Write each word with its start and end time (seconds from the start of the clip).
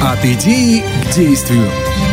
От 0.00 0.24
идеи 0.24 0.84
к 1.02 1.14
действию. 1.14 1.68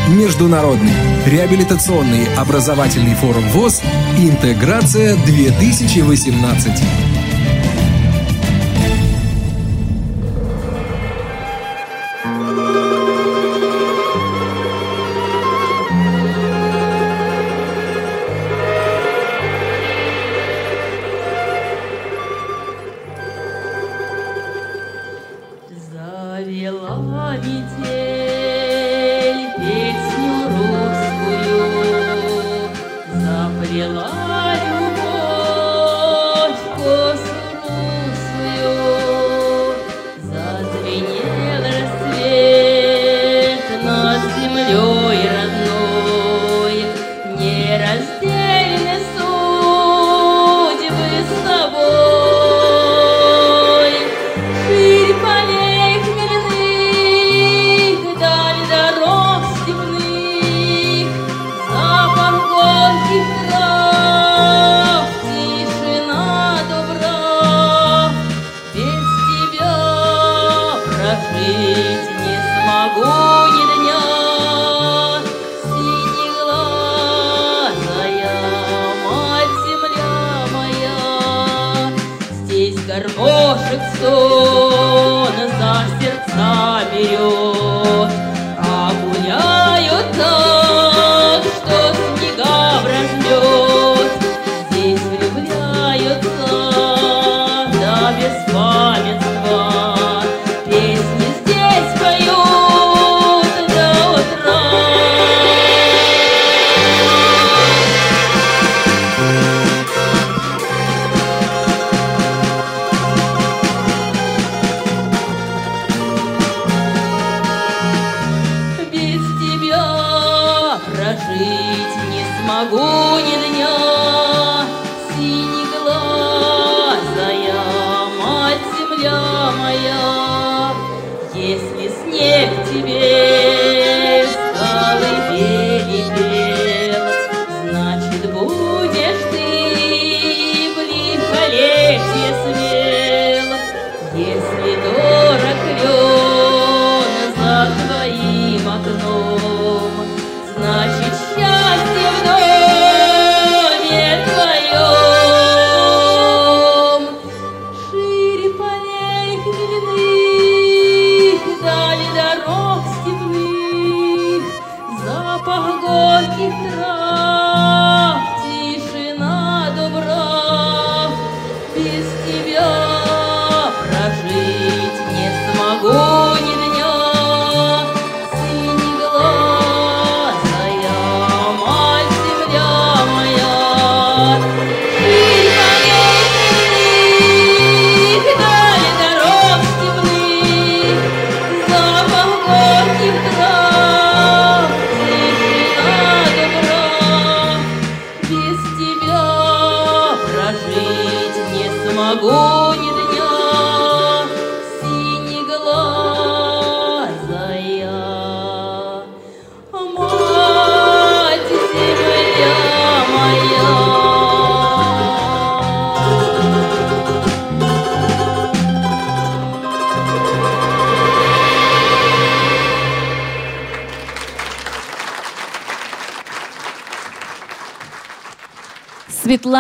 Международный 0.10 0.94
реабилитационный 1.28 2.26
образовательный 2.36 3.14
форум 3.14 3.48
ВОЗ 3.50 3.82
«Интеграция 4.18 5.16
2018». 5.18 7.15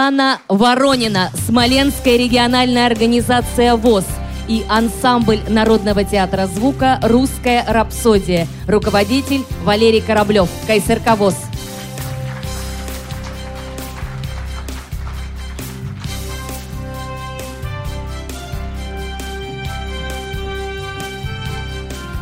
Светлана 0.05 0.39
Воронина, 0.49 1.31
Смоленская 1.47 2.15
региональная 2.15 2.85
организация 2.85 3.75
ВОЗ 3.75 4.05
и 4.47 4.63
ансамбль 4.69 5.39
Народного 5.47 6.03
театра 6.03 6.45
звука 6.45 6.99
«Русская 7.01 7.65
рапсодия». 7.67 8.47
Руководитель 8.67 9.43
Валерий 9.63 10.01
Кораблев, 10.01 10.47
КСРК 10.67 11.17
ВОЗ. 11.17 11.35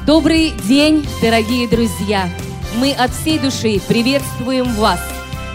Добрый 0.07 0.53
день, 0.69 1.06
дорогие 1.21 1.68
друзья! 1.68 2.30
Мы 2.77 2.94
от 2.94 3.12
всей 3.12 3.39
души 3.39 3.81
приветствуем 3.89 4.74
вас 4.75 5.01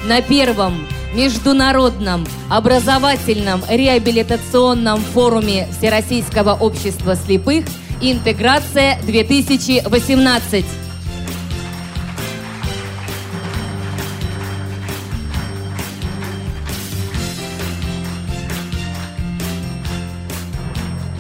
на 0.05 0.21
первом 0.21 0.87
Международном 1.15 2.27
образовательном 2.51 3.63
реабилитационном 3.69 5.01
форуме 5.01 5.69
Всероссийского 5.79 6.55
общества 6.55 7.17
слепых 7.17 7.65
«Интеграция-2018». 8.03 10.65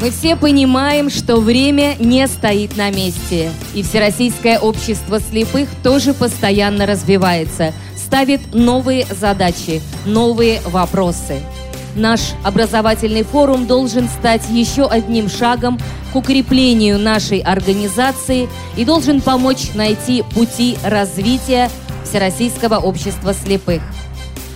Мы 0.00 0.11
все 0.11 0.37
понимаем, 0.37 1.11
что 1.11 1.38
время 1.38 1.96
не 1.99 2.29
стоит 2.29 2.76
на 2.76 2.88
месте. 2.91 3.50
И 3.75 3.82
Всероссийское 3.82 4.61
общество 4.61 5.19
слепых 5.19 5.69
тоже 5.82 6.14
постоянно 6.14 6.87
развивается– 6.87 7.75
ставит 8.08 8.55
новые 8.55 9.05
задачи, 9.05 9.82
новые 10.06 10.62
вопросы. 10.62 11.43
Наш 11.94 12.20
образовательный 12.43 13.22
форум 13.22 13.66
должен 13.66 14.08
стать 14.08 14.49
еще 14.49 14.87
одним 14.87 15.28
шагом 15.28 15.78
к 16.10 16.16
укреплению 16.16 16.99
нашей 16.99 17.40
организации 17.40 18.49
и 18.78 18.87
должен 18.87 19.20
помочь 19.20 19.75
найти 19.75 20.22
пути 20.22 20.78
развития 20.82 21.69
Всероссийского 22.02 22.78
общества 22.78 23.34
слепых. 23.34 23.82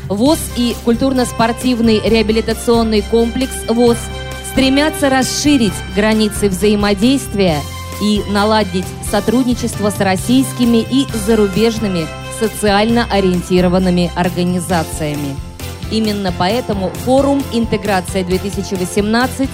ВОЗ 0.09 0.39
и 0.57 0.75
культурно-спортивный 0.87 2.01
реабилитационный 2.03 3.03
комплекс 3.03 3.67
ВОЗ 3.69 3.99
стремятся 4.51 5.11
расширить 5.11 5.75
границы 5.95 6.49
взаимодействия 6.49 7.61
и 8.03 8.23
наладить 8.31 8.87
сотрудничество 9.11 9.91
с 9.91 10.01
российскими 10.01 10.79
и 10.79 11.07
зарубежными 11.27 12.07
социально 12.43 13.07
ориентированными 13.09 14.11
организациями. 14.17 15.37
Именно 15.93 16.35
поэтому 16.37 16.91
форум 17.05 17.41
«Интеграция-2018» 17.53 19.49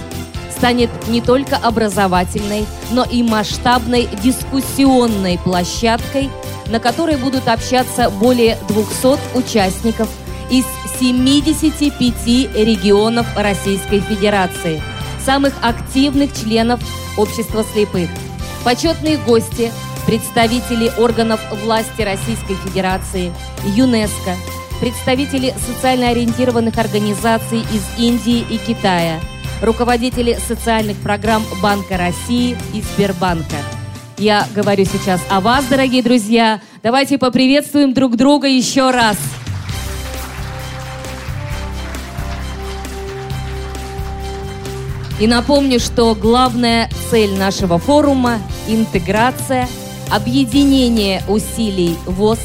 станет 0.57 0.91
не 1.09 1.21
только 1.21 1.57
образовательной, 1.57 2.65
но 2.91 3.05
и 3.05 3.23
масштабной 3.23 4.09
дискуссионной 4.23 5.39
площадкой, 5.39 6.31
на 6.67 6.81
которой 6.81 7.17
будут 7.17 7.47
общаться 7.49 8.09
более 8.09 8.57
200 8.69 9.37
участников 9.37 10.09
из 10.51 10.65
75 10.99 12.57
регионов 12.57 13.27
Российской 13.37 14.01
Федерации, 14.01 14.83
самых 15.25 15.53
активных 15.61 16.35
членов 16.35 16.81
общества 17.19 17.65
слепых. 17.75 18.09
Почетные 18.65 19.19
гости, 19.19 19.71
представители 20.09 20.91
органов 20.97 21.39
власти 21.65 22.01
Российской 22.01 22.55
Федерации, 22.65 23.31
ЮНЕСКО, 23.77 24.37
представители 24.81 25.55
социально 25.67 26.09
ориентированных 26.09 26.79
организаций 26.79 27.59
из 27.61 28.01
Индии 28.01 28.43
и 28.49 28.57
Китая– 28.57 29.21
руководители 29.63 30.39
социальных 30.49 30.97
программ 30.97 31.43
Банка 31.63 31.99
России 31.99 32.57
и 32.73 32.81
Сбербанка. 32.81 33.57
Я 34.17 34.47
говорю 34.55 34.87
сейчас 34.87 35.21
о 35.29 35.43
вас, 35.43 35.67
дорогие 35.67 36.03
друзья. 36.03 36.63
Давайте 36.83 37.19
поприветствуем 37.19 37.93
друг 37.93 38.17
друга 38.17 38.49
еще 38.49 38.91
раз. 38.91 39.19
И 45.21 45.27
напомню, 45.27 45.81
что 45.81 46.15
главная 46.15 46.89
цель 47.11 47.37
нашего 47.39 47.77
форума– 47.77 48.39
интеграция, 48.69 49.69
объединение 50.11 51.23
усилий 51.29 51.97
ВОЗ, 52.07 52.41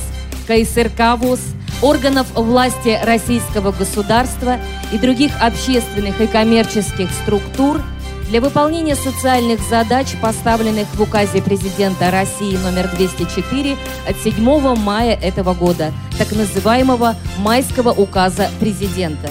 КСРК 0.48 1.18
ВОЗ– 1.18 1.40
органов 1.84 2.28
власти 2.34 2.98
российского 3.04 3.72
государства 3.72 4.58
и 4.92 4.98
других 4.98 5.32
общественных 5.42 6.20
и 6.22 6.28
коммерческих 6.28 7.10
структур 7.24 7.82
для 8.30 8.40
выполнения 8.42 8.96
социальных 8.96 9.60
задач, 9.70 10.08
поставленных 10.22 10.88
в 10.96 11.02
указе 11.02 11.42
президента 11.42 12.10
России 12.10 12.58
номер 12.58 12.90
204 12.96 13.78
от 14.08 14.18
7 14.24 14.76
мая 14.78 15.14
этого 15.22 15.54
года, 15.54 15.92
так 16.18 16.32
называемого 16.32 17.16
майского 17.38 17.92
указа 17.92 18.50
президента. 18.60 19.30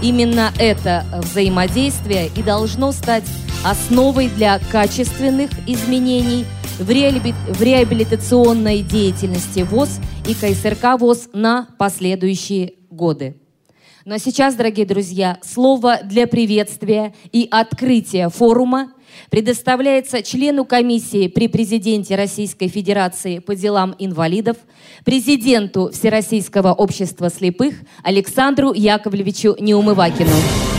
Именно 0.00 0.52
это 0.58 1.04
взаимодействие 1.12 2.30
и 2.34 2.42
должно 2.42 2.92
стать 2.92 3.24
основой 3.64 4.28
для 4.28 4.60
качественных 4.70 5.50
изменений– 5.66 6.46
в, 6.78 6.90
реабилитационной 6.90 8.82
деятельности 8.82 9.60
ВОЗ 9.60 10.00
и 10.28 10.34
КСРК 10.34 10.98
ВОЗ 10.98 11.28
на 11.32 11.68
последующие 11.78 12.74
годы. 12.90 13.36
Но 14.04 14.16
сейчас, 14.18 14.54
дорогие 14.54 14.86
друзья, 14.86 15.38
слово 15.42 15.98
для 16.02 16.26
приветствия 16.26 17.14
и 17.32 17.46
открытия 17.50 18.30
форума 18.30 18.92
предоставляется 19.30 20.22
члену 20.22 20.64
комиссии 20.64 21.28
при 21.28 21.48
президенте 21.48 22.16
Российской 22.16 22.68
Федерации 22.68 23.38
по 23.40 23.54
делам 23.54 23.94
инвалидов, 23.98 24.56
президенту 25.04 25.90
Всероссийского 25.92 26.72
общества 26.72 27.28
слепых 27.28 27.74
Александру 28.02 28.72
Яковлевичу 28.72 29.56
Неумывакину. 29.58 30.77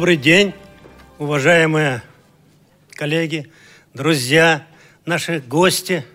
Добрый 0.00 0.16
день, 0.16 0.54
уважаемые 1.18 2.02
коллеги, 2.92 3.52
друзья, 3.92 4.66
наши 5.04 5.40
гости. 5.40 6.06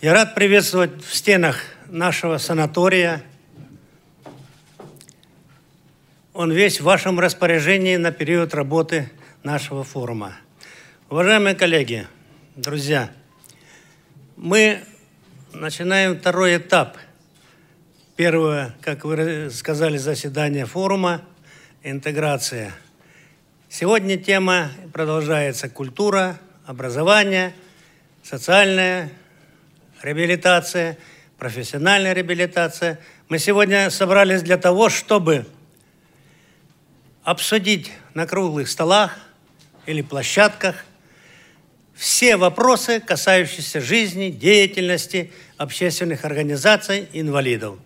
Я 0.00 0.14
рад 0.14 0.34
приветствовать 0.34 1.04
в 1.04 1.14
стенах 1.14 1.58
нашего 1.88 2.38
санатория. 2.38 3.22
Он 6.32 6.50
весь 6.50 6.80
в 6.80 6.84
вашем 6.84 7.20
распоряжении 7.20 7.96
на 7.96 8.12
период 8.12 8.54
работы 8.54 9.10
нашего 9.42 9.84
форума. 9.84 10.38
Уважаемые 11.10 11.54
коллеги, 11.54 12.06
друзья, 12.54 13.10
мы 14.36 14.80
начинаем 15.52 16.18
второй 16.18 16.56
этап– 16.56 16.96
Первое, 18.16 18.74
как 18.80 19.04
вы 19.04 19.50
сказали, 19.50 19.98
заседание 19.98 20.64
форума 20.64 21.20
«Интеграция». 21.82 22.72
Сегодня 23.68 24.16
тема 24.16 24.70
продолжается 24.94 25.68
культура, 25.68 26.38
образование, 26.64 27.52
социальная 28.22 29.12
реабилитация, 30.00 30.96
профессиональная 31.36 32.14
реабилитация. 32.14 32.98
Мы 33.28 33.38
сегодня 33.38 33.90
собрались 33.90 34.40
для 34.40 34.56
того, 34.56 34.88
чтобы 34.88 35.44
обсудить 37.22 37.92
на 38.14 38.26
круглых 38.26 38.70
столах 38.70 39.18
или 39.84 40.00
площадках 40.00 40.86
все 41.94 42.38
вопросы, 42.38 42.98
касающиеся 42.98 43.82
жизни, 43.82 44.30
деятельности 44.30 45.32
общественных 45.58 46.24
организаций 46.24 47.10
инвалидов 47.12 47.78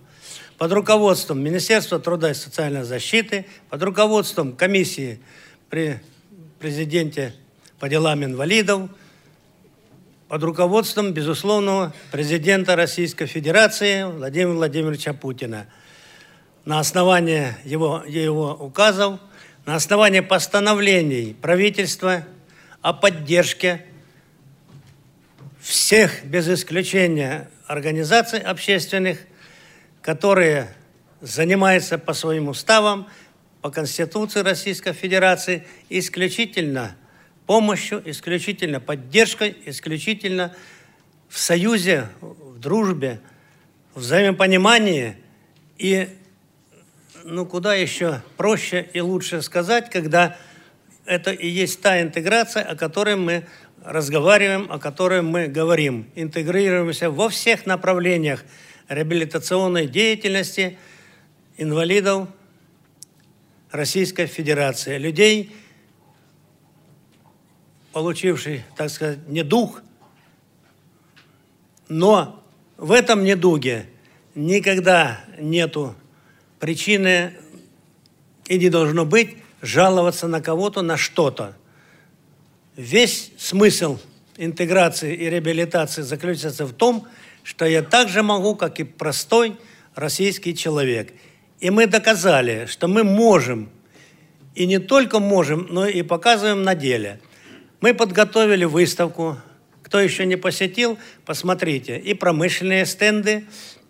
под 0.60 0.72
руководством 0.72 1.42
Министерства 1.42 1.98
труда 1.98 2.32
и 2.32 2.34
социальной 2.34 2.82
защиты, 2.82 3.46
под 3.70 3.82
руководством 3.82 4.54
комиссии 4.54 5.18
при 5.70 6.00
президенте 6.58 7.34
по 7.78 7.88
делам 7.88 8.22
инвалидов, 8.24 8.90
под 10.28 10.42
руководством, 10.42 11.14
безусловного 11.14 11.94
президента 12.12 12.76
Российской 12.76 13.24
Федерации 13.24 14.02
Владимира 14.02 14.52
Владимировича 14.52 15.14
Путина. 15.14 15.66
На 16.66 16.78
основании 16.78 17.54
его, 17.64 18.04
его 18.06 18.52
указов, 18.52 19.18
на 19.64 19.76
основании 19.76 20.20
постановлений 20.20 21.34
правительства 21.40 22.26
о 22.82 22.92
поддержке 22.92 23.86
всех, 25.58 26.22
без 26.26 26.46
исключения, 26.50 27.48
организаций 27.66 28.40
общественных 28.40 29.20
которые 30.02 30.74
занимаются 31.20 31.98
по 31.98 32.14
своим 32.14 32.48
уставам, 32.48 33.08
по 33.60 33.70
Конституции 33.70 34.40
Российской 34.40 34.92
Федерации 34.92 35.66
исключительно 35.88 36.96
помощью, 37.46 38.02
исключительно 38.08 38.80
поддержкой, 38.80 39.56
исключительно 39.66 40.54
в 41.28 41.38
союзе, 41.38 42.08
в 42.20 42.58
дружбе, 42.58 43.20
в 43.94 44.00
взаимопонимании 44.00 45.16
и 45.76 46.08
ну 47.24 47.44
куда 47.44 47.74
еще 47.74 48.22
проще 48.36 48.88
и 48.92 49.00
лучше 49.00 49.42
сказать, 49.42 49.90
когда 49.90 50.38
это 51.04 51.32
и 51.32 51.48
есть 51.48 51.82
та 51.82 52.00
интеграция, 52.00 52.62
о 52.62 52.76
которой 52.76 53.16
мы 53.16 53.46
разговариваем, 53.84 54.70
о 54.70 54.78
которой 54.78 55.22
мы 55.22 55.48
говорим. 55.48 56.10
Интегрируемся 56.14 57.10
во 57.10 57.28
всех 57.28 57.66
направлениях 57.66 58.44
реабилитационной 58.90 59.86
деятельности 59.86 60.76
инвалидов 61.56 62.28
Российской 63.70 64.26
Федерации, 64.26 64.98
людей, 64.98 65.54
получивших, 67.92 68.62
так 68.76 68.90
сказать, 68.90 69.28
недуг, 69.28 69.82
но 71.88 72.42
в 72.76 72.90
этом 72.90 73.22
недуге 73.22 73.86
никогда 74.34 75.20
нету 75.38 75.94
причины 76.58 77.34
и 78.48 78.58
не 78.58 78.70
должно 78.70 79.06
быть 79.06 79.36
жаловаться 79.62 80.26
на 80.26 80.40
кого-то, 80.40 80.82
на 80.82 80.96
что-то. 80.96 81.56
Весь 82.74 83.30
смысл 83.38 84.00
интеграции 84.36 85.14
и 85.14 85.30
реабилитации 85.30 86.02
заключается 86.02 86.66
в 86.66 86.72
том, 86.72 87.06
я 87.66 87.82
так 87.82 88.08
же 88.08 88.22
могу, 88.22 88.54
как 88.54 88.80
и 88.80 88.84
простой 88.84 89.56
российский 89.94 90.56
человек. 90.56 91.12
И 91.60 91.70
мы 91.70 91.86
доказали, 91.86 92.66
что 92.66 92.88
мы 92.88 93.04
можем, 93.04 93.70
и 94.54 94.66
не 94.66 94.78
только 94.78 95.20
можем, 95.20 95.66
но 95.70 95.86
и 95.86 96.02
показываем 96.02 96.62
на 96.62 96.74
деле. 96.74 97.20
Мы 97.80 97.94
подготовили 97.94 98.64
выставку. 98.64 99.38
Кто 99.82 100.00
еще 100.00 100.26
не 100.26 100.36
посетил, 100.36 100.98
посмотрите. 101.24 101.98
И 101.98 102.14
промышленные 102.14 102.86
стенды, 102.86 103.44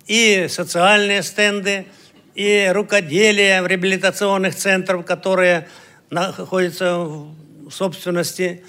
и 0.06 0.46
социальные 0.48 1.22
стенды, 1.22 1.86
и 2.34 2.70
рукоделие 2.72 3.62
в 3.62 3.66
реабилитационных 3.66 4.54
центрах, 4.54 5.04
которые 5.04 5.68
находятся 6.08 6.98
в 6.98 7.34
собственности 7.70 8.64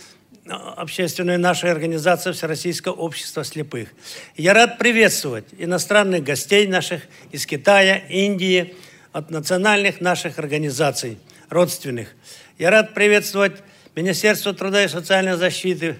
общественной 0.52 1.38
нашей 1.38 1.72
организации 1.72 2.32
Всероссийского 2.32 2.94
общества 2.94 3.44
слепых. 3.44 3.90
Я 4.36 4.54
рад 4.54 4.78
приветствовать 4.78 5.46
иностранных 5.58 6.24
гостей 6.24 6.68
наших 6.68 7.04
из 7.32 7.46
Китая, 7.46 7.98
Индии, 7.98 8.76
от 9.12 9.30
национальных 9.30 10.00
наших 10.00 10.40
организаций, 10.40 11.18
родственных. 11.50 12.10
Я 12.58 12.70
рад 12.70 12.94
приветствовать 12.94 13.62
Министерство 13.96 14.54
труда 14.54 14.84
и 14.84 14.88
социальной 14.88 15.36
защиты, 15.36 15.98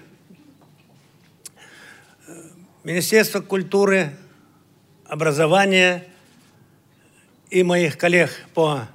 Министерство 2.84 3.40
культуры, 3.40 4.16
образования 5.04 6.06
и 7.50 7.62
моих 7.62 7.98
коллег 7.98 8.30
по 8.54 8.88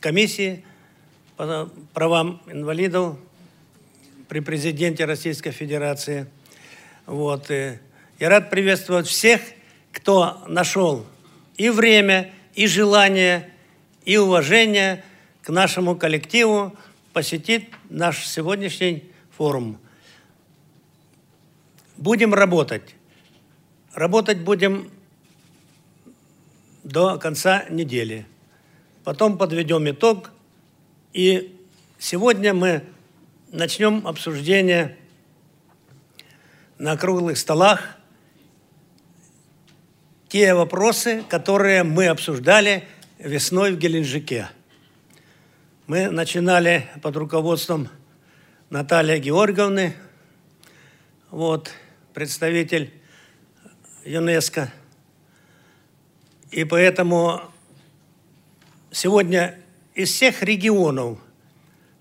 комиссии 0.00 0.64
по 1.36 1.70
правам 1.94 2.42
инвалидов, 2.46 3.16
при 4.30 4.38
президенте 4.38 5.06
Российской 5.06 5.50
Федерации. 5.50 6.28
Вот. 7.04 7.50
И 7.50 7.80
я 8.20 8.28
рад 8.28 8.48
приветствовать 8.48 9.08
всех, 9.08 9.40
кто 9.90 10.44
нашел 10.46 11.04
и 11.56 11.68
время, 11.68 12.30
и 12.54 12.68
желание, 12.68 13.50
и 14.04 14.16
уважение 14.18 15.04
к 15.42 15.48
нашему 15.48 15.96
коллективу 15.96 16.76
посетить 17.12 17.70
наш 17.88 18.24
сегодняшний 18.24 19.10
форум. 19.36 19.80
Будем 21.96 22.32
работать. 22.32 22.94
Работать 23.94 24.38
будем 24.38 24.92
до 26.84 27.18
конца 27.18 27.64
недели. 27.68 28.26
Потом 29.02 29.36
подведем 29.36 29.90
итог. 29.90 30.30
И 31.12 31.52
сегодня 31.98 32.54
мы 32.54 32.84
начнем 33.52 34.06
обсуждение 34.06 34.96
на 36.78 36.96
круглых 36.96 37.36
столах 37.36 37.96
те 40.28 40.54
вопросы, 40.54 41.24
которые 41.28 41.82
мы 41.82 42.06
обсуждали 42.06 42.84
весной 43.18 43.72
в 43.72 43.78
Геленджике. 43.78 44.48
Мы 45.88 46.10
начинали 46.10 46.88
под 47.02 47.16
руководством 47.16 47.88
Натальи 48.70 49.18
Георгиевны, 49.18 49.96
вот, 51.30 51.72
представитель 52.14 52.92
ЮНЕСКО. 54.04 54.72
И 56.52 56.62
поэтому 56.62 57.42
сегодня 58.92 59.58
из 59.94 60.10
всех 60.10 60.44
регионов– 60.44 61.18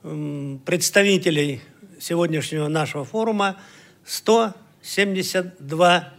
представителей 0.01 1.61
сегодняшнего 1.99 2.67
нашего 2.67 3.05
форума 3.05 3.57
172 4.05 6.13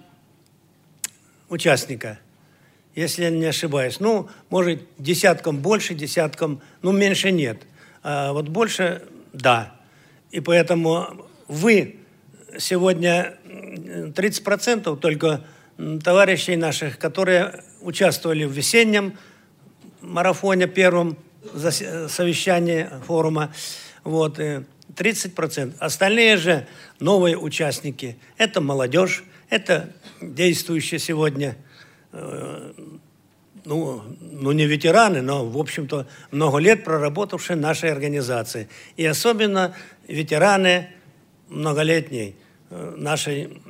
участника, 1.48 2.20
если 2.94 3.24
я 3.24 3.30
не 3.30 3.46
ошибаюсь. 3.46 3.98
Ну, 4.00 4.28
может, 4.50 4.82
десятком 4.98 5.58
больше, 5.58 5.94
десятком, 5.94 6.60
ну, 6.82 6.92
меньше 6.92 7.32
нет. 7.32 7.62
А 8.02 8.32
вот 8.32 8.48
больше– 8.48 9.02
да. 9.32 9.74
И 10.30 10.40
поэтому 10.40 11.26
вы 11.48 11.96
сегодня 12.58 13.38
30% 13.46 14.96
только 14.98 15.44
товарищей 16.02 16.56
наших, 16.56 16.98
которые 16.98 17.62
участвовали 17.80 18.44
в 18.44 18.52
весеннем 18.52 19.16
марафоне 20.00 20.66
первом, 20.66 21.16
совещание 22.08 22.90
форума. 23.06 23.52
Вот, 24.04 24.38
30%. 24.38 25.74
Остальные 25.78 26.36
же 26.36 26.66
новые 26.98 27.36
участники. 27.36 28.18
Это 28.36 28.60
молодежь, 28.60 29.24
это 29.48 29.92
действующие 30.20 30.98
сегодня, 30.98 31.56
э, 32.12 32.72
ну, 33.64 34.02
ну 34.20 34.52
не 34.52 34.66
ветераны, 34.66 35.22
но, 35.22 35.46
в 35.46 35.58
общем-то, 35.58 36.06
много 36.30 36.58
лет 36.58 36.84
проработавшие 36.84 37.56
нашей 37.56 37.90
организации. 37.92 38.68
И 38.96 39.04
особенно 39.06 39.74
ветераны 40.08 40.90
многолетней 41.48 42.36
э, 42.70 42.94
нашей 42.96 43.60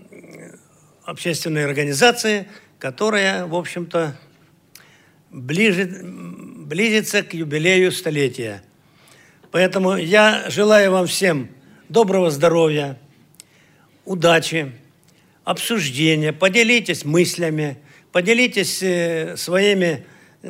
общественной 1.04 1.64
организации, 1.64 2.48
которая, 2.78 3.46
в 3.46 3.54
общем-то, 3.54 4.16
ближе, 5.30 5.84
близится 6.70 7.24
к 7.24 7.34
юбилею 7.34 7.90
столетия. 7.90 8.62
Поэтому 9.50 9.96
я 9.96 10.44
желаю 10.50 10.92
вам 10.92 11.08
всем 11.08 11.48
доброго 11.88 12.30
здоровья, 12.30 12.96
удачи, 14.04 14.70
обсуждения, 15.42 16.32
поделитесь 16.32 17.04
мыслями, 17.04 17.76
поделитесь 18.12 18.84
э, 18.84 19.36
своими, 19.36 20.06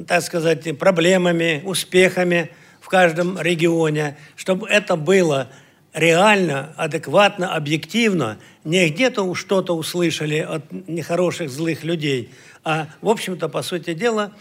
так 0.07 0.23
сказать, 0.23 0.79
проблемами, 0.79 1.63
успехами 1.65 2.51
в 2.83 2.89
каждом 2.89 3.41
регионе, 3.41 4.19
чтобы 4.37 4.69
это 4.69 4.97
было 4.97 5.51
реально, 5.95 6.75
адекватно, 6.77 7.55
объективно, 7.55 8.39
не 8.65 8.91
где-то 8.91 9.35
что-то 9.35 9.75
услышали 9.75 10.41
от 10.41 10.71
нехороших, 10.87 11.49
злых 11.49 11.83
людей, 11.83 12.31
а, 12.63 12.89
в 13.01 13.09
общем-то, 13.09 13.49
по 13.49 13.63
сути 13.63 13.95
дела, 13.95 14.35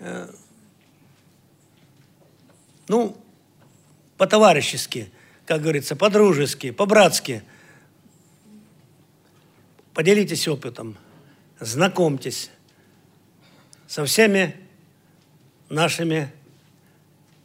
э, 0.00 0.26
ну, 2.90 3.16
по-товарищески, 4.16 5.12
как 5.46 5.62
говорится, 5.62 5.94
по-дружески, 5.94 6.72
по-братски. 6.72 7.44
Поделитесь 9.94 10.48
опытом, 10.48 10.96
знакомьтесь 11.60 12.50
со 13.86 14.04
всеми 14.04 14.56
нашими 15.68 16.32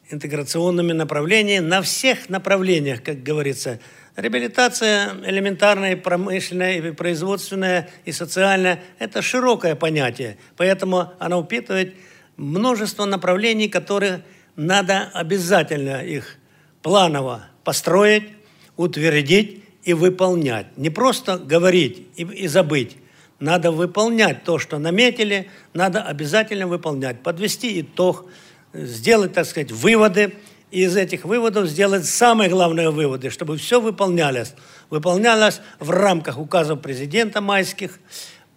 интеграционными 0.10 0.94
направлениями 0.94 1.64
на 1.64 1.84
всех 1.84 2.28
направлениях, 2.28 3.04
как 3.04 3.22
говорится. 3.22 3.80
Реабилитация 4.16 5.14
элементарная, 5.26 5.96
промышленная, 5.96 6.92
производственная 6.94 7.88
и 8.04 8.12
социальная– 8.12 8.82
это 8.98 9.22
широкое 9.22 9.76
понятие, 9.76 10.40
поэтому 10.58 11.14
она 11.20 11.38
упитывает 11.38 11.94
множество 12.36 13.06
направлений, 13.06 13.70
которые 13.70 14.24
надо 14.56 15.10
обязательно 15.14 16.04
их 16.04 16.38
планово 16.82 17.48
построить, 17.64 18.30
утвердить 18.78 19.64
и 19.84 19.94
выполнять. 19.94 20.78
Не 20.78 20.90
просто 20.90 21.38
говорить 21.38 22.08
и, 22.16 22.24
и 22.24 22.48
забыть. 22.48 22.98
Надо 23.40 23.72
выполнять 23.72 24.44
то, 24.44 24.60
что 24.60 24.78
наметили, 24.78 25.50
надо 25.74 26.02
обязательно 26.04 26.68
выполнять. 26.68 27.22
Подвести 27.22 27.82
итог, 27.82 28.28
сделать, 28.74 29.34
так 29.34 29.46
сказать, 29.46 29.72
выводы, 29.72 30.34
и 30.72 30.82
из 30.82 30.98
этих 30.98 31.26
выводов 31.26 31.68
сделать 31.68 32.06
самые 32.06 32.50
главные 32.50 32.90
выводы, 32.90 33.30
чтобы 33.30 33.58
все 33.58 33.80
выполнялось. 33.80 34.54
Выполнялось 34.90 35.62
в 35.80 35.90
рамках 35.90 36.38
указов 36.38 36.82
президента 36.82 37.40
майских, 37.40 38.00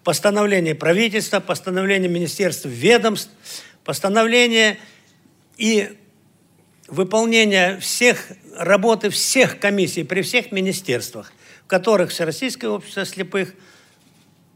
постановления 0.04 0.74
правительства, 0.74 1.40
постановления 1.40 2.08
министерств, 2.08 2.66
ведомств, 2.66 3.30
постановления 3.84 4.78
и 5.58 5.98
выполнение 6.86 7.78
всех 7.78 8.28
работы 8.56 9.10
всех 9.10 9.60
комиссий 9.60 10.04
при 10.04 10.22
всех 10.22 10.52
министерствах, 10.52 11.32
в 11.64 11.66
которых 11.66 12.10
Всероссийское 12.10 12.70
общество 12.70 13.04
слепых, 13.04 13.52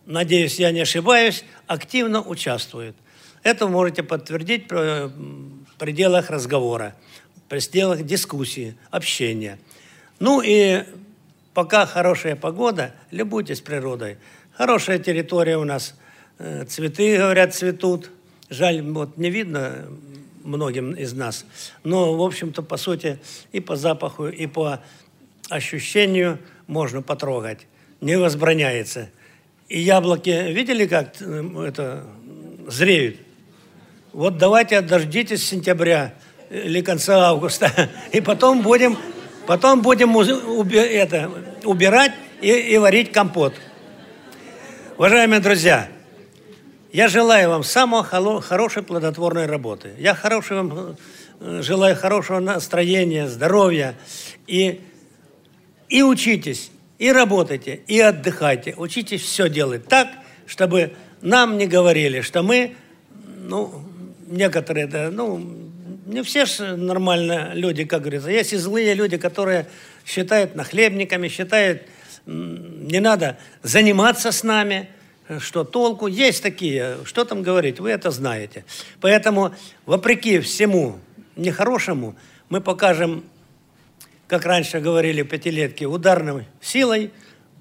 надеюсь, 0.06 0.59
я 0.59 0.73
не 0.73 0.80
ошибаюсь, 0.80 1.44
активно 1.66 2.23
участвует. 2.23 2.97
Это 3.42 3.66
вы 3.66 3.73
можете 3.73 4.02
подтвердить 4.02 4.71
в 4.71 5.12
пределах 5.78 6.30
разговора, 6.30 6.97
в 7.37 7.49
пределах 7.50 8.04
дискуссии, 8.04 8.76
общения. 8.90 9.59
Ну 10.21 10.40
и 10.40 10.85
пока 11.52 11.85
хорошая 11.85 12.37
погода, 12.37 12.94
любуйтесь 13.11 13.61
природой. 13.61 14.16
Хорошая 14.56 14.99
территория 14.99 15.59
у 15.59 15.64
нас 15.64 15.94
Э, 16.44 16.64
цветы, 16.64 17.18
говорят, 17.18 17.54
цветут. 17.54 18.11
Жаль, 18.50 18.82
вот 18.82 19.16
не 19.16 19.30
видно 19.30 19.87
многим 20.44 20.92
из 20.92 21.12
нас. 21.12 21.44
Но, 21.84 22.16
в 22.16 22.22
общем-то, 22.22 22.62
по 22.62 22.76
сути, 22.76 23.18
и 23.52 23.61
по 23.61 23.76
запаху, 23.76 24.28
и 24.28 24.46
по 24.46 24.80
ощущению 25.49 26.38
можно 26.66 27.02
потрогать. 27.02 27.66
Не 28.00 28.16
возбраняется. 28.16 29.11
И 29.68 29.80
яблоки, 29.80 30.30
видели, 30.52 30.87
как 30.87 31.14
э, 31.20 31.64
это 31.66 32.04
зреют? 32.66 33.16
Вот 34.12 34.37
давайте 34.37 34.80
дождитесь 34.80 35.46
сентября 35.46 36.14
или 36.50 36.82
конца 36.82 37.28
августа, 37.28 37.70
и 38.12 38.20
потом 38.20 38.62
будем, 38.62 38.99
потом 39.46 39.80
будем 39.80 40.14
уби, 40.16 40.76
это, 40.76 41.30
убирать 41.64 42.12
и, 42.42 42.50
и 42.50 42.78
варить 42.78 43.12
компот. 43.12 43.54
Уважаемые 44.99 45.40
друзья, 45.40 45.88
я 46.92 47.08
желаю 47.08 47.49
вам 47.49 47.64
самого 47.64 48.02
хорошей 48.42 48.82
плодотворной 48.82 49.46
работы. 49.46 49.94
Я 49.99 50.14
хороший 50.14 50.58
вам 50.58 50.96
э, 51.40 51.62
желаю 51.62 51.96
хорошего 51.96 52.38
настроения, 52.38 53.28
здоровья. 53.28 53.94
И, 54.46 54.82
и 55.88 56.02
учитесь, 56.02 56.70
и 56.99 57.11
работайте, 57.11 57.80
и 57.87 57.99
отдыхайте. 57.99 58.75
Учитесь 58.76 59.22
все 59.22 59.49
делать 59.49 59.88
так, 59.88 60.08
чтобы 60.46 60.92
нам 61.22 61.56
не 61.56 61.66
говорили, 61.66 62.20
что 62.20 62.42
мы, 62.42 62.76
ну, 63.38 63.82
некоторые, 64.26 64.87
да, 64.87 65.11
ну, 65.11 65.38
не 66.04 66.22
все 66.22 66.44
же 66.44 66.76
нормально 66.76 67.52
люди, 67.54 67.84
как 67.84 68.02
говорится. 68.02 68.28
Есть 68.28 68.52
и 68.52 68.58
злые 68.58 68.92
люди, 68.92 69.16
которые 69.16 69.66
считают 70.04 70.56
нахлебниками, 70.56 71.28
считают, 71.28 71.84
не 72.26 73.00
надо 73.00 73.38
заниматься 73.62 74.30
с 74.30 74.42
нами– 74.42 74.90
что 75.40 75.64
толку. 75.64 76.06
Есть 76.06 76.42
такие, 76.42 76.98
что 77.04 77.24
там 77.24 77.42
говорить, 77.42 77.80
вы 77.80 77.90
это 77.90 78.10
знаете. 78.10 78.64
Поэтому, 79.00 79.54
вопреки 79.86 80.40
всему 80.40 80.98
нехорошему, 81.36 82.16
мы 82.48 82.60
покажем, 82.60 83.24
как 84.26 84.44
раньше 84.44 84.80
говорили 84.80 85.22
пятилетки, 85.22 85.84
ударной 85.84 86.46
силой, 86.60 87.10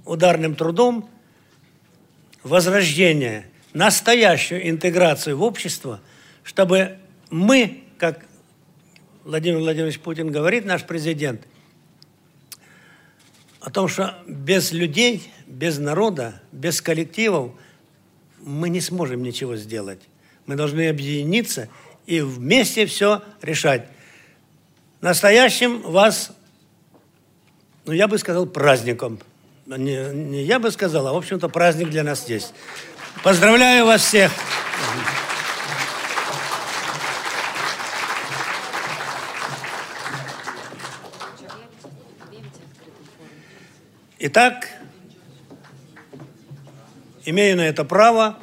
ударным 0.05 0.55
трудом, 0.55 1.09
возрождение, 2.43 3.47
настоящую 3.73 4.69
интеграцию 4.69 5.37
в 5.37 5.43
общество, 5.43 5.99
чтобы 6.43 6.97
мы, 7.29 7.83
как 7.97 8.25
Владимир 9.23 9.59
Владимирович 9.59 9.99
Путин 9.99 10.31
говорит, 10.31 10.65
наш 10.65 10.83
президент, 10.83 11.41
о 13.61 13.69
том, 13.69 13.87
что 13.87 14.17
без 14.27 14.71
людей, 14.71 15.31
без 15.45 15.77
народа, 15.77 16.41
без 16.51 16.81
коллективов 16.81 17.51
мы 18.39 18.69
не 18.69 18.81
сможем 18.81 19.21
ничего 19.21 19.55
сделать. 19.55 19.99
Мы 20.47 20.55
должны 20.55 20.89
объединиться 20.89 21.69
и 22.07 22.21
вместе 22.21 22.87
все 22.87 23.21
решать. 23.41 23.87
Настоящим 24.99 25.81
вас, 25.81 26.31
ну 27.85 27.93
я 27.93 28.07
бы 28.07 28.17
сказал, 28.17 28.47
праздником. 28.47 29.19
Не, 29.67 30.11
не 30.11 30.43
я 30.43 30.59
бы 30.59 30.71
сказал, 30.71 31.07
а 31.07 31.13
в 31.13 31.17
общем-то 31.17 31.47
праздник 31.47 31.89
для 31.89 32.03
нас 32.03 32.23
здесь. 32.23 32.51
Поздравляю 33.23 33.85
вас 33.85 34.01
всех! 34.01 34.31
Итак, 44.23 44.67
имею 47.25 47.57
на 47.57 47.61
это 47.61 47.83
право 47.83 48.37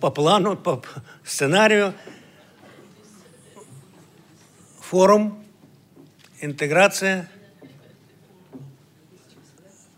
по 0.00 0.10
плану, 0.10 0.56
по 0.56 0.82
сценарию, 1.26 1.92
форум, 4.80 5.44
интеграция. 6.40 7.28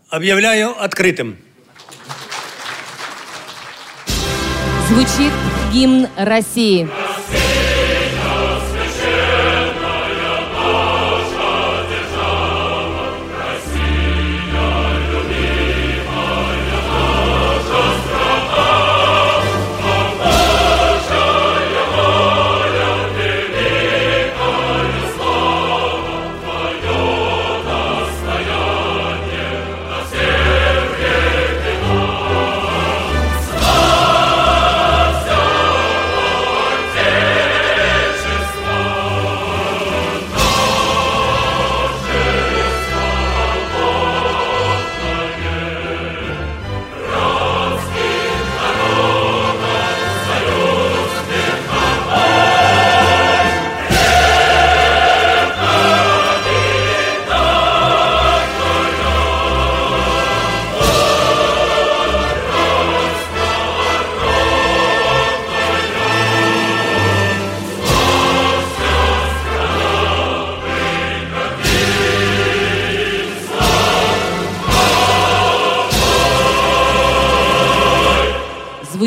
Объявляю 0.09 0.77
открытым. 0.77 1.37
Звучит 4.89 5.31
гимн 5.71 6.09
России. 6.17 6.89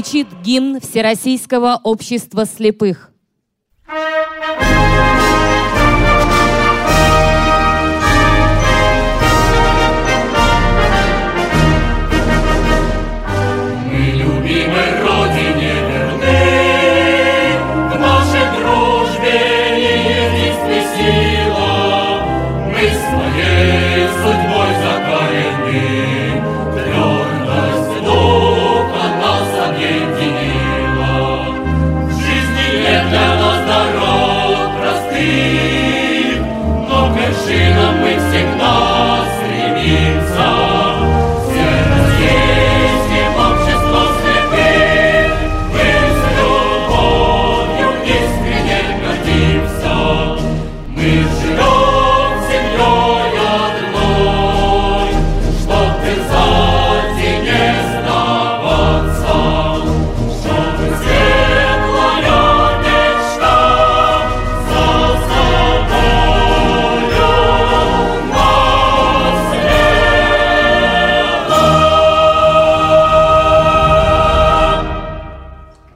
Звучит 0.05 0.29
гимн 0.43 0.81
Всероссийского 0.81 1.81
общества 1.83 2.45
слепых. 2.45 3.14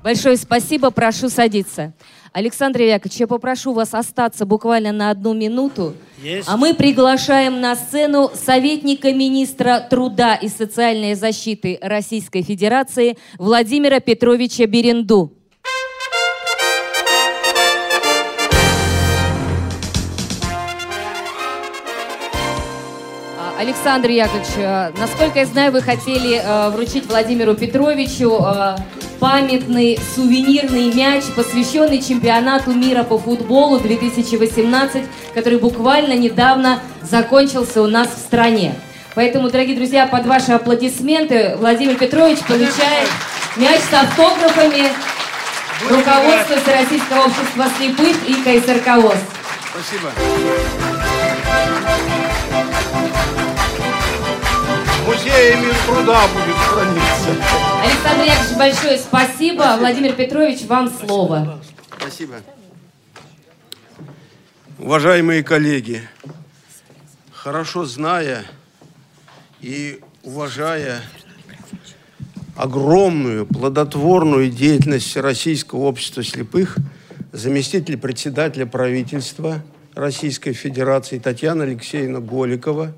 Большое 0.08 0.38
спасибо, 0.38 0.90
прошу 0.90 1.28
садиться. 1.28 1.92
Александр 2.32 2.80
Яковлевич, 2.80 3.20
я 3.20 3.26
попрошу 3.26 3.74
вас 3.74 3.92
остаться 3.92 4.46
буквально 4.46 4.90
на 4.90 5.10
одну 5.10 5.34
минуту. 5.34 5.92
Есть. 6.22 6.48
А 6.48 6.56
мы 6.56 6.72
приглашаем 6.72 7.60
на 7.60 7.76
сцену 7.76 8.30
советника 8.32 9.12
министра 9.12 9.86
труда 9.90 10.34
и 10.34 10.48
социальной 10.48 11.12
защиты 11.12 11.78
Российской 11.82 12.40
Федерации 12.40 13.18
Владимира 13.36 14.00
Петровича 14.00 14.64
Беренду. 14.64 15.37
Александр 23.58 24.10
Яковлевич, 24.10 24.48
э, 24.56 24.92
насколько 24.98 25.40
я 25.40 25.46
знаю, 25.46 25.72
вы 25.72 25.82
хотели 25.82 26.40
э, 26.40 26.70
вручить 26.70 27.06
Владимиру 27.06 27.54
Петровичу 27.54 28.40
э, 28.40 28.76
памятный 29.18 29.98
сувенирный 30.14 30.94
мяч, 30.94 31.24
посвященный 31.34 32.00
чемпионату 32.00 32.72
мира 32.72 33.02
по 33.02 33.18
футболу 33.18 33.80
2018, 33.80 35.02
который 35.34 35.58
буквально 35.58 36.12
недавно 36.12 36.78
закончился 37.02 37.82
у 37.82 37.88
нас 37.88 38.06
в 38.06 38.18
стране. 38.18 38.76
Поэтому, 39.16 39.50
дорогие 39.50 39.74
друзья, 39.74 40.06
под 40.06 40.26
ваши 40.26 40.52
аплодисменты 40.52 41.56
Владимир 41.58 41.96
Петрович 41.96 42.38
получает 42.46 43.08
мяч 43.56 43.80
с 43.80 43.92
автографами 43.92 44.92
руководства 45.90 46.56
Всероссийского 46.58 47.24
общества 47.24 47.66
слепых 47.76 48.16
и 48.28 48.34
КСРК 48.34 49.02
ВОЗ. 49.02 49.18
Спасибо. 49.72 50.12
Музея 55.18 55.56
Минтруда 55.56 56.28
будет 56.28 56.54
храниться. 56.54 57.30
Александр 57.82 58.24
Яковлевич, 58.24 58.56
большое 58.56 58.98
спасибо. 58.98 59.76
Владимир 59.76 60.12
Петрович, 60.12 60.62
вам 60.66 60.88
слово. 60.88 61.60
Спасибо. 61.98 62.34
Уважаемые 64.78 65.42
коллеги, 65.42 66.02
хорошо 67.32 67.84
зная 67.84 68.44
и 69.60 70.00
уважая 70.22 71.00
огромную 72.54 73.44
плодотворную 73.44 74.50
деятельность 74.50 75.16
Российского 75.16 75.80
общества 75.80 76.22
слепых, 76.22 76.76
заместитель 77.32 77.98
председателя 77.98 78.66
правительства 78.66 79.64
Российской 79.94 80.52
Федерации 80.52 81.18
Татьяна 81.18 81.64
Алексеевна 81.64 82.20
Голикова, 82.20 82.92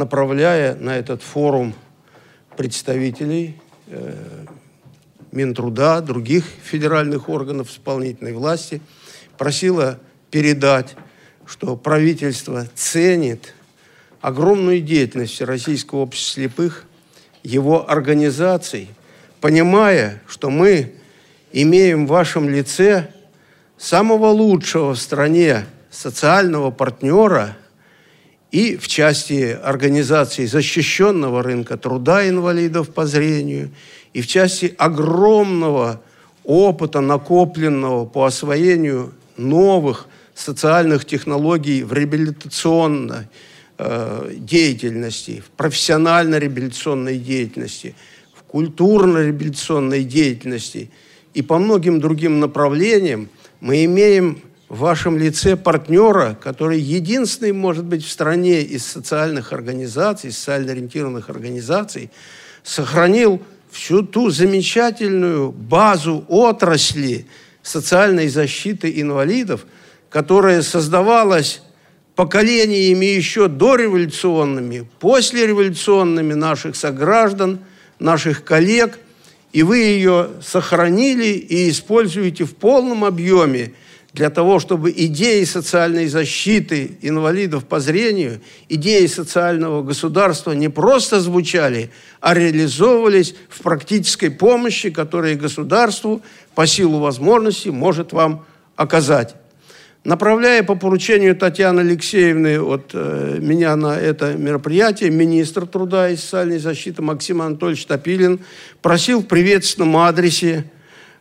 направляя 0.00 0.74
на 0.76 0.96
этот 0.96 1.22
форум 1.22 1.74
представителей 2.56 3.60
э, 3.88 4.46
Минтруда, 5.30 6.00
других 6.00 6.44
федеральных 6.64 7.28
органов 7.28 7.70
исполнительной 7.70 8.32
власти, 8.32 8.80
просила 9.36 9.98
передать, 10.30 10.96
что 11.44 11.76
правительство 11.76 12.66
ценит 12.74 13.54
огромную 14.22 14.80
деятельность 14.80 15.42
Российского 15.42 16.00
общества 16.00 16.40
слепых, 16.40 16.84
его 17.42 17.88
организаций, 17.90 18.88
понимая, 19.42 20.22
что 20.26 20.48
мы 20.48 20.94
имеем 21.52 22.06
в 22.06 22.10
вашем 22.10 22.48
лице 22.48 23.12
самого 23.76 24.28
лучшего 24.28 24.94
в 24.94 24.98
стране 24.98 25.66
социального 25.90 26.70
партнера 26.70 27.56
и 28.50 28.76
в 28.76 28.88
части 28.88 29.56
организации 29.62 30.46
защищенного 30.46 31.42
рынка 31.42 31.76
труда 31.76 32.28
инвалидов 32.28 32.90
по 32.90 33.06
зрению, 33.06 33.70
и 34.12 34.22
в 34.22 34.26
части 34.26 34.74
огромного 34.76 36.02
опыта, 36.44 37.00
накопленного 37.00 38.06
по 38.06 38.24
освоению 38.24 39.12
новых 39.36 40.08
социальных 40.34 41.04
технологий 41.04 41.84
в 41.84 41.92
реабилитационной 41.92 43.28
э, 43.78 44.32
деятельности, 44.36 45.42
в 45.46 45.50
профессионально-реабилитационной 45.56 47.18
деятельности, 47.18 47.94
в 48.34 48.42
культурно-реабилитационной 48.44 50.02
деятельности. 50.02 50.90
И 51.34 51.42
по 51.42 51.58
многим 51.58 52.00
другим 52.00 52.40
направлениям 52.40 53.28
мы 53.60 53.84
имеем 53.84 54.42
в 54.70 54.78
вашем 54.78 55.18
лице 55.18 55.56
партнера, 55.56 56.38
который 56.40 56.78
единственный, 56.80 57.52
может 57.52 57.84
быть, 57.84 58.04
в 58.04 58.10
стране 58.10 58.62
из 58.62 58.86
социальных 58.86 59.52
организаций, 59.52 60.30
социально 60.30 60.70
ориентированных 60.70 61.28
организаций, 61.28 62.10
сохранил 62.62 63.42
всю 63.72 64.02
ту 64.02 64.30
замечательную 64.30 65.50
базу 65.50 66.24
отрасли 66.28 67.26
социальной 67.62 68.28
защиты 68.28 69.00
инвалидов, 69.00 69.66
которая 70.08 70.62
создавалась 70.62 71.62
поколениями 72.14 73.06
еще 73.06 73.48
дореволюционными, 73.48 74.88
послереволюционными 75.00 76.34
наших 76.34 76.76
сограждан, 76.76 77.58
наших 77.98 78.44
коллег, 78.44 79.00
и 79.52 79.64
вы 79.64 79.78
ее 79.78 80.30
сохранили 80.40 81.26
и 81.26 81.70
используете 81.70 82.44
в 82.44 82.54
полном 82.54 83.04
объеме 83.04 83.74
для 84.12 84.28
того, 84.30 84.58
чтобы 84.58 84.90
идеи 84.90 85.44
социальной 85.44 86.06
защиты 86.06 86.98
инвалидов 87.00 87.64
по 87.64 87.78
зрению, 87.78 88.40
идеи 88.68 89.06
социального 89.06 89.82
государства 89.82 90.52
не 90.52 90.68
просто 90.68 91.20
звучали, 91.20 91.90
а 92.20 92.34
реализовывались 92.34 93.34
в 93.48 93.62
практической 93.62 94.30
помощи, 94.30 94.90
которую 94.90 95.38
государству 95.38 96.22
по 96.54 96.66
силу 96.66 96.98
возможностей 96.98 97.70
может 97.70 98.12
вам 98.12 98.44
оказать. 98.74 99.36
Направляя 100.02 100.62
по 100.62 100.76
поручению 100.76 101.36
Татьяны 101.36 101.80
Алексеевны 101.80 102.58
от 102.58 102.90
э, 102.94 103.36
меня 103.38 103.76
на 103.76 103.98
это 103.98 104.32
мероприятие, 104.32 105.10
министр 105.10 105.66
труда 105.66 106.08
и 106.08 106.16
социальной 106.16 106.58
защиты 106.58 107.02
Максим 107.02 107.42
Анатольевич 107.42 107.84
Топилин 107.84 108.40
просил 108.80 109.20
в 109.20 109.26
приветственном 109.26 109.98
адресе 109.98 110.64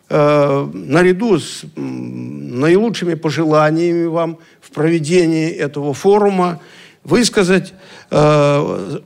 наряду 0.09 1.37
с 1.37 1.65
наилучшими 1.75 3.13
пожеланиями 3.13 4.05
вам 4.05 4.39
в 4.59 4.71
проведении 4.71 5.49
этого 5.49 5.93
форума 5.93 6.59
высказать 7.03 7.73
э, 8.11 8.99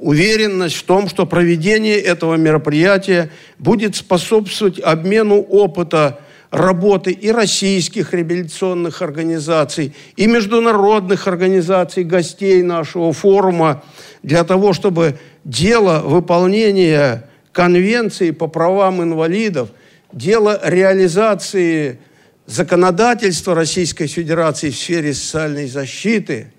уверенность 0.00 0.76
в 0.76 0.82
том, 0.84 1.08
что 1.08 1.26
проведение 1.26 1.98
этого 1.98 2.34
мероприятия 2.34 3.30
будет 3.58 3.96
способствовать 3.96 4.80
обмену 4.80 5.40
опыта 5.40 6.20
работы 6.50 7.10
и 7.10 7.30
российских 7.30 8.14
реабилитационных 8.14 9.02
организаций, 9.02 9.94
и 10.16 10.26
международных 10.26 11.26
организаций, 11.26 12.04
гостей 12.04 12.62
нашего 12.62 13.12
форума, 13.12 13.82
для 14.22 14.44
того, 14.44 14.72
чтобы 14.72 15.18
дело 15.44 16.00
выполнения 16.00 17.28
конвенции 17.52 18.30
по 18.30 18.46
правам 18.46 19.02
инвалидов– 19.02 19.68
дело 20.14 20.60
реализации 20.62 21.98
законодательства 22.46 23.54
Российской 23.54 24.06
Федерации 24.06 24.70
в 24.70 24.76
сфере 24.76 25.12
социальной 25.12 25.66
защиты, 25.66 26.52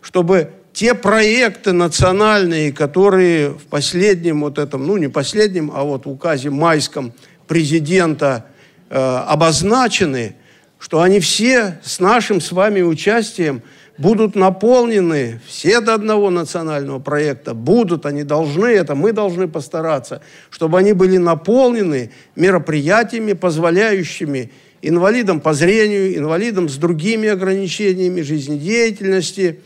чтобы 0.00 0.50
те 0.72 0.94
проекты 0.94 1.72
национальные, 1.72 2.72
которые 2.72 3.50
в 3.50 3.64
последнем 3.66 4.40
вот 4.40 4.58
этом, 4.58 4.86
ну 4.86 4.96
не 4.96 5.08
последнем, 5.08 5.70
а 5.74 5.84
вот 5.84 6.04
в 6.04 6.10
указе 6.10 6.50
майском 6.50 7.12
президента 7.46 8.46
э, 8.90 8.98
обозначены, 8.98 10.36
что 10.78 11.00
они 11.00 11.20
все 11.20 11.78
с 11.82 12.00
нашим 12.00 12.40
с 12.40 12.52
вами 12.52 12.82
участием– 12.82 13.62
будут 13.98 14.34
наполнены, 14.34 15.40
все 15.46 15.80
до 15.80 15.94
одного 15.94 16.30
национального 16.30 16.98
проекта. 16.98 17.54
Будут, 17.54 18.06
они 18.06 18.22
должны, 18.22 18.66
это 18.66 18.94
мы 18.94 19.12
должны 19.12 19.48
постараться, 19.48 20.20
чтобы 20.50 20.78
они 20.78 20.92
были 20.92 21.16
наполнены 21.16 22.10
мероприятиями, 22.34 23.32
позволяющими 23.32 24.50
инвалидам 24.82 25.40
по 25.40 25.54
зрению, 25.54 26.16
инвалидам 26.16 26.68
с 26.68 26.76
другими 26.76 27.28
ограничениями 27.28 28.20
жизнедеятельности, 28.20 29.60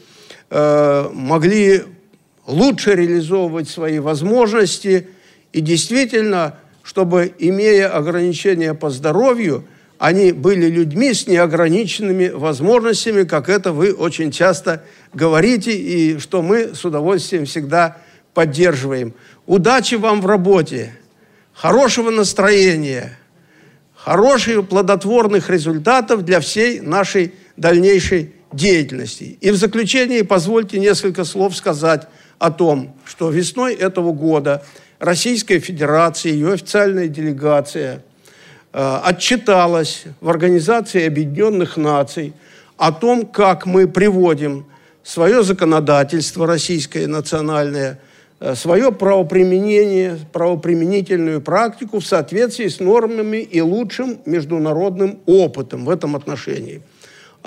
э, 0.50 1.08
могли 1.12 1.82
лучше 2.46 2.94
реализовывать 2.94 3.68
свои 3.68 3.98
возможности. 3.98 5.08
И 5.52 5.60
действительно, 5.60 6.56
чтобы, 6.82 7.32
имея 7.38 7.88
ограничения 7.88 8.74
по 8.74 8.90
здоровью, 8.90 9.64
они 10.00 10.32
были 10.32 10.66
людьми 10.66 11.12
с 11.12 11.26
неограниченными 11.26 12.30
возможностями, 12.30 13.24
как 13.24 13.50
это 13.50 13.70
вы 13.70 13.92
очень 13.92 14.32
часто 14.32 14.82
говорите, 15.12 15.72
и 15.72 16.18
что 16.18 16.40
мы 16.40 16.74
с 16.74 16.86
удовольствием 16.86 17.44
всегда 17.44 17.98
поддерживаем. 18.32 19.12
Удачи 19.44 19.96
вам 19.96 20.22
в 20.22 20.26
работе, 20.26 20.96
хорошего 21.52 22.08
настроения, 22.08 23.18
хороших 23.94 24.68
плодотворных 24.68 25.50
результатов 25.50 26.24
для 26.24 26.40
всей 26.40 26.80
нашей 26.80 27.34
дальнейшей 27.58 28.32
деятельности. 28.54 29.36
И 29.42 29.50
в 29.50 29.56
заключение 29.56 30.24
позвольте 30.24 30.78
несколько 30.78 31.24
слов 31.24 31.54
сказать 31.54 32.08
о 32.38 32.50
том, 32.50 32.96
что 33.04 33.28
весной 33.28 33.74
этого 33.74 34.12
года 34.12 34.64
Российская 34.98 35.58
Федерация, 35.58 36.32
ее 36.32 36.54
официальная 36.54 37.08
делегация– 37.08 38.02
отчиталась 38.72 40.04
в 40.20 40.28
Организации 40.28 41.06
Объединенных 41.06 41.76
Наций 41.76 42.32
о 42.76 42.92
том, 42.92 43.26
как 43.26 43.66
мы 43.66 43.88
приводим 43.88 44.66
свое 45.02 45.42
законодательство 45.42 46.46
российское 46.46 47.06
национальное, 47.06 47.98
э, 48.40 48.54
свое 48.54 48.92
правоприменение, 48.92 50.18
правоприменительную 50.32 51.40
практику 51.40 52.00
в 52.00 52.06
соответствии 52.06 52.68
с 52.68 52.80
нормами 52.80 53.38
и 53.38 53.60
лучшим 53.60 54.18
международным 54.24 55.18
опытом 55.26 55.84
в 55.84 55.90
этом 55.90 56.16
отношении. 56.16 56.82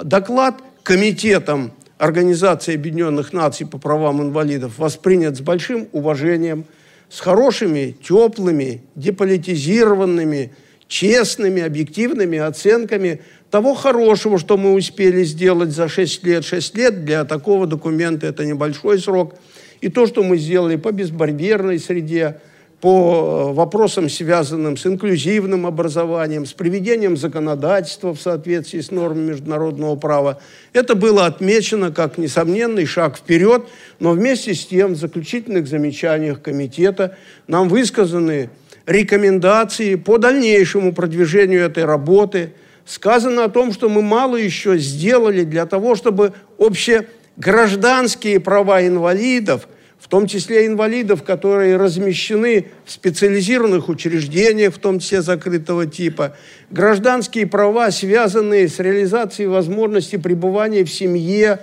Доклад 0.01 0.55
комитетом 0.83 1.71
Организации 1.97 2.75
Объединенных 2.75 3.31
Наций 3.31 3.65
по 3.65 3.77
правам 3.77 4.21
инвалидов 4.21 4.77
воспринят 4.77 5.37
с 5.37 5.41
большим 5.41 5.87
уважением, 5.93 6.65
с 7.09 7.19
хорошими, 7.19 7.95
теплыми, 8.03 8.81
деполитизированными, 8.95 10.51
честными, 10.93 11.63
объективными 11.63 12.37
оценками 12.37 13.21
того 13.49 13.73
хорошего, 13.73 14.37
что 14.37 14.57
мы 14.57 14.73
успели 14.73 15.23
сделать 15.23 15.71
за 15.71 15.87
6 15.87 16.23
лет. 16.23 16.45
6 16.45 16.77
лет 16.77 17.03
для 17.03 17.25
такого 17.25 17.65
документа 17.65 18.27
это 18.27 18.45
небольшой 18.45 18.99
срок. 18.99 19.33
И 19.81 19.89
то, 19.89 20.05
что 20.05 20.21
мы 20.21 20.37
сделали 20.37 20.75
по 20.75 20.91
безбарьерной 20.91 21.79
среде, 21.79 22.37
по 22.79 23.49
э, 23.49 23.53
вопросам, 23.53 24.07
связанным 24.07 24.77
с 24.77 24.85
инклюзивным 24.85 25.65
образованием, 25.65 26.45
с 26.45 26.53
приведением 26.53 27.17
законодательства 27.17 28.13
в 28.13 28.21
соответствии 28.21 28.81
с 28.81 28.91
нормами 28.91 29.29
международного 29.29 29.95
права. 29.95 30.41
Это 30.73 30.93
было 30.93 31.25
отмечено 31.25 31.91
как 31.91 32.19
несомненный 32.19 32.85
шаг 32.85 33.17
вперед, 33.17 33.63
но 33.99 34.11
вместе 34.11 34.53
с 34.53 34.65
тем 34.67 34.93
в 34.93 34.97
заключительных 34.97 35.65
замечаниях 35.65 36.41
комитета 36.43 37.17
нам 37.47 37.67
высказаны 37.67 38.51
рекомендации 38.85 39.95
по 39.95 40.17
дальнейшему 40.17 40.93
продвижению 40.93 41.63
этой 41.65 41.85
работы. 41.85 42.53
Сказано 42.85 43.45
о 43.45 43.49
том, 43.49 43.71
что 43.71 43.89
мы 43.89 44.01
мало 44.01 44.35
еще 44.35 44.77
сделали 44.77 45.43
для 45.43 45.65
того, 45.65 45.95
чтобы 45.95 46.33
общегражданские 46.57 48.39
права 48.39 48.85
инвалидов– 48.85 49.67
в 50.03 50.09
том 50.09 50.27
числе 50.27 50.67
инвалидов, 50.67 51.23
которые 51.23 51.77
размещены 51.77 52.65
в 52.83 52.91
специализированных 52.91 53.87
учреждениях, 53.87 54.75
в 54.75 54.77
том 54.77 54.99
числе 54.99 55.21
закрытого 55.21 55.85
типа, 55.85 56.35
гражданские 56.69 57.47
права, 57.47 57.89
связанные 57.89 58.67
с 58.67 58.79
реализацией 58.79 59.47
возможности 59.47 60.17
пребывания 60.17 60.83
в 60.83 60.91
семье, 60.91 61.61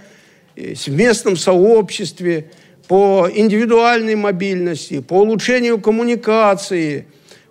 э, 0.56 0.72
в 0.72 0.88
местном 0.88 1.36
сообществе, 1.36 2.46
по 2.90 3.28
индивидуальной 3.32 4.16
мобильности, 4.16 4.98
по 4.98 5.20
улучшению 5.20 5.80
коммуникации, 5.80 7.06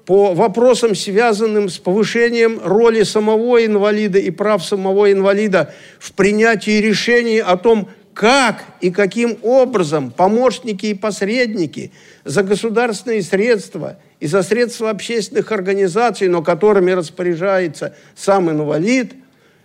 по 0.06 0.34
вопросам, 0.34 0.95
связанным 0.95 1.69
с 1.69 1.78
повышением 1.78 2.60
роли 2.62 3.04
самого 3.04 3.65
инвалида 3.65 4.19
и 4.19 4.32
прав 4.32 4.65
самого 4.65 5.10
инвалида 5.13 5.73
в 5.97 6.12
принятии 6.12 6.82
решений 6.82 7.39
о 7.39 7.56
том, 7.56 7.88
как 8.13 8.65
и 8.82 8.91
каким 8.91 9.38
образом 9.41 10.12
помощники 10.12 10.88
и 10.88 10.93
посредники 10.93 11.93
за 12.25 12.43
государственные 12.43 13.21
средства 13.21 13.97
и 14.19 14.28
за 14.28 14.43
средства 14.43 14.89
общественных 14.89 15.54
организаций, 15.54 16.28
но 16.28 16.43
которыми 16.43 16.91
распоряжается 16.91 17.95
сам 18.13 18.49
инвалид, 18.49 19.13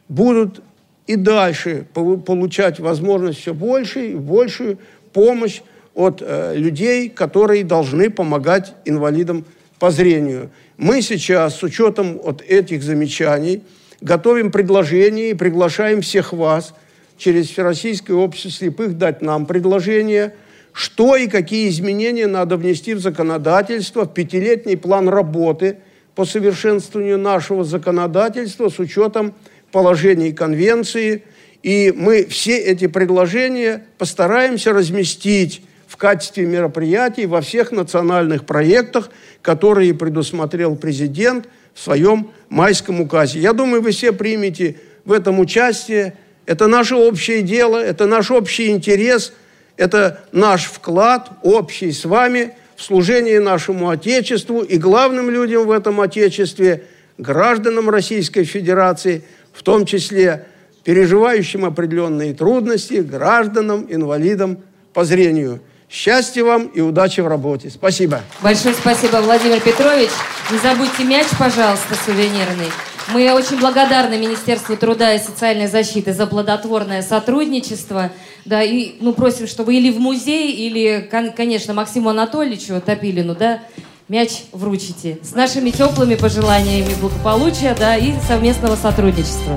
будут 0.08 0.62
и 1.06 1.16
дальше 1.16 1.86
получать 1.92 2.80
возможность 2.80 3.40
все 3.40 3.52
больше 3.52 4.10
и 4.10 4.14
большую 4.14 4.78
помощь 5.14 5.62
от 5.94 6.20
э, 6.20 6.54
людей, 6.56 7.08
которые 7.08 7.64
должны 7.64 8.10
помогать 8.10 8.74
инвалидам 8.84 9.46
по 9.78 9.90
зрению. 9.90 10.50
Мы 10.76 11.00
сейчас 11.00 11.56
с 11.56 11.62
учетом 11.62 12.18
вот 12.22 12.42
этих 12.42 12.82
замечаний 12.82 13.62
готовим 14.02 14.50
предложение 14.52 15.30
и 15.30 15.34
приглашаем 15.34 16.02
всех 16.02 16.34
вас– 16.34 16.74
через 17.16 17.48
Всероссийское 17.48 18.16
общество 18.16 18.50
слепых 18.50 18.98
дать 18.98 19.22
нам 19.22 19.46
предложение, 19.46 20.34
что 20.72 21.16
и 21.16 21.28
какие 21.28 21.68
изменения 21.68 22.26
надо 22.26 22.56
внести 22.56 22.94
в 22.94 23.00
законодательство, 23.00 24.04
в 24.04 24.12
пятилетний 24.12 24.76
план 24.76 25.08
работы 25.08 25.78
по 26.14 26.24
совершенствованию 26.24 27.18
нашего 27.18 27.64
законодательства 27.64 28.68
с 28.68 28.78
учетом 28.78 29.34
положений 29.72 30.32
конвенции. 30.32 31.24
И 31.64 31.94
мы 31.96 32.26
все 32.26 32.58
эти 32.58 32.86
предложения 32.86 33.86
постараемся 33.96 34.74
разместить 34.74 35.62
в 35.86 35.96
качестве 35.96 36.44
мероприятий 36.44 37.24
во 37.24 37.40
всех 37.40 37.72
национальных 37.72 38.44
проектах, 38.44 39.08
которые 39.40 39.94
предусмотрел 39.94 40.76
президент 40.76 41.48
в 41.72 41.80
своем 41.80 42.32
майском 42.50 43.00
указе. 43.00 43.40
Я 43.40 43.54
думаю, 43.54 43.80
вы 43.80 43.92
все 43.92 44.12
примете 44.12 44.76
в 45.06 45.12
этом 45.12 45.40
участие. 45.40 46.18
Это 46.44 46.66
наше 46.66 46.96
общее 46.96 47.40
дело, 47.40 47.78
это 47.78 48.04
наш 48.04 48.30
общий 48.30 48.68
интерес, 48.68 49.32
это 49.78 50.20
наш 50.32 50.64
вклад 50.64 51.30
общий 51.42 51.92
с 51.92 52.04
вами 52.04 52.52
в 52.76 52.82
служение 52.82 53.40
нашему 53.40 53.88
Отечеству 53.88 54.60
и 54.60 54.76
главным 54.76 55.30
людям 55.30 55.64
в 55.66 55.70
этом 55.70 56.02
Отечестве, 56.02 56.82
гражданам 57.16 57.88
Российской 57.88 58.44
Федерации, 58.44 59.24
в 59.54 59.62
том 59.62 59.86
числе 59.86 60.44
переживающим 60.84 61.64
определенные 61.64 62.34
трудности, 62.34 62.94
гражданам, 62.94 63.86
инвалидам 63.88 64.58
по 64.92 65.04
зрению. 65.04 65.60
Счастья 65.90 66.44
вам 66.44 66.66
и 66.66 66.80
удачи 66.80 67.20
в 67.20 67.28
работе. 67.28 67.70
Спасибо. 67.70 68.20
Большое 68.42 68.74
спасибо, 68.74 69.18
Владимир 69.18 69.60
Петрович. 69.60 70.10
Не 70.50 70.58
забудьте 70.58 71.04
мяч, 71.04 71.26
пожалуйста, 71.38 71.94
сувенирный. 72.04 72.66
Мы 73.12 73.32
очень 73.32 73.58
благодарны 73.60 74.16
Министерству 74.16 74.76
труда 74.76 75.14
и 75.14 75.18
социальной 75.18 75.66
защиты 75.66 76.12
за 76.12 76.26
плодотворное 76.26 77.02
сотрудничество. 77.02 78.10
Да, 78.44 78.62
и 78.62 78.96
ну, 79.00 79.12
просим, 79.12 79.46
чтобы 79.46 79.74
или 79.74 79.90
в 79.90 80.00
музей, 80.00 80.52
или, 80.52 81.08
конечно, 81.36 81.74
Максиму 81.74 82.10
Анатольевичу 82.10 82.80
Топилину, 82.80 83.34
да, 83.34 83.60
мяч 84.08 84.44
вручите. 84.52 85.18
С 85.22 85.34
нашими 85.34 85.70
теплыми 85.70 86.14
пожеланиями 86.14 86.94
благополучия, 87.00 87.76
да, 87.78 87.96
и 87.96 88.14
совместного 88.26 88.76
сотрудничества. 88.76 89.56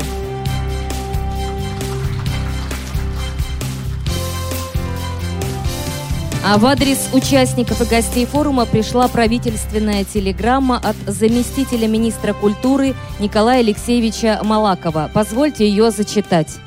А 6.49 6.57
в 6.57 6.65
адрес 6.65 7.09
участников 7.11 7.81
и 7.81 7.85
гостей 7.85 8.25
форума 8.25 8.65
пришла 8.65 9.09
правительственная 9.09 10.05
телеграмма 10.05 10.77
от 10.77 10.95
заместителя 11.05 11.89
министра 11.89 12.31
культуры 12.31 12.95
Николая 13.19 13.59
Алексеевича 13.59 14.39
Малакова. 14.45 15.11
Позвольте 15.13 15.67
ее 15.67 15.91
зачитать. 15.91 16.57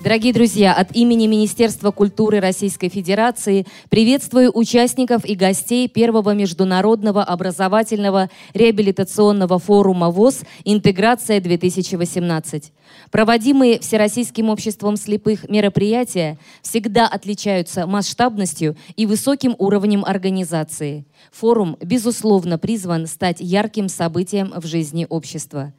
Дорогие 0.00 0.32
друзья, 0.32 0.72
от 0.72 0.94
имени 0.94 1.26
Министерства 1.26 1.90
культуры 1.90 2.38
Российской 2.38 2.88
Федерации 2.88 3.66
приветствую 3.88 4.50
участников 4.56 5.24
и 5.24 5.34
гостей 5.34 5.88
первого 5.88 6.34
международного 6.34 7.24
образовательного 7.24 8.30
реабилитационного 8.54 9.58
форума 9.58 10.10
ВОЗ 10.10 10.42
«Интеграция-2018». 10.64 12.62
Проводимые 13.10 13.80
Всероссийским 13.80 14.50
обществом 14.50 14.96
слепых 14.96 15.48
мероприятия 15.48 16.38
всегда 16.62 17.08
отличаются 17.08 17.86
масштабностью 17.86 18.76
и 18.94 19.04
высоким 19.04 19.56
уровнем 19.58 20.04
организации. 20.04 21.04
Форум, 21.32 21.76
безусловно, 21.80 22.56
призван 22.56 23.08
стать 23.08 23.38
ярким 23.40 23.88
событием 23.88 24.52
в 24.54 24.64
жизни 24.64 25.08
общества. 25.08 25.72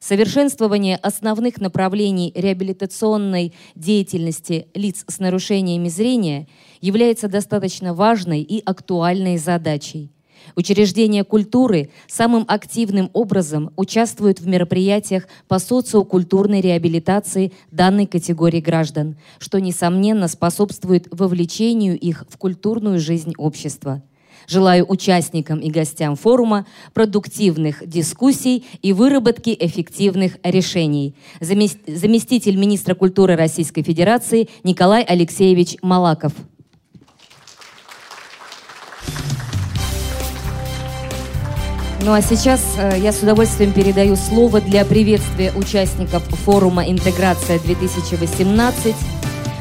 Совершенствование 0.00 0.96
основных 0.96 1.60
направлений 1.60 2.32
реабилитационной 2.34 3.52
деятельности 3.74 4.68
лиц 4.74 5.04
с 5.08 5.18
нарушениями 5.18 5.88
зрения 5.88 6.46
является 6.80 7.28
достаточно 7.28 7.92
важной 7.92 8.42
и 8.42 8.62
актуальной 8.64 9.36
задачей. 9.36 10.12
Учреждения 10.58 11.22
культуры 11.22 11.90
самым 12.08 12.44
активным 12.48 13.10
образом 13.12 13.70
участвуют 13.76 14.40
в 14.40 14.48
мероприятиях 14.48 15.28
по 15.46 15.60
социокультурной 15.60 16.60
реабилитации 16.60 17.52
данной 17.70 18.06
категории 18.06 18.60
граждан, 18.60 19.16
что, 19.38 19.60
несомненно, 19.60 20.26
способствует 20.26 21.06
вовлечению 21.12 21.96
их 21.96 22.24
в 22.28 22.36
культурную 22.38 22.98
жизнь 22.98 23.34
общества. 23.38 24.02
Желаю 24.48 24.84
участникам 24.90 25.60
и 25.60 25.70
гостям 25.70 26.16
форума 26.16 26.66
продуктивных 26.92 27.86
дискуссий 27.86 28.66
и 28.82 28.92
выработки 28.92 29.56
эффективных 29.56 30.38
решений. 30.42 31.14
Заместитель 31.40 32.56
министра 32.56 32.96
культуры 32.96 33.36
Российской 33.36 33.84
Федерации 33.84 34.48
Николай 34.64 35.04
Алексеевич 35.04 35.76
Малаков. 35.82 36.32
Ну 42.00 42.12
а 42.12 42.22
сейчас 42.22 42.62
э, 42.78 42.96
я 42.98 43.12
с 43.12 43.20
удовольствием 43.22 43.72
передаю 43.72 44.14
слово 44.14 44.60
для 44.60 44.84
приветствия 44.84 45.52
участников 45.52 46.22
форума 46.44 46.88
«Интеграция-2018» 46.88 48.94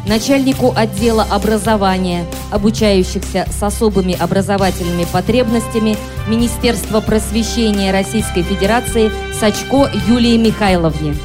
начальнику 0.07 0.71
отдела 0.75 1.25
образования, 1.29 2.25
обучающихся 2.51 3.47
с 3.51 3.61
особыми 3.61 4.13
образовательными 4.13 5.05
потребностями 5.11 5.97
Министерства 6.27 7.01
просвещения 7.01 7.91
Российской 7.91 8.43
Федерации 8.43 9.11
Сачко 9.33 9.89
Юлии 10.07 10.37
Михайловне. 10.37 11.15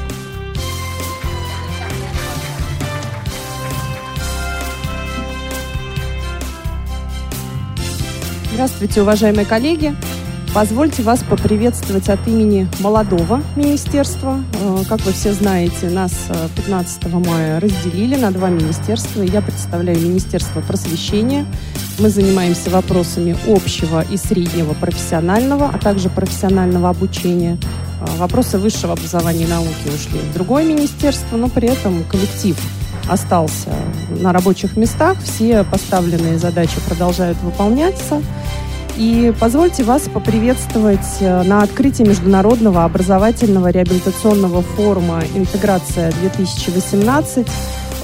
Здравствуйте, 8.53 9.03
уважаемые 9.03 9.47
коллеги. 9.47 9.95
Позвольте 10.55 11.03
вас 11.03 11.21
поприветствовать 11.21 12.11
от 12.11 12.29
имени 12.29 12.69
молодого 12.81 13.43
министерства. 13.57 14.45
Э, 14.61 14.83
как 14.87 15.01
вы 15.01 15.13
все 15.13 15.33
знаете, 15.33 15.89
нас 15.89 16.13
15 16.57 17.05
э, 17.05 17.09
мая 17.09 17.59
разделили 17.59 18.17
на 18.17 18.31
два 18.31 18.51
министерства. 18.51 19.23
Я 19.23 19.41
представляю 19.41 19.99
Министерство 19.99 20.61
просвещения. 20.61 21.47
Мы 21.99 22.11
занимаемся 22.11 22.69
вопросами 22.69 23.35
общего 23.47 24.03
и 24.03 24.19
среднего 24.19 24.75
профессионального, 24.75 25.71
а 25.73 25.79
также 25.79 26.11
профессионального 26.11 26.91
обучения. 26.91 27.57
Э, 28.03 28.19
вопросы 28.19 28.59
высшего 28.59 28.93
образования 28.93 29.45
и 29.45 29.49
науки 29.49 29.89
ушли 29.89 30.19
в 30.19 30.35
другое 30.35 30.67
министерство, 30.67 31.39
но 31.39 31.49
при 31.49 31.69
этом 31.69 32.05
коллектив 32.05 32.59
остался 33.09 33.71
на 34.21 34.35
рабочих 34.35 34.77
местах. 34.77 35.17
Все 35.25 35.65
поставленные 35.65 36.37
задачи 36.37 36.79
продолжают 36.87 37.39
выполняться. 37.39 38.21
И 38.97 39.33
позвольте 39.41 39.85
вас 39.85 40.03
поприветствовать 40.03 41.17
э, 41.21 41.43
на 41.45 41.63
открытии 41.63 42.03
Международного 42.03 42.85
образовательного 42.85 43.71
реабилитационного 43.71 44.61
форума 44.63 45.23
«Интеграция-2018». 45.35 47.49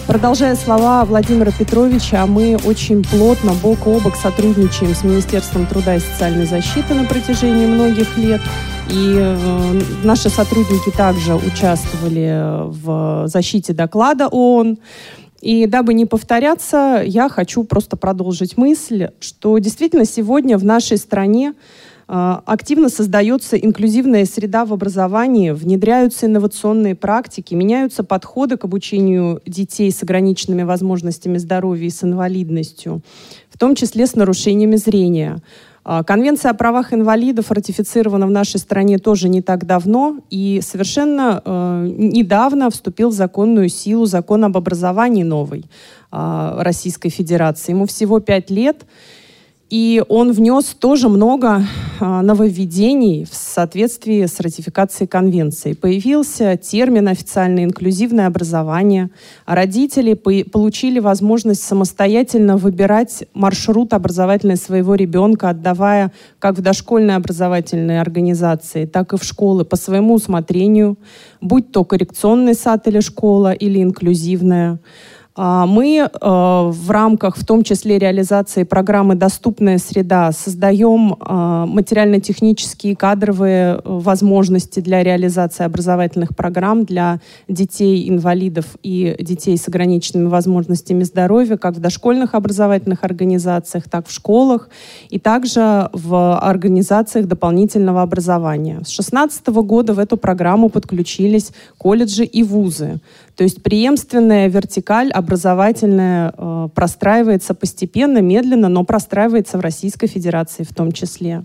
Продолжая 0.06 0.56
слова 0.56 1.04
Владимира 1.04 1.52
Петровича, 1.52 2.24
мы 2.24 2.56
очень 2.64 3.04
плотно, 3.04 3.52
бок 3.52 3.86
о 3.86 4.00
бок 4.00 4.16
сотрудничаем 4.16 4.94
с 4.94 5.04
Министерством 5.04 5.66
труда 5.66 5.96
и 5.96 6.00
социальной 6.00 6.46
защиты 6.46 6.94
на 6.94 7.04
протяжении 7.04 7.66
многих 7.66 8.16
лет. 8.16 8.40
И 8.88 9.14
э, 9.18 9.80
наши 10.04 10.30
сотрудники 10.30 10.88
также 10.96 11.34
участвовали 11.34 12.62
в 12.64 13.28
защите 13.28 13.74
доклада 13.74 14.28
ООН. 14.28 14.78
И 15.40 15.66
дабы 15.66 15.94
не 15.94 16.04
повторяться, 16.04 17.02
я 17.04 17.28
хочу 17.28 17.64
просто 17.64 17.96
продолжить 17.96 18.56
мысль, 18.56 19.08
что 19.20 19.58
действительно 19.58 20.04
сегодня 20.04 20.58
в 20.58 20.64
нашей 20.64 20.98
стране 20.98 21.54
э, 22.08 22.36
активно 22.44 22.88
создается 22.88 23.56
инклюзивная 23.56 24.24
среда 24.24 24.64
в 24.64 24.72
образовании, 24.72 25.52
внедряются 25.52 26.26
инновационные 26.26 26.96
практики, 26.96 27.54
меняются 27.54 28.02
подходы 28.02 28.56
к 28.56 28.64
обучению 28.64 29.40
детей 29.46 29.92
с 29.92 30.02
ограниченными 30.02 30.64
возможностями 30.64 31.38
здоровья 31.38 31.86
и 31.86 31.90
с 31.90 32.02
инвалидностью, 32.02 33.02
в 33.48 33.58
том 33.58 33.76
числе 33.76 34.08
с 34.08 34.16
нарушениями 34.16 34.76
зрения. 34.76 35.40
А, 35.90 36.04
конвенция 36.04 36.50
о 36.50 36.54
правах 36.54 36.92
инвалидов 36.92 37.50
ратифицирована 37.50 38.26
в 38.26 38.30
нашей 38.30 38.60
стране 38.60 38.98
тоже 38.98 39.30
не 39.30 39.40
так 39.40 39.64
давно, 39.64 40.18
и 40.28 40.60
совершенно 40.62 41.40
э, 41.42 41.90
недавно 41.96 42.68
вступил 42.68 43.08
в 43.08 43.14
законную 43.14 43.70
силу 43.70 44.04
закон 44.04 44.44
об 44.44 44.58
образовании 44.58 45.22
новой 45.22 45.64
э, 46.12 46.56
Российской 46.58 47.08
Федерации. 47.08 47.72
Ему 47.72 47.86
всего 47.86 48.20
пять 48.20 48.50
лет, 48.50 48.84
и 49.70 50.02
он 50.08 50.32
внес 50.32 50.74
тоже 50.78 51.10
много 51.10 51.62
а, 52.00 52.22
нововведений 52.22 53.26
в 53.30 53.34
соответствии 53.34 54.24
с 54.24 54.40
ратификацией 54.40 55.06
конвенции. 55.06 55.74
Появился 55.74 56.56
термин 56.56 57.06
официальное 57.08 57.64
инклюзивное 57.64 58.26
образование. 58.28 59.10
Родители 59.44 60.14
получили 60.14 61.00
возможность 61.00 61.62
самостоятельно 61.62 62.56
выбирать 62.56 63.24
маршрут 63.34 63.92
образовательный 63.92 64.56
своего 64.56 64.94
ребенка, 64.94 65.50
отдавая 65.50 66.12
как 66.38 66.56
в 66.56 66.62
дошкольные 66.62 67.16
образовательные 67.16 68.00
организации, 68.00 68.86
так 68.86 69.12
и 69.12 69.18
в 69.18 69.24
школы 69.24 69.66
по 69.66 69.76
своему 69.76 70.14
усмотрению, 70.14 70.96
будь 71.42 71.72
то 71.72 71.84
коррекционный 71.84 72.54
сад 72.54 72.88
или 72.88 73.00
школа, 73.00 73.52
или 73.52 73.82
инклюзивная. 73.82 74.78
А, 75.40 75.66
мы 75.66 75.98
э, 75.98 76.08
в 76.20 76.90
рамках, 76.90 77.36
в 77.36 77.46
том 77.46 77.62
числе 77.62 77.96
реализации 77.96 78.64
программы 78.64 79.14
«Доступная 79.14 79.78
среда», 79.78 80.32
создаем 80.32 81.14
э, 81.14 81.64
материально-технические 81.68 82.96
кадровые 82.96 83.74
э, 83.76 83.80
возможности 83.84 84.80
для 84.80 85.04
реализации 85.04 85.62
образовательных 85.62 86.34
программ 86.34 86.84
для 86.84 87.20
детей, 87.46 88.08
инвалидов 88.08 88.64
и 88.82 89.14
детей 89.20 89.56
с 89.56 89.68
ограниченными 89.68 90.26
возможностями 90.26 91.04
здоровья, 91.04 91.56
как 91.56 91.76
в 91.76 91.80
дошкольных 91.80 92.34
образовательных 92.34 93.04
организациях, 93.04 93.88
так 93.88 94.08
в 94.08 94.12
школах 94.12 94.68
и 95.08 95.20
также 95.20 95.88
в 95.92 96.36
организациях 96.40 97.26
дополнительного 97.26 98.02
образования. 98.02 98.78
С 98.78 98.90
2016 98.96 99.46
года 99.46 99.94
в 99.94 100.00
эту 100.00 100.16
программу 100.16 100.68
подключились 100.68 101.52
колледжи 101.78 102.24
и 102.24 102.42
вузы. 102.42 102.98
То 103.38 103.44
есть 103.44 103.62
преемственная 103.62 104.48
вертикаль 104.48 105.12
образовательная 105.12 106.34
э, 106.36 106.68
простраивается 106.74 107.54
постепенно, 107.54 108.18
медленно, 108.18 108.68
но 108.68 108.82
простраивается 108.82 109.58
в 109.58 109.60
Российской 109.60 110.08
Федерации 110.08 110.64
в 110.64 110.74
том 110.74 110.90
числе. 110.90 111.44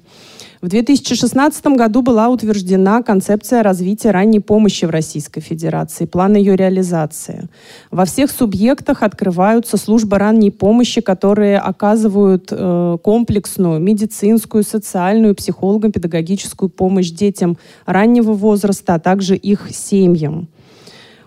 В 0.64 0.70
2016 0.70 1.64
году 1.68 2.02
была 2.02 2.30
утверждена 2.30 3.04
концепция 3.04 3.62
развития 3.62 4.10
ранней 4.10 4.40
помощи 4.40 4.86
в 4.86 4.90
Российской 4.90 5.42
Федерации, 5.42 6.06
план 6.06 6.36
ее 6.36 6.56
реализации. 6.56 7.48
Во 7.92 8.06
всех 8.06 8.32
субъектах 8.32 9.04
открываются 9.04 9.78
службы 9.78 10.18
ранней 10.18 10.50
помощи, 10.50 11.00
которые 11.00 11.60
оказывают 11.60 12.48
э, 12.50 12.98
комплексную 13.04 13.80
медицинскую, 13.80 14.64
социальную, 14.64 15.36
психолого-педагогическую 15.36 16.70
помощь 16.70 17.12
детям 17.12 17.60
раннего 17.86 18.34
возраста, 18.34 18.96
а 18.96 19.00
также 19.00 19.36
их 19.36 19.68
семьям. 19.70 20.48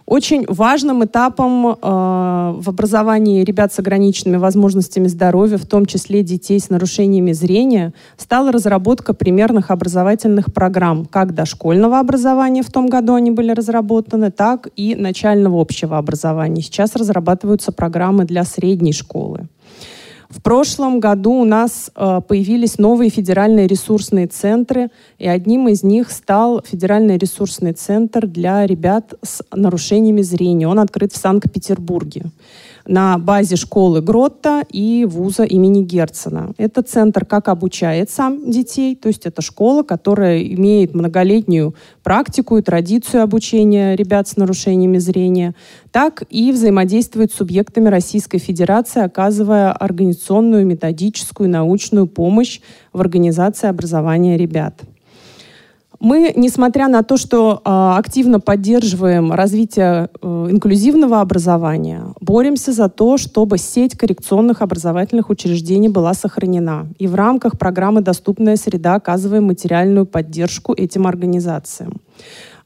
Очень 0.06 0.46
важным 0.46 1.04
этапом 1.04 1.66
э, 1.66 1.74
в 1.82 2.68
образовании 2.68 3.42
ребят 3.42 3.72
с 3.72 3.80
ограниченными 3.80 4.36
возможностями 4.36 5.08
здоровья, 5.08 5.58
в 5.58 5.66
том 5.66 5.84
числе 5.84 6.22
детей 6.22 6.60
с 6.60 6.70
нарушениями 6.70 7.32
зрения, 7.32 7.92
стала 8.16 8.52
разработка 8.52 9.14
примерных 9.14 9.72
образовательных 9.72 10.54
программ, 10.54 11.06
как 11.06 11.34
дошкольного 11.34 11.98
образования, 11.98 12.62
в 12.62 12.70
том 12.70 12.86
году 12.86 13.14
они 13.14 13.32
были 13.32 13.50
разработаны, 13.50 14.30
так 14.30 14.68
и 14.76 14.94
начального 14.94 15.60
общего 15.60 15.98
образования. 15.98 16.62
Сейчас 16.62 16.94
разрабатываются 16.94 17.72
программы 17.72 18.24
для 18.24 18.44
средней 18.44 18.92
школы. 18.92 19.48
В 20.36 20.42
прошлом 20.42 21.00
году 21.00 21.32
у 21.32 21.44
нас 21.44 21.90
э, 21.96 22.20
появились 22.28 22.76
новые 22.76 23.08
федеральные 23.08 23.66
ресурсные 23.66 24.26
центры, 24.26 24.90
и 25.18 25.26
одним 25.26 25.66
из 25.66 25.82
них 25.82 26.10
стал 26.10 26.62
федеральный 26.62 27.16
ресурсный 27.16 27.72
центр 27.72 28.26
для 28.26 28.66
ребят 28.66 29.14
с 29.22 29.42
нарушениями 29.50 30.20
зрения. 30.20 30.68
Он 30.68 30.78
открыт 30.78 31.12
в 31.12 31.16
Санкт-Петербурге 31.16 32.26
на 32.86 33.18
базе 33.18 33.56
школы 33.56 34.00
Гротта 34.00 34.64
и 34.70 35.04
вуза 35.04 35.44
имени 35.44 35.82
Герцена. 35.82 36.52
Это 36.58 36.82
центр 36.82 37.24
как 37.24 37.48
обучает 37.48 38.10
сам 38.10 38.50
детей, 38.50 38.96
то 38.96 39.08
есть 39.08 39.26
это 39.26 39.42
школа, 39.42 39.82
которая 39.82 40.42
имеет 40.42 40.94
многолетнюю 40.94 41.74
практику 42.02 42.58
и 42.58 42.62
традицию 42.62 43.22
обучения 43.22 43.96
ребят 43.96 44.28
с 44.28 44.36
нарушениями 44.36 44.98
зрения, 44.98 45.54
так 45.90 46.22
и 46.30 46.52
взаимодействует 46.52 47.32
с 47.32 47.36
субъектами 47.36 47.88
Российской 47.88 48.38
Федерации, 48.38 49.02
оказывая 49.02 49.72
организационную, 49.72 50.66
методическую, 50.66 51.48
научную 51.48 52.06
помощь 52.06 52.60
в 52.92 53.00
организации 53.00 53.68
образования 53.68 54.36
ребят. 54.36 54.82
Мы, 56.00 56.32
несмотря 56.36 56.88
на 56.88 57.02
то, 57.02 57.16
что 57.16 57.60
э, 57.64 57.98
активно 57.98 58.40
поддерживаем 58.40 59.32
развитие 59.32 60.08
э, 60.20 60.48
инклюзивного 60.50 61.20
образования, 61.20 62.04
боремся 62.20 62.72
за 62.72 62.88
то, 62.88 63.16
чтобы 63.16 63.58
сеть 63.58 63.96
коррекционных 63.96 64.62
образовательных 64.62 65.30
учреждений 65.30 65.88
была 65.88 66.14
сохранена. 66.14 66.88
И 66.98 67.06
в 67.06 67.14
рамках 67.14 67.58
программы 67.58 68.00
«Доступная 68.00 68.56
среда» 68.56 68.94
оказываем 68.96 69.44
материальную 69.44 70.06
поддержку 70.06 70.72
этим 70.72 71.06
организациям. 71.06 72.00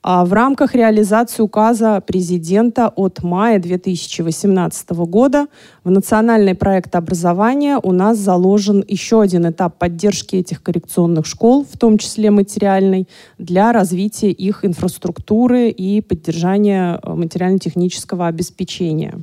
А 0.02 0.24
в 0.24 0.32
рамках 0.32 0.74
реализации 0.74 1.42
указа 1.42 2.00
президента 2.00 2.88
от 2.88 3.22
мая 3.22 3.58
2018 3.58 4.90
года 4.90 5.46
в 5.84 5.90
национальный 5.90 6.54
проект 6.54 6.96
образования 6.96 7.78
у 7.82 7.92
нас 7.92 8.16
заложен 8.16 8.82
еще 8.88 9.20
один 9.20 9.50
этап 9.50 9.76
поддержки 9.76 10.36
этих 10.36 10.62
коррекционных 10.62 11.26
школ, 11.26 11.66
в 11.70 11.76
том 11.76 11.98
числе 11.98 12.30
материальной, 12.30 13.08
для 13.36 13.72
развития 13.72 14.30
их 14.30 14.64
инфраструктуры 14.64 15.68
и 15.68 16.00
поддержания 16.00 16.98
э, 17.02 17.14
материально-технического 17.14 18.26
обеспечения. 18.26 19.18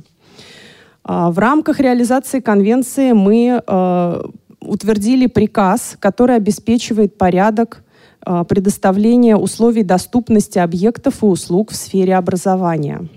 А 1.02 1.32
в 1.32 1.40
рамках 1.40 1.80
реализации 1.80 2.38
конвенции 2.38 3.12
мы 3.12 3.60
э, 3.66 4.22
утвердили 4.60 5.26
приказ, 5.26 5.96
который 5.98 6.36
обеспечивает 6.36 7.18
порядок 7.18 7.82
а, 8.20 8.44
предоставления 8.44 9.36
условий 9.36 9.82
доступности 9.82 10.58
объектов 10.58 11.22
и 11.22 11.26
услуг 11.26 11.70
в 11.70 11.76
сфере 11.76 12.16
образования. 12.16 13.08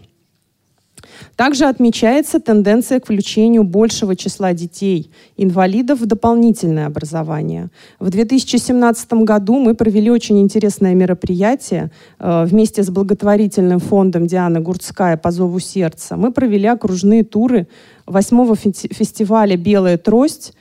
Также 1.35 1.65
отмечается 1.65 2.39
тенденция 2.39 2.99
к 2.99 3.05
включению 3.05 3.63
большего 3.63 4.15
числа 4.15 4.53
детей, 4.53 5.11
инвалидов 5.37 5.99
в 5.99 6.05
дополнительное 6.05 6.87
образование. 6.87 7.69
В 7.99 8.09
2017 8.09 9.13
году 9.13 9.59
мы 9.59 9.73
провели 9.73 10.09
очень 10.11 10.39
интересное 10.39 10.93
мероприятие 10.93 11.91
э, 12.19 12.45
вместе 12.45 12.83
с 12.83 12.89
благотворительным 12.89 13.79
фондом 13.79 14.27
Дианы 14.27 14.59
Гурцкая 14.59 15.17
по 15.17 15.31
зову 15.31 15.59
сердца. 15.59 16.17
Мы 16.17 16.31
провели 16.31 16.67
окружные 16.67 17.23
туры 17.23 17.67
восьмого 18.05 18.55
фестиваля 18.55 19.57
«Белая 19.57 19.97
трость», 19.97 20.53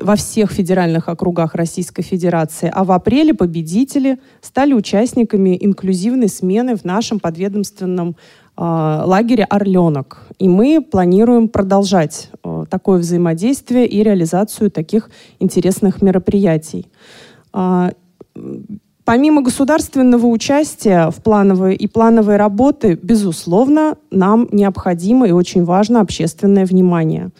во 0.00 0.16
всех 0.16 0.50
федеральных 0.50 1.08
округах 1.08 1.54
Российской 1.54 2.02
Федерации, 2.02 2.70
а 2.72 2.84
в 2.84 2.92
апреле 2.92 3.34
победители 3.34 4.18
стали 4.40 4.72
участниками 4.72 5.56
инклюзивной 5.60 6.28
смены 6.28 6.76
в 6.76 6.84
нашем 6.84 7.20
подведомственном 7.20 8.10
э, 8.10 8.62
лагере 8.62 9.44
«Орленок». 9.44 10.26
И 10.38 10.48
мы 10.48 10.80
планируем 10.80 11.48
продолжать 11.48 12.30
э, 12.42 12.64
такое 12.68 12.98
взаимодействие 12.98 13.86
и 13.86 14.02
реализацию 14.02 14.70
таких 14.70 15.10
интересных 15.38 16.02
мероприятий. 16.02 16.88
Э, 17.52 17.90
Помимо 19.04 19.42
государственного 19.42 20.26
участия 20.26 21.10
в 21.10 21.16
плановой 21.16 21.74
и 21.74 21.86
плановой 21.86 22.36
работы, 22.36 22.98
безусловно, 23.02 23.96
нам 24.10 24.48
необходимо 24.50 25.28
и 25.28 25.30
очень 25.30 25.64
важно 25.64 26.00
общественное 26.00 26.64
внимание. 26.64 27.30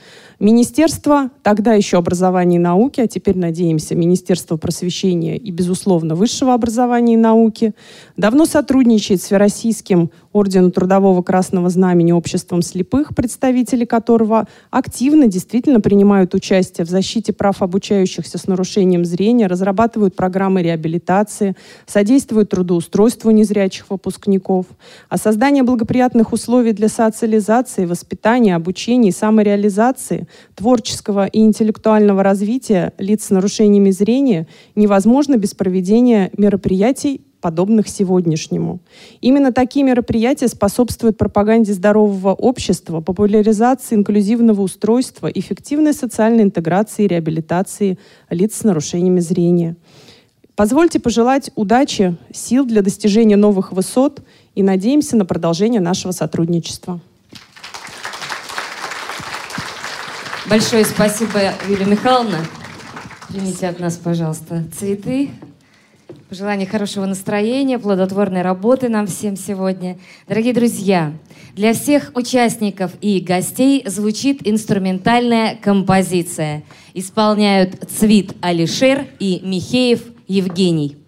Министерство, 0.45 1.31
тогда 1.43 1.73
еще 1.73 1.97
образования 1.97 2.57
и 2.57 2.59
науки, 2.59 3.01
а 3.01 3.07
теперь, 3.07 3.39
надеемся, 3.39 3.95
Министерство 3.95 4.59
просвещения 4.59 5.39
и, 5.39 5.51
безусловно, 5.51 6.15
высшего 6.15 6.53
образования 6.53 7.15
и 7.15 7.17
науки, 7.17 7.73
давно 8.19 8.45
сотрудничает 8.45 9.23
с 9.23 9.25
Всероссийским 9.25 10.11
Орденом 10.35 10.71
Трудового 10.71 11.23
Красного 11.23 11.71
Знамени 11.71 12.13
Обществом 12.13 12.61
слепых, 12.61 13.15
представители 13.15 13.87
которого 13.87 14.47
активно 14.71 15.29
действительно 15.29 15.81
принимают 15.81 16.35
участие 16.35 16.85
в 16.85 16.91
защите 16.91 17.33
прав 17.33 17.63
обучающихся 17.63 18.37
с 18.37 18.47
нарушением 18.47 19.07
зрения, 19.07 19.47
разрабатывают 19.47 20.15
программы 20.15 20.63
реабилитации, 20.63 21.57
содействуют 21.87 22.51
трудоустройству 22.51 23.31
незрячих 23.31 23.87
выпускников. 23.89 24.67
А 25.09 25.17
создание 25.17 25.63
благоприятных 25.63 26.35
условий 26.35 26.73
для 26.73 26.89
социализации, 26.91 27.87
воспитания, 27.87 28.55
обучения 28.55 29.09
и 29.09 29.13
самореализации 29.13 30.29
творческого 30.55 31.27
и 31.27 31.41
интеллектуального 31.41 32.23
развития 32.23 32.93
лиц 32.99 33.25
с 33.25 33.31
нарушениями 33.31 33.91
зрения 33.91 34.47
невозможно 34.75 35.37
без 35.37 35.55
проведения 35.55 36.31
мероприятий, 36.37 37.21
подобных 37.45 37.89
сегодняшнему. 37.89 38.81
Именно 39.21 39.53
такие 39.53 39.85
мероприятия 39.85 40.49
способствуют 40.49 41.19
пропаганде 41.19 41.75
здорового 41.75 42.33
общества, 42.33 43.03
популяризации 43.03 43.97
инклюзивного 43.97 44.63
устройства, 44.63 45.27
эффективной 45.27 45.93
социальной 45.93 46.45
интеграции 46.45 47.05
и 47.05 47.09
реабилитации 47.09 47.99
лиц 48.31 48.55
с 48.55 48.65
нарушениями 48.65 49.21
зрения. 49.21 49.77
Позвольте 50.57 51.01
пожелать 51.01 51.51
удачи, 51.55 52.17
сил 52.33 52.65
для 52.65 52.81
достижения 52.81 53.37
новых 53.37 53.73
высот 53.73 54.23
и 54.55 54.63
надеемся 54.63 55.15
на 55.19 55.27
продолжение 55.27 55.83
нашего 55.83 56.13
сотрудничества. 56.13 57.01
Большое 60.49 60.85
спасибо, 60.85 61.41
Юлия 61.67 61.87
Михайловна. 61.87 62.37
Примите 63.29 63.67
от 63.67 63.81
нас, 63.81 63.97
пожалуйста, 63.97 64.63
цветы. 64.79 65.31
Пожелание 66.29 66.67
хорошего 66.67 67.07
настроения, 67.07 67.79
плодотворной 67.79 68.43
работы 68.43 68.91
нам 68.91 69.07
всем 69.07 69.37
сегодня. 69.37 69.99
Дорогие 70.29 70.53
друзья, 70.53 71.15
для 71.55 71.73
всех 71.73 72.13
участников 72.15 72.93
и 73.01 73.21
гостей 73.21 73.85
звучит 73.87 74.47
инструментальная 74.47 75.57
композиция. 75.57 76.63
Исполняют 76.93 77.91
Цвит 77.91 78.35
Алишер 78.43 79.07
и 79.19 79.41
Михеев 79.43 80.03
Евгений. 80.29 81.04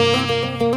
Música 0.00 0.69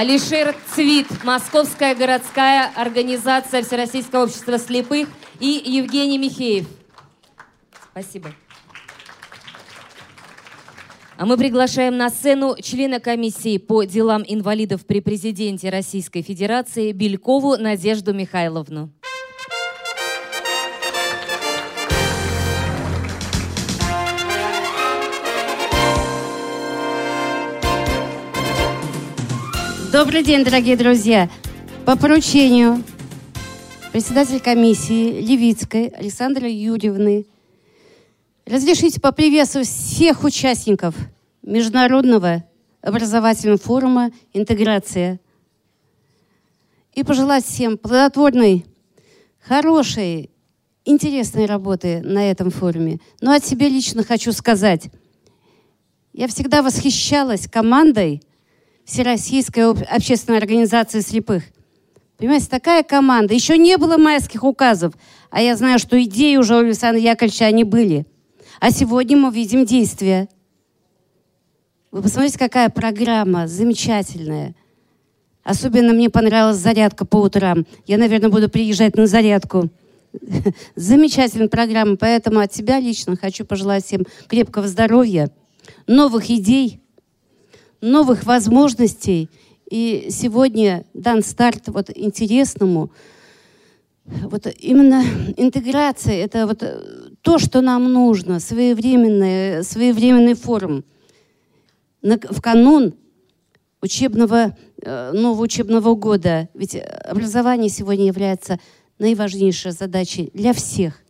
Алишер 0.00 0.56
Цвит, 0.74 1.08
Московская 1.24 1.94
городская 1.94 2.72
организация 2.74 3.62
Всероссийского 3.62 4.22
общества 4.24 4.58
слепых 4.58 5.10
и 5.40 5.62
Евгений 5.62 6.16
Михеев. 6.16 6.66
Спасибо. 7.90 8.32
А 11.18 11.26
мы 11.26 11.36
приглашаем 11.36 11.98
на 11.98 12.08
сцену 12.08 12.56
члена 12.62 12.98
комиссии 12.98 13.58
по 13.58 13.84
делам 13.84 14.24
инвалидов 14.26 14.86
при 14.86 15.00
президенте 15.00 15.68
Российской 15.68 16.22
Федерации 16.22 16.92
Белькову 16.92 17.58
Надежду 17.58 18.14
Михайловну. 18.14 18.90
Добрый 29.92 30.22
день, 30.22 30.44
дорогие 30.44 30.76
друзья. 30.76 31.28
По 31.84 31.96
поручению 31.96 32.84
председателя 33.90 34.38
комиссии 34.38 35.20
Левицкой 35.20 35.88
Александры 35.88 36.46
Юрьевны 36.48 37.26
разрешите 38.46 39.00
поприветствовать 39.00 39.66
всех 39.66 40.22
участников 40.22 40.94
Международного 41.42 42.44
образовательного 42.82 43.58
форума 43.58 44.12
«Интеграция» 44.32 45.18
и 46.94 47.02
пожелать 47.02 47.44
всем 47.44 47.76
плодотворной, 47.76 48.66
хорошей, 49.40 50.30
интересной 50.84 51.46
работы 51.46 52.00
на 52.02 52.30
этом 52.30 52.52
форуме. 52.52 53.00
Но 53.20 53.32
от 53.32 53.44
себя 53.44 53.68
лично 53.68 54.04
хочу 54.04 54.30
сказать, 54.30 54.88
я 56.12 56.28
всегда 56.28 56.62
восхищалась 56.62 57.48
командой– 57.48 58.22
Всероссийской 58.90 59.70
общественной 59.70 60.38
организации 60.38 60.98
слепых. 60.98 61.44
Понимаете, 62.16 62.48
такая 62.48 62.82
команда. 62.82 63.32
Еще 63.32 63.56
не 63.56 63.76
было 63.76 63.96
майских 63.96 64.42
указов, 64.42 64.94
а 65.30 65.40
я 65.40 65.56
знаю, 65.56 65.78
что 65.78 66.02
идеи 66.02 66.34
уже 66.36 66.56
у 66.56 66.58
Александра 66.58 67.00
Яковлевича 67.00 67.44
они 67.44 67.62
были. 67.62 68.04
А 68.58 68.72
сегодня 68.72 69.16
мы 69.16 69.32
видим 69.32 69.64
действия. 69.64 70.28
Вы 71.92 72.02
посмотрите, 72.02 72.36
какая 72.36 72.68
программа 72.68 73.46
замечательная. 73.46 74.56
Особенно 75.44 75.92
мне 75.92 76.10
понравилась 76.10 76.56
зарядка 76.56 77.04
по 77.04 77.18
утрам. 77.18 77.66
Я, 77.86 77.96
наверное, 77.96 78.28
буду 78.28 78.50
приезжать 78.50 78.96
на 78.96 79.06
зарядку. 79.06 79.70
Замечательная 80.74 81.48
программа, 81.48 81.96
поэтому 81.96 82.40
от 82.40 82.52
себя 82.52 82.80
лично 82.80 83.14
хочу 83.14 83.44
пожелать 83.44 83.84
всем 83.86 84.04
крепкого 84.26 84.66
здоровья, 84.66 85.30
новых 85.86 86.28
идей, 86.28 86.80
новых 87.80 88.24
возможностей. 88.24 89.28
И 89.70 90.08
сегодня 90.10 90.84
дан 90.94 91.22
старт 91.22 91.68
вот 91.68 91.90
интересному. 91.94 92.90
Вот 94.04 94.46
именно 94.58 95.04
интеграция– 95.36 96.14
это 96.24 96.46
вот 96.46 96.62
то, 97.22 97.38
что 97.38 97.60
нам 97.60 97.92
нужно, 97.92 98.40
своевременный, 98.40 99.62
своевременный 99.62 100.34
форум. 100.34 100.84
В 102.02 102.40
канун 102.40 102.94
учебного, 103.82 104.56
э, 104.82 105.12
нового 105.12 105.42
учебного 105.42 105.94
года. 105.94 106.48
Ведь 106.54 106.76
образование 107.04 107.68
сегодня 107.68 108.06
является 108.06 108.58
наиважнейшей 108.98 109.72
задачей 109.72 110.30
для 110.34 110.52
всех, 110.52 111.00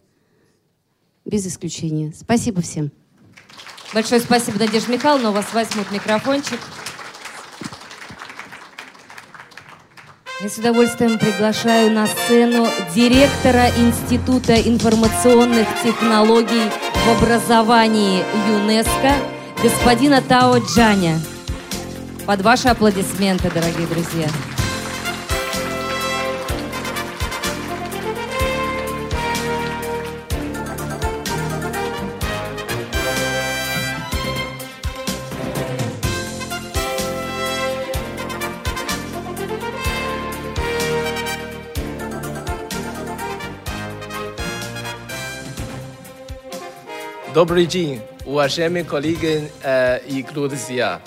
без 1.24 1.46
исключения. 1.46 2.12
Спасибо 2.14 2.60
всем. 2.60 2.90
Большое 3.92 4.20
спасибо, 4.20 4.58
Надежда 4.58 4.92
Михайловна. 4.92 5.30
У 5.30 5.32
вас 5.32 5.46
возьмут 5.52 5.90
микрофончик. 5.90 6.60
Я 10.40 10.48
с 10.48 10.56
удовольствием 10.58 11.18
приглашаю 11.18 11.90
на 11.90 12.06
сцену 12.06 12.68
директора 12.94 13.68
Института 13.76 14.54
информационных 14.54 15.66
технологий 15.82 16.70
в 16.94 17.10
образовании 17.18 18.24
ЮНЕСКО 18.48 19.12
господина 19.60 20.22
Тао 20.22 20.58
Джаня. 20.58 21.20
Под 22.26 22.42
ваши 22.42 22.68
аплодисменты, 22.68 23.50
дорогие 23.50 23.86
друзья. 23.88 24.28
Добрый 47.39 47.65
день, 47.65 48.01
уважаемые 48.25 48.83
коллеги 48.83 49.51
э, 49.63 49.99
и 50.07 50.23
друзья. 50.23 51.01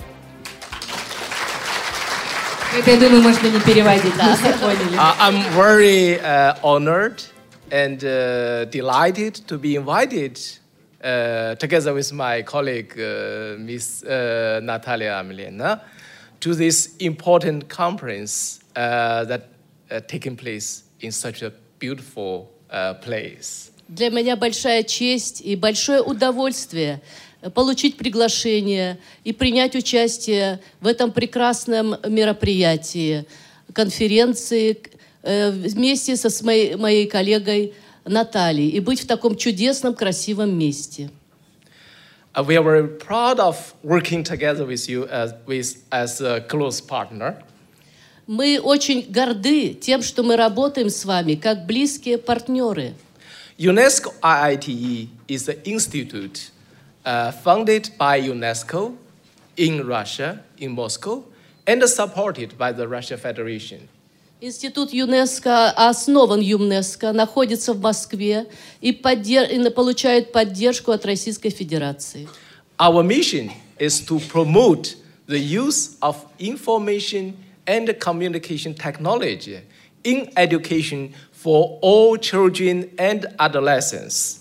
Это, 2.77 2.91
я 2.91 2.97
думаю, 3.01 3.23
можно 3.23 3.47
не 3.47 3.61
переводить, 3.61 4.15
да, 4.17 4.37
поняли. 4.61 4.97
Uh, 4.99 5.15
I'm 5.19 5.43
very 5.55 6.21
uh, 6.21 6.55
honored 6.63 7.23
and 7.71 8.05
uh, 8.05 8.67
delighted 8.67 9.37
to 9.47 9.57
be 9.59 9.77
invited 9.77 10.39
uh, 11.03 11.55
together 11.55 11.95
with 11.95 12.13
my 12.13 12.43
colleague, 12.43 12.93
uh, 12.99 13.57
Ms. 13.59 14.05
Uh, 14.05 14.61
Natalia 14.63 15.13
Amelina, 15.13 15.81
to 16.41 16.55
this 16.55 16.95
important 16.99 17.69
conference 17.69 18.61
uh, 18.77 19.25
that 19.25 19.49
uh, 19.91 20.01
taking 20.07 20.37
place 20.37 20.85
in 21.01 21.11
such 21.11 21.43
a 21.43 21.53
beautiful 21.79 22.53
uh, 22.71 22.95
place. 22.95 23.71
Для 23.94 24.10
меня 24.10 24.36
большая 24.36 24.82
честь 24.82 25.40
и 25.42 25.56
большое 25.56 26.02
удовольствие 26.02 27.00
получить 27.54 27.96
приглашение 27.96 28.98
и 29.24 29.34
принять 29.34 29.76
участие 29.76 30.62
в 30.82 30.88
этом 30.88 31.12
прекрасном 31.12 31.98
мероприятии, 32.08 33.28
конференции 33.72 34.82
э, 35.22 35.52
вместе 35.52 36.16
со 36.16 36.44
моей, 36.44 36.76
моей 36.76 37.06
коллегой 37.06 37.76
Натальей 38.04 38.70
и 38.70 38.80
быть 38.80 39.00
в 39.00 39.06
таком 39.06 39.36
чудесном, 39.36 39.94
красивом 39.94 40.58
месте. 40.58 41.12
Uh, 42.34 42.44
we 42.44 42.58
are 42.58 42.64
very 42.64 42.88
proud 42.88 43.40
of 43.40 43.76
working 43.84 44.24
together 44.24 44.66
with 44.66 44.90
you 44.90 45.08
as, 45.12 45.36
with, 45.46 45.78
as 45.92 46.20
a 46.20 46.42
close 46.42 46.82
partner. 46.82 47.36
Мы 48.26 48.60
очень 48.60 49.06
горды 49.08 49.76
тем, 49.76 50.02
что 50.02 50.24
мы 50.24 50.36
работаем 50.36 50.90
с 50.90 51.06
вами 51.06 51.36
как 51.36 51.68
близкие 51.68 52.18
партнеры. 52.18 52.96
UNESCO 53.59 54.13
IITE 54.21 55.09
is 55.27 55.49
an 55.49 55.61
institute 55.65 56.51
uh, 57.05 57.33
founded 57.33 57.91
by 57.99 58.21
UNESCO 58.21 58.97
in 59.57 59.87
Russia, 59.87 60.41
in 60.59 60.73
Moscow, 60.73 61.25
and 61.67 61.83
supported 61.89 62.57
by 62.57 62.73
the 62.73 62.87
Russia 62.87 63.17
Federation. 63.17 63.89
Институт 64.41 64.93
ЮНЕСКО 64.93 65.73
основан 65.77 66.41
ЮНЕСКО, 66.41 67.13
находится 67.13 67.73
в 67.73 67.81
Москве 67.81 68.47
и, 68.81 68.93
поддер... 68.93 69.51
и 69.51 69.71
получает 69.71 70.31
поддержку 70.31 70.93
от 70.93 71.05
Российской 71.05 71.51
Федерации. 71.51 72.29
Our 72.79 73.03
mission 73.03 73.51
is 73.81 74.01
to 74.07 74.21
promote 74.21 74.95
the 75.27 75.41
use 75.41 75.97
of 76.01 76.17
information 76.39 77.37
and 77.67 77.99
communication 77.99 78.75
technology 78.75 79.61
in 80.05 80.31
education 80.37 81.13
for 81.43 81.79
all 81.83 82.17
children 82.19 82.91
and 82.99 83.27
adolescents. 83.39 84.41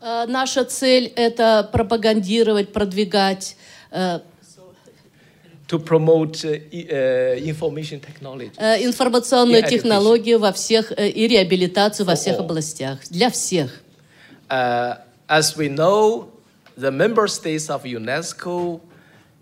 Э, 0.00 0.26
Наша 0.26 0.64
цель – 0.64 1.16
это 1.16 1.68
пропагандировать, 1.72 2.72
продвигать 2.72 3.56
э, 3.90 4.20
to 5.68 5.78
promote 5.78 6.44
uh, 6.44 6.60
i- 6.70 6.86
uh, 6.90 7.38
information 7.46 7.98
technology. 8.00 8.50
э, 8.58 8.84
информационную 8.84 9.60
И 9.60 9.62
education. 9.62 9.70
технологию 9.70 10.38
во 10.38 10.52
всех 10.52 10.92
э, 10.92 11.08
и 11.08 11.26
реабилитацию 11.28 12.04
во 12.06 12.14
всех 12.14 12.36
all. 12.38 12.44
областях 12.44 12.98
для 13.10 13.30
всех. 13.30 13.70
Uh, 14.50 14.98
as 15.28 15.56
we 15.56 15.68
know, 15.68 16.28
the 16.76 16.90
member 16.90 17.26
states 17.26 17.70
of 17.70 17.84
UNESCO 17.84 18.80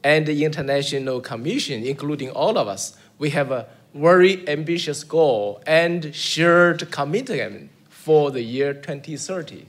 and 0.05 0.25
the 0.27 0.45
International 0.45 1.21
Commission, 1.21 1.85
including 1.85 2.31
all 2.31 2.57
of 2.57 2.69
us, 2.69 2.95
we 3.19 3.31
have 3.31 3.51
a 3.51 3.67
very 3.95 4.47
ambitious 4.49 5.03
goal 5.05 5.61
and 5.67 6.15
shared 6.15 6.91
commitment 6.91 7.71
for 7.89 8.31
the 8.31 8.43
year 8.43 8.75
2030. 8.75 9.67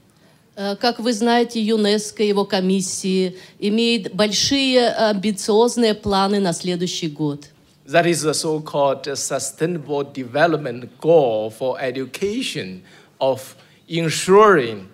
Э, 0.55 0.75
Как 0.75 0.99
вы 0.99 1.13
знаете, 1.13 1.61
ЮНЕСКО 1.61 2.23
и 2.23 2.27
его 2.27 2.45
комиссии 2.45 3.37
имеет 3.59 4.13
большие 4.13 4.89
амбициозные 4.89 5.93
планы 5.93 6.39
на 6.39 6.53
следующий 6.53 7.07
год. 7.07 7.49
That 7.87 8.05
is 8.05 8.21
the 8.21 8.33
so-called 8.33 9.05
Sustainable 9.17 10.03
Development 10.03 10.89
Goal 11.01 11.49
for 11.49 11.77
education 11.79 12.83
of 13.19 13.55
ensuring 13.87 14.87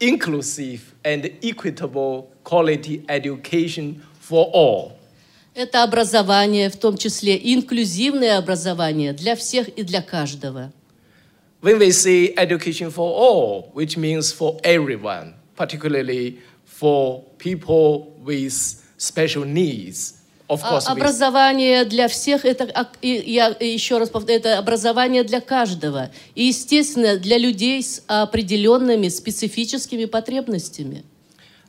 inclusive 0.00 0.94
and 1.04 1.30
equitable 1.42 2.28
quality 2.44 3.04
education 3.08 4.02
for 4.18 4.50
all. 4.52 4.93
Это 5.55 5.83
образование, 5.83 6.69
в 6.69 6.75
том 6.75 6.97
числе 6.97 7.39
инклюзивное 7.41 8.37
образование 8.37 9.13
для 9.13 9.37
всех 9.37 9.69
и 9.69 9.83
для 9.83 10.01
каждого. 10.01 10.71
When 11.61 11.79
we 11.79 11.91
say 11.91 12.33
education 12.35 12.91
for 12.91 13.09
all, 13.09 13.71
which 13.73 13.97
means 13.97 14.31
for 14.31 14.59
everyone, 14.63 15.33
particularly 15.55 16.37
for 16.79 17.23
people 17.39 18.11
with 18.23 18.53
special 18.97 19.45
needs, 19.45 20.15
of 20.47 20.61
А 20.61 20.73
course, 20.73 20.85
образование 20.87 21.85
для 21.85 22.07
всех 22.07 22.45
это 22.45 22.65
а, 22.75 22.87
я 23.01 23.47
еще 23.59 23.97
раз 23.97 24.09
повторю, 24.09 24.37
это 24.39 24.59
образование 24.59 25.23
для 25.23 25.41
каждого 25.41 26.11
и 26.35 26.43
естественно 26.43 27.17
для 27.17 27.37
людей 27.37 27.81
с 27.81 28.03
определенными 28.07 29.07
специфическими 29.07 30.05
потребностями. 30.05 31.03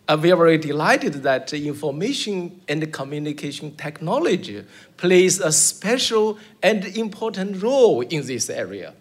Uh, 0.09 0.17
we 0.17 0.31
are 0.31 0.37
very 0.37 0.57
delighted 0.57 1.21
that 1.25 1.53
information 1.53 2.53
and 2.69 2.89
communication 2.93 3.75
technology 3.77 4.65
plays 4.97 5.41
a 5.41 5.51
special 5.51 6.37
and 6.63 6.85
important 6.95 7.61
role 7.61 8.07
in 8.09 8.23
this 8.23 8.49
area. 8.49 8.93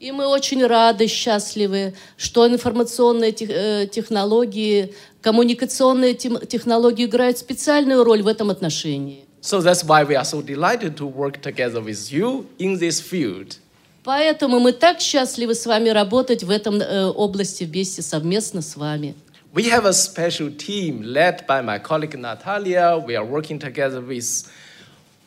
И 0.00 0.10
мы 0.10 0.26
очень 0.26 0.64
рады, 0.66 1.06
счастливы, 1.06 1.94
что 2.16 2.46
информационные 2.46 3.32
тех- 3.32 3.50
э, 3.50 3.86
технологии, 3.86 4.94
коммуникационные 5.20 6.14
тем- 6.14 6.40
технологии 6.46 7.04
играют 7.04 7.38
специальную 7.38 8.02
роль 8.02 8.22
в 8.22 8.28
этом 8.28 8.48
отношении. 8.50 9.24
So 9.42 9.60
that's 9.60 9.84
why 9.86 10.06
we 10.06 10.14
are 10.16 10.24
so 10.24 10.42
delighted 10.42 10.94
to 10.96 11.12
work 11.14 11.42
together 11.42 11.84
with 11.84 12.10
you 12.10 12.46
in 12.58 12.78
this 12.78 13.02
field. 13.12 13.58
Поэтому 14.02 14.58
мы 14.60 14.72
так 14.72 15.00
счастливы 15.00 15.54
с 15.54 15.66
вами 15.66 15.90
работать 15.90 16.42
в 16.42 16.50
этом 16.50 16.80
э, 16.80 17.04
области 17.06 17.64
вместе, 17.64 18.00
совместно 18.02 18.62
с 18.62 18.76
вами. 18.76 19.14
We 19.53 19.63
have 19.69 19.85
a 19.85 19.93
special 19.93 20.51
team 20.51 21.01
led 21.01 21.45
by 21.47 21.61
my 21.61 21.79
colleague 21.79 22.17
Natalia. 22.17 22.97
We 23.03 23.15
are 23.15 23.25
working 23.25 23.57
together 23.59 23.99
with 24.01 24.43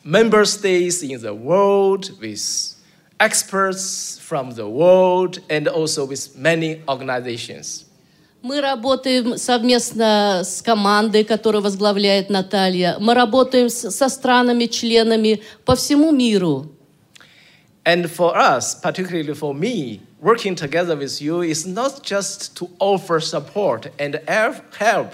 member 0.05 0.45
states 0.45 1.03
in 1.03 1.19
the 1.21 1.33
world, 1.33 2.09
with 2.21 2.75
experts 3.19 4.17
from 4.21 4.51
the 4.55 4.67
world, 4.67 5.39
and 5.49 5.67
also 5.67 6.05
with 6.05 6.37
many 6.37 6.81
organizations. 6.87 7.85
Мы 8.41 8.59
работаем 8.59 9.37
совместно 9.37 10.41
с 10.43 10.61
командой, 10.61 11.23
которую 11.23 11.61
возглавляет 11.61 12.29
Наталья. 12.29 12.97
Мы 12.99 13.13
работаем 13.13 13.69
с- 13.69 13.89
со 13.91 14.09
странами-членами 14.09 15.41
по 15.63 15.75
всему 15.77 16.11
миру. 16.11 16.67
And 17.85 18.05
for 18.09 18.35
us, 18.35 18.75
particularly 18.75 19.33
for 19.33 19.53
me, 19.53 20.01
working 20.21 20.55
together 20.55 20.95
with 20.95 21.21
you 21.21 21.41
is 21.41 21.65
not 21.65 22.03
just 22.03 22.55
to 22.57 22.69
offer 22.79 23.19
support 23.19 23.87
and 23.99 24.19
help 24.27 24.75
help 24.75 25.13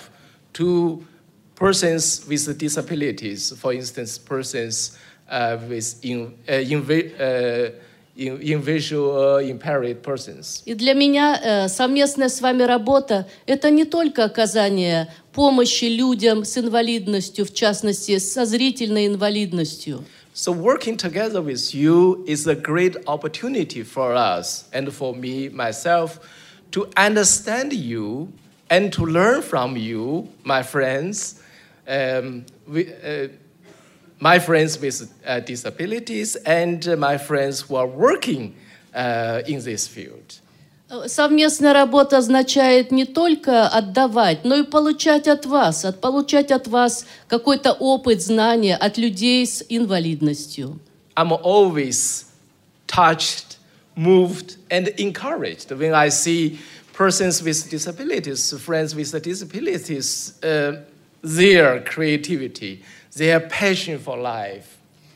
to 0.53 1.03
persons 1.55 2.25
with 2.27 2.57
disabilities, 2.57 3.53
for 3.59 3.73
instance, 3.73 4.17
persons 4.17 4.97
uh, 5.29 5.57
with 5.67 6.03
in, 6.03 6.33
uh, 6.47 6.53
invi- 6.53 7.11
uh, 7.19 7.71
in, 8.15 8.41
in 8.41 8.61
visual 8.61 9.37
impaired 9.37 10.01
persons. 10.03 10.63
И 10.65 10.73
для 10.73 10.93
меня 10.93 11.39
э, 11.41 11.67
совместная 11.67 12.29
с 12.29 12.41
вами 12.41 12.63
работа – 12.63 13.45
это 13.45 13.69
не 13.69 13.85
только 13.85 14.25
оказание 14.25 15.11
помощи 15.33 15.85
людям 15.85 16.43
с 16.43 16.57
инвалидностью, 16.57 17.45
в 17.45 17.53
частности, 17.53 18.17
со 18.19 18.45
зрительной 18.45 19.07
инвалидностью. 19.07 20.03
So 20.36 20.50
working 20.50 20.96
together 20.96 21.40
with 21.40 21.72
you 21.76 22.24
is 22.26 22.44
a 22.48 22.56
great 22.56 22.96
opportunity 23.06 23.84
for 23.84 24.14
us 24.14 24.68
and 24.72 24.92
for 24.92 25.14
me 25.14 25.48
myself 25.48 26.18
to 26.72 26.90
understand 26.96 27.72
you 27.72 28.32
and 28.68 28.92
to 28.94 29.06
learn 29.06 29.42
from 29.42 29.76
you, 29.76 30.28
my 30.42 30.64
friends, 30.64 31.40
um, 31.86 32.46
we, 32.66 32.92
uh, 32.92 33.28
my 34.18 34.40
friends 34.40 34.76
with 34.80 35.14
uh, 35.24 35.38
disabilities 35.38 36.34
and 36.34 36.88
uh, 36.88 36.96
my 36.96 37.16
friends 37.16 37.60
who 37.60 37.76
are 37.76 37.86
working 37.86 38.56
uh, 38.92 39.42
in 39.46 39.62
this 39.62 39.86
field. 39.86 40.40
Э, 40.94 41.08
Совместная 41.08 41.72
работа 41.72 42.18
означает 42.18 42.92
не 42.92 43.04
только 43.04 43.66
отдавать, 43.68 44.44
но 44.44 44.56
и 44.56 44.62
получать 44.62 45.28
от 45.28 45.46
вас, 45.46 45.84
от, 45.84 46.00
получать 46.00 46.50
от 46.50 46.66
вас 46.68 47.06
какой-то 47.28 47.72
опыт, 47.72 48.22
знания 48.22 48.76
от 48.76 48.98
людей 48.98 49.46
с 49.46 49.64
инвалидностью. 49.68 50.78
I'm 51.16 51.32
always 51.32 52.26
touched, 52.86 53.58
moved, 53.96 54.56
and 54.70 54.88
encouraged 54.98 55.70
when 55.70 55.94
I 55.94 56.08
see 56.10 56.58
persons 56.92 57.42
with 57.42 57.70
disabilities, 57.70 58.52
friends 58.58 58.94
with 58.94 59.12
disabilities, 59.22 60.34
uh, 60.42 60.82
their 61.22 61.82
creativity, 61.84 62.82
their 63.16 63.40
passion 63.40 63.98
for 63.98 64.16
life. 64.16 64.73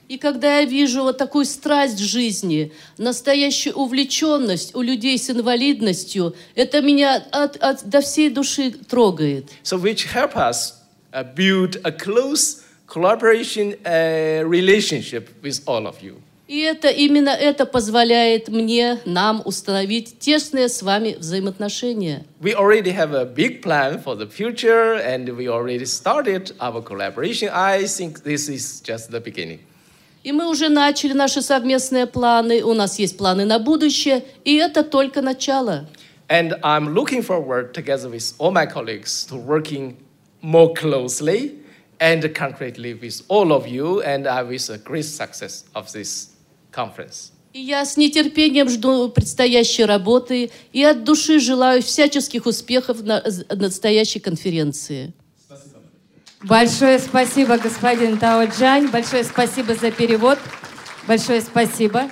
И 0.09 0.17
когда 0.17 0.61
я 0.61 0.65
вижу 0.65 1.03
вот 1.03 1.19
такую 1.19 1.45
страсть 1.45 1.99
жизни, 1.99 2.73
настоящую 2.97 3.75
увлеченность 3.77 4.75
у 4.75 4.81
людей 4.81 5.19
с 5.19 5.29
инвалидностью, 5.29 6.35
это 6.55 6.81
меня 6.81 7.23
от, 7.31 7.57
от- 7.57 7.85
до 7.85 8.01
всей 8.01 8.31
души 8.31 8.71
трогает. 8.71 9.51
So, 9.63 9.77
which 9.79 10.07
help 10.15 10.35
us 10.35 10.73
uh, 11.13 11.23
build 11.35 11.79
a 11.85 11.93
close 11.93 12.63
collaboration 12.87 13.75
uh, 13.85 14.45
relationship 14.49 15.29
with 15.43 15.61
all 15.67 15.87
of 15.87 15.97
you. 16.03 16.15
И 16.47 16.61
это 16.61 16.89
именно 16.89 17.29
это 17.29 17.67
позволяет 17.67 18.49
мне, 18.49 19.01
нам 19.05 19.43
установить 19.45 20.19
тесные 20.19 20.71
с 20.71 20.81
вами 20.81 21.17
взаимоотношения. 21.19 22.25
We 22.41 22.55
already 22.55 22.91
have 22.97 23.13
a 23.13 23.27
big 23.27 23.61
plan 23.61 24.03
for 24.03 24.17
the 24.17 24.27
future, 24.27 24.95
and 24.95 25.29
we 25.37 25.47
already 25.49 25.85
started 25.85 26.55
our 26.59 26.81
collaboration. 26.83 27.51
I 27.53 27.85
think 27.85 28.23
this 28.25 28.49
is 28.49 28.81
just 28.83 29.11
the 29.11 29.21
beginning. 29.21 29.59
И 30.29 30.33
мы 30.33 30.47
уже 30.47 30.69
начали 30.69 31.15
наши 31.15 31.41
совместные 31.41 32.07
планы, 32.07 32.63
у 32.63 32.75
нас 32.75 32.99
есть 32.99 33.17
планы 33.17 33.47
на 33.47 33.59
будущее, 33.59 34.27
и 34.45 34.57
это 34.57 34.85
только 34.85 35.23
начало. 35.23 35.89
And 36.29 36.53
I'm 36.63 36.93
looking 36.93 37.23
forward, 37.23 37.73
together 37.73 38.11
with 38.11 38.35
all 38.39 38.51
my 38.51 38.67
colleagues, 38.67 39.25
to 39.31 39.37
working 39.37 39.97
more 40.43 40.75
closely 40.75 41.55
and 41.99 42.23
concretely 42.35 42.93
with 42.93 43.23
all 43.29 43.53
of 43.53 43.67
you, 43.67 44.03
and 44.03 44.27
I 44.27 44.43
wish 44.43 44.69
a 44.69 44.77
great 44.77 45.07
success 45.07 45.65
of 45.73 45.91
this 45.95 46.29
conference. 46.73 47.33
И 47.55 47.63
я 47.63 47.87
с 47.87 47.97
нетерпением 47.97 48.69
жду 48.69 49.09
предстоящей 49.09 49.87
работы 49.87 50.51
и 50.75 50.85
от 50.85 51.05
души 51.05 51.41
желаю 51.41 51.81
всяческих 51.81 52.45
успехов 52.45 53.03
на 53.03 53.25
на 53.49 53.57
настоящей 53.57 54.21
конференции. 54.21 55.15
Большое 56.43 57.01
спасибо, 57.01 57.59
господин 57.59 58.17
Тао 58.17 58.45
Джань. 58.45 58.89
Большое 58.89 59.25
спасибо 59.25 59.75
за 59.75 59.91
перевод. 59.91 60.39
Большое 61.09 61.41
спасибо. 61.41 62.09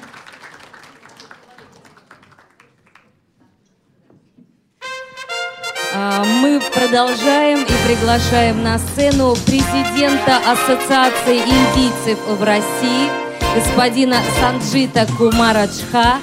А, 5.94 6.24
Мы 6.24 6.60
продолжаем 6.74 7.62
и 7.62 7.88
приглашаем 7.88 8.64
на 8.64 8.78
сцену 8.78 9.36
президента 9.46 10.38
Ассоциации 10.44 11.38
индийцев 11.38 12.18
в 12.26 12.42
России, 12.42 13.08
господина 13.54 14.20
Санджита 14.40 15.06
Кумараджха, 15.16 16.18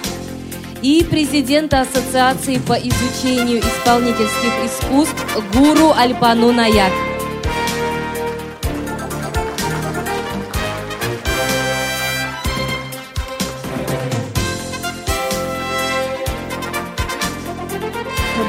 и 0.81 1.01
президента 1.05 1.81
Ассоциации 1.81 2.57
по 2.57 2.73
изучению 2.73 3.59
исполнительских 3.59 4.53
искусств 4.65 5.25
Гуру 5.53 5.93
Альпану 5.95 6.51
Наяк. 6.51 6.91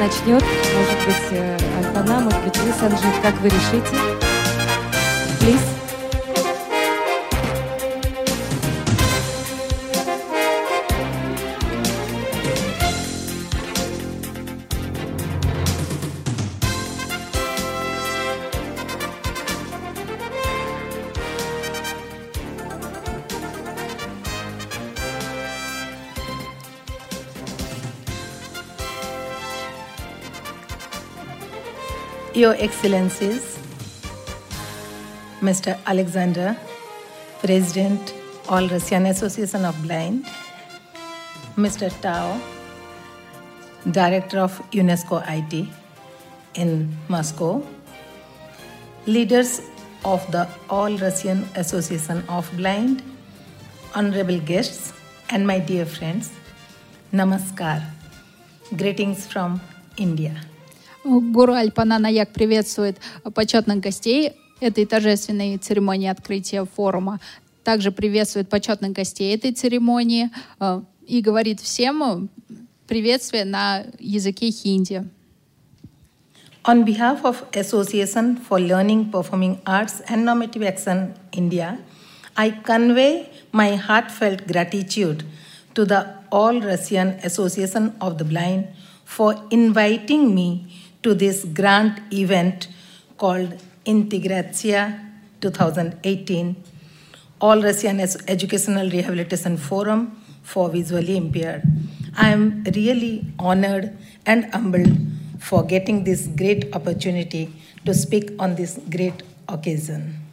Начнет? 0.06 0.42
Может 0.42 1.06
быть, 1.06 1.32
э, 1.32 1.56
Альпана, 1.78 2.20
может 2.20 2.42
быть, 2.44 2.56
вы, 2.58 2.72
как 3.22 3.40
вы 3.40 3.48
решите? 3.48 3.96
Плиз. 5.40 5.73
Your 32.34 32.54
Excellencies, 32.58 33.56
Mr. 35.40 35.78
Alexander, 35.86 36.56
President, 37.38 38.12
All 38.48 38.66
Russian 38.66 39.06
Association 39.06 39.64
of 39.64 39.80
Blind, 39.84 40.26
Mr. 41.56 41.88
Tao, 42.00 42.40
Director 43.88 44.40
of 44.40 44.60
UNESCO 44.72 45.22
IT 45.28 45.68
in 46.54 46.96
Moscow, 47.06 47.64
leaders 49.06 49.60
of 50.04 50.28
the 50.32 50.48
All 50.68 50.96
Russian 50.98 51.48
Association 51.54 52.24
of 52.28 52.50
Blind, 52.56 53.00
honorable 53.94 54.40
guests, 54.40 54.92
and 55.30 55.46
my 55.46 55.60
dear 55.60 55.86
friends, 55.86 56.32
Namaskar. 57.12 57.80
Greetings 58.76 59.24
from 59.24 59.60
India. 59.96 60.34
Гуру 61.04 61.52
Альпана 61.52 61.98
Наяк 61.98 62.32
приветствует 62.32 62.96
почетных 63.34 63.80
гостей 63.80 64.32
этой 64.60 64.86
торжественной 64.86 65.58
церемонии 65.58 66.08
открытия 66.08 66.64
форума. 66.64 67.20
Также 67.62 67.92
приветствует 67.92 68.48
почетных 68.48 68.92
гостей 68.92 69.34
этой 69.34 69.52
церемонии 69.52 70.30
э, 70.60 70.80
и 71.06 71.20
говорит 71.20 71.60
всем 71.60 72.30
приветствие 72.86 73.44
на 73.44 73.84
языке 73.98 74.50
хинди. 74.50 75.04
On 76.66 76.84
behalf 76.84 77.22
of 77.24 77.44
Association 77.52 78.38
for 78.48 78.58
Learning 78.58 79.10
Performing 79.10 79.58
Arts 79.66 80.00
and 80.08 80.24
Normative 80.24 80.62
Action 80.62 81.12
India, 81.32 81.78
I 82.36 82.50
convey 82.50 83.28
my 83.52 83.76
heartfelt 83.76 84.46
gratitude 84.46 85.24
to 85.74 85.84
the 85.84 86.06
All 86.30 86.58
Russian 86.62 87.18
Association 87.22 87.92
of 88.00 88.16
the 88.16 88.24
Blind 88.24 88.68
for 89.04 89.36
inviting 89.50 90.34
me 90.34 90.73
to 91.04 91.14
this 91.14 91.44
grand 91.44 92.02
event 92.12 92.68
called 93.18 93.62
Integratia 93.84 94.98
2018, 95.40 96.56
All 97.40 97.62
Russian 97.62 98.00
Educational 98.00 98.90
Rehabilitation 98.90 99.58
Forum 99.58 100.20
for 100.42 100.70
Visually 100.70 101.16
Impaired. 101.16 101.62
I 102.16 102.30
am 102.30 102.64
really 102.74 103.26
honored 103.38 103.96
and 104.24 104.52
humbled 104.54 104.96
for 105.40 105.62
getting 105.62 106.04
this 106.04 106.26
great 106.26 106.74
opportunity 106.74 107.52
to 107.84 107.92
speak 107.92 108.30
on 108.38 108.54
this 108.54 108.80
great 108.90 109.22
occasion. 109.48 110.23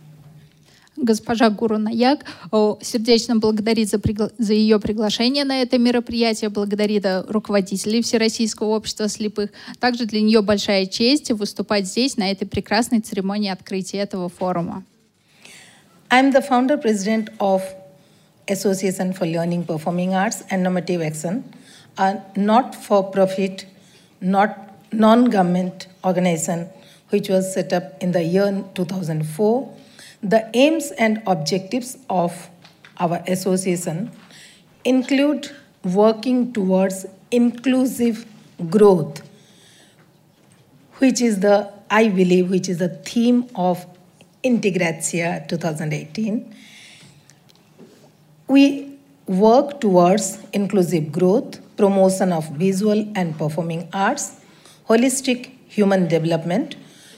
Госпожа 1.01 1.49
Гуру 1.49 1.77
Наяк 1.77 2.25
сердечно 2.81 3.35
благодарит 3.35 3.89
за, 3.89 3.99
пригла... 3.99 4.29
за 4.37 4.53
ее 4.53 4.79
приглашение 4.79 5.43
на 5.43 5.61
это 5.61 5.77
мероприятие, 5.77 6.49
благодарит 6.49 7.05
руководителей 7.27 8.01
Всероссийского 8.01 8.69
общества 8.69 9.09
слепых. 9.09 9.49
Также 9.79 10.05
для 10.05 10.21
нее 10.21 10.41
большая 10.41 10.85
честь 10.85 11.31
выступать 11.31 11.87
здесь, 11.87 12.17
на 12.17 12.29
этой 12.29 12.47
прекрасной 12.47 12.99
церемонии 12.99 13.49
открытия 13.49 13.99
этого 13.99 14.29
форума. 14.29 14.83
I'm 16.09 16.31
the 16.31 16.41
founder 16.41 16.77
president 16.77 17.29
of 17.39 17.61
Association 18.47 19.13
for 19.13 19.25
Learning 19.25 19.63
Performing 19.65 20.13
Arts 20.13 20.43
and 20.49 20.61
Normative 20.61 21.01
Action, 21.01 21.43
a 21.97 22.17
not-for-profit, 22.35 23.65
not 24.19 24.49
non-government 24.91 25.87
organization 26.03 26.67
which 27.11 27.29
was 27.29 27.53
set 27.53 27.73
up 27.73 28.01
in 28.01 28.11
the 28.11 28.23
year 28.23 28.63
2004 28.73 29.69
the 30.23 30.49
aims 30.53 30.91
and 30.91 31.21
objectives 31.25 31.97
of 32.09 32.49
our 32.97 33.23
association 33.27 34.11
include 34.85 35.51
working 35.83 36.53
towards 36.53 37.05
inclusive 37.31 38.25
growth, 38.69 39.21
which 40.97 41.21
is 41.21 41.39
the, 41.39 41.71
I 41.89 42.09
believe, 42.09 42.51
which 42.51 42.69
is 42.69 42.77
the 42.77 42.89
theme 42.89 43.47
of 43.55 43.85
Integratia 44.43 45.47
2018. 45.47 46.55
We 48.47 48.97
work 49.25 49.81
towards 49.81 50.37
inclusive 50.53 51.11
growth, 51.11 51.59
promotion 51.77 52.31
of 52.31 52.47
visual 52.51 53.11
and 53.15 53.35
performing 53.37 53.89
arts, 53.93 54.39
holistic 54.87 55.51
human 55.67 56.07
development 56.07 56.75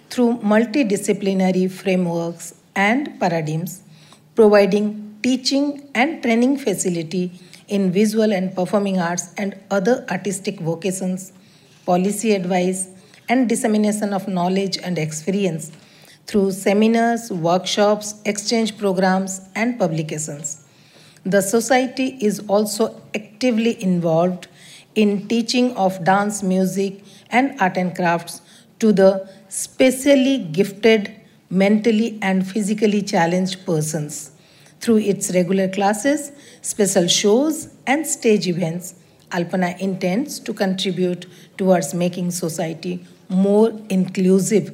through 0.10 0.38
multidisciplinary 0.38 1.70
frameworks 1.70 2.54
and 2.76 3.20
paradigms, 3.20 3.84
providing 4.36 5.18
teaching 5.22 5.90
and 5.96 6.22
training 6.22 6.58
facility 6.58 7.32
in 7.68 7.92
visual 7.92 8.34
and 8.34 8.54
performing 8.56 9.00
arts 9.00 9.34
and 9.38 9.56
other 9.72 10.06
artistic 10.10 10.60
vocations, 10.60 11.32
policy 11.86 12.34
advice, 12.34 12.90
and 13.30 13.48
dissemination 13.48 14.14
of 14.14 14.28
knowledge 14.28 14.78
and 14.78 14.98
experience 14.98 15.72
through 16.28 16.52
seminars, 16.52 17.32
workshops, 17.32 18.22
exchange 18.26 18.78
programs, 18.78 19.42
and 19.56 19.80
publications. 19.80 20.66
The 21.26 21.42
society 21.42 22.18
is 22.20 22.42
also 22.48 23.02
actively 23.16 23.82
involved 23.82 24.48
in 24.96 25.28
teaching 25.28 25.76
of 25.76 26.04
dance, 26.04 26.44
music, 26.44 27.04
and 27.30 27.60
art 27.60 27.78
and 27.78 27.96
crafts 27.96 28.42
to 28.80 28.92
the 28.92 29.30
specially 29.48 30.38
gifted 30.38 31.16
mentally 31.54 32.18
and 32.22 32.47
physically 32.47 33.01
challenged 33.01 33.66
persons. 33.66 34.32
Through 34.80 34.97
its 34.97 35.34
regular 35.34 35.70
classes, 35.70 36.32
special 36.62 37.08
shows, 37.08 37.70
and 37.86 38.06
stage 38.06 38.47
events, 38.47 38.95
Alpana 39.32 39.80
intends 39.80 40.39
to 40.39 40.54
contribute 40.54 41.26
towards 41.58 41.93
making 41.93 42.32
society 42.32 43.06
more 43.30 43.72
inclusive 43.89 44.74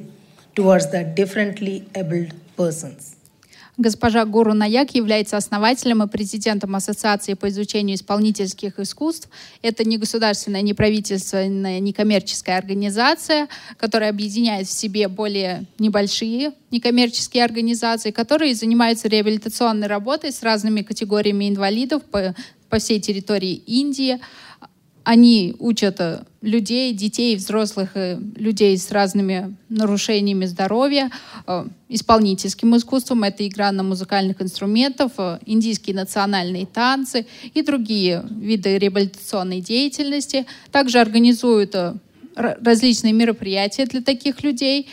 towards 0.56 0.90
the 0.90 1.04
differently 1.04 1.86
abled 1.94 2.32
persons. 2.56 3.19
Госпожа 3.80 4.26
Гуру 4.26 4.52
Наяк 4.52 4.94
является 4.94 5.38
основателем 5.38 6.02
и 6.02 6.06
президентом 6.06 6.76
Ассоциации 6.76 7.32
по 7.32 7.48
изучению 7.48 7.96
исполнительских 7.96 8.78
искусств. 8.78 9.30
Это 9.62 9.84
не 9.84 9.96
государственная, 9.96 10.60
не 10.60 10.74
правительственная, 10.74 11.80
не 11.80 11.94
коммерческая 11.94 12.58
организация, 12.58 13.48
которая 13.78 14.10
объединяет 14.10 14.66
в 14.66 14.70
себе 14.70 15.08
более 15.08 15.64
небольшие 15.78 16.52
некоммерческие 16.70 17.42
организации, 17.42 18.10
которые 18.10 18.54
занимаются 18.54 19.08
реабилитационной 19.08 19.86
работой 19.86 20.30
с 20.30 20.42
разными 20.42 20.82
категориями 20.82 21.48
инвалидов 21.48 22.02
по, 22.02 22.34
по 22.68 22.78
всей 22.78 23.00
территории 23.00 23.54
Индии. 23.54 24.20
Они 25.04 25.54
учат 25.58 26.00
э, 26.00 26.22
людей, 26.42 26.92
детей, 26.92 27.36
взрослых 27.36 27.90
э, 27.94 28.18
людей 28.36 28.76
с 28.76 28.90
разными 28.90 29.56
нарушениями 29.68 30.44
здоровья, 30.44 31.10
э, 31.46 31.64
исполнительским 31.88 32.76
искусством. 32.76 33.24
Это 33.24 33.46
игра 33.46 33.72
на 33.72 33.82
музыкальных 33.82 34.42
инструментах, 34.42 35.12
индийские 35.46 35.96
национальные 35.96 36.66
танцы 36.66 37.26
и 37.54 37.62
другие 37.62 38.24
виды 38.30 38.78
реабилитационной 38.78 39.60
деятельности. 39.60 40.46
Также 40.70 41.00
организуют 41.00 41.74
различные 42.36 43.12
мероприятия 43.12 43.86
для 43.86 44.02
таких 44.02 44.42
людей. 44.42 44.88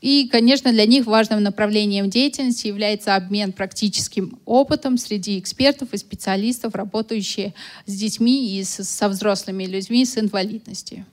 И, 0.00 0.28
конечно, 0.28 0.72
для 0.72 0.86
них 0.86 1.06
важным 1.06 1.42
направлением 1.42 2.08
деятельности 2.08 2.66
является 2.66 3.16
обмен 3.16 3.52
практическим 3.52 4.38
опытом 4.46 4.96
среди 4.96 5.38
экспертов 5.38 5.92
и 5.92 5.98
специалистов, 5.98 6.74
работающих 6.74 7.52
с 7.84 7.94
детьми 7.94 8.58
и 8.58 8.64
со 8.64 9.08
взрослыми 9.08 9.64
людьми 9.64 10.04
с 10.04 10.16
инвалидностью. 10.16 11.04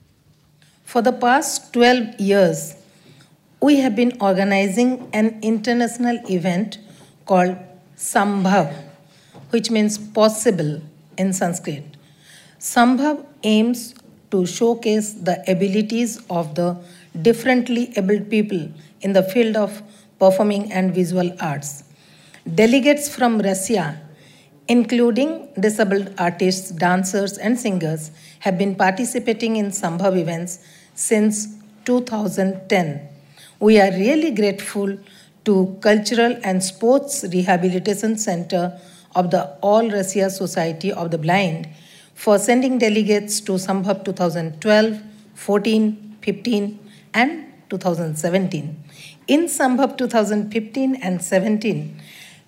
For 0.86 1.04
the 1.04 1.12
past 1.12 1.74
12 1.74 2.18
years, 2.18 2.76
we 3.60 3.82
have 3.82 3.94
been 3.94 4.14
organizing 4.22 5.10
an 5.12 5.38
international 5.42 6.18
event 6.30 6.80
called 7.26 7.58
Sambhav, 7.98 8.74
which 9.52 9.70
means 9.70 9.98
possible 9.98 10.82
in 11.18 11.34
Sanskrit. 11.34 11.84
Sambhav 12.58 13.26
aims 13.44 13.96
to 14.32 14.46
showcase 14.46 15.12
the 15.12 15.44
abilities 15.52 16.22
of 16.30 16.56
the 16.56 16.78
differently 17.22 17.94
abled 17.96 18.30
people 18.30 18.72
in 19.02 19.14
the 19.14 19.24
field 19.24 19.56
of 19.56 19.82
performing 20.20 20.72
and 20.72 20.94
visual 20.94 21.36
arts. 21.40 21.84
Delegates 22.56 23.14
from 23.14 23.40
Russia, 23.40 24.02
including 24.68 25.50
disabled 25.60 26.14
artists, 26.18 26.72
dancers, 26.72 27.38
and 27.38 27.60
singers, 27.60 28.12
have 28.40 28.58
been 28.58 28.76
participating 28.76 29.56
in 29.58 29.68
Sambhav 29.68 30.18
events 30.18 30.60
since 30.94 31.48
2010. 31.86 33.10
We 33.60 33.80
are 33.80 33.92
really 33.92 34.32
grateful 34.32 34.98
to 35.46 35.78
Cultural 35.82 36.38
and 36.44 36.64
Sports 36.64 37.26
Rehabilitation 37.32 38.18
Center 38.18 38.80
of 39.16 39.32
the 39.32 39.46
All 39.62 39.90
Russia 39.90 40.30
Society 40.30 40.92
of 40.92 41.12
the 41.12 41.18
Blind 41.18 41.68
for 42.14 42.38
sending 42.38 42.78
delegates 42.78 43.40
to 43.42 43.54
Sambhav 43.54 44.04
2012, 44.04 45.02
14, 45.36 46.18
15, 46.22 46.80
and 47.18 47.32
2017. 47.70 48.76
In 49.28 49.48
Sambhav 49.48 49.98
2015 49.98 50.96
and 51.02 51.22
17, 51.22 52.00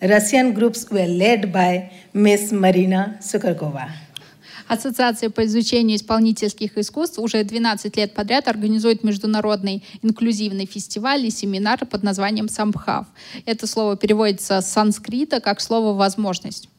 Russian 0.01 0.53
groups 0.53 0.89
were 0.91 1.07
led 1.07 1.51
by 1.51 1.89
Miss 2.13 2.51
Marina 2.51 3.17
Sukarkova. 3.22 3.89
Ассоциация 4.67 5.32
по 5.32 5.43
изучению 5.45 5.97
исполнительских 5.97 6.78
искусств 6.78 7.17
уже 7.17 7.43
12 7.43 7.97
лет 7.97 8.13
подряд 8.13 8.47
организует 8.47 9.03
международный 9.03 9.84
инклюзивный 10.03 10.67
фестиваль 10.67 11.26
и 11.26 11.32
семинар 11.32 11.84
под 11.88 12.03
названием 12.03 12.47
«Самбхав». 12.47 13.07
Это 13.47 13.65
слово 13.65 13.97
переводится 13.97 14.61
с 14.61 14.72
санскрита 14.72 15.41
как 15.41 15.59
слово 15.59 15.97
«возможность». 15.97 16.70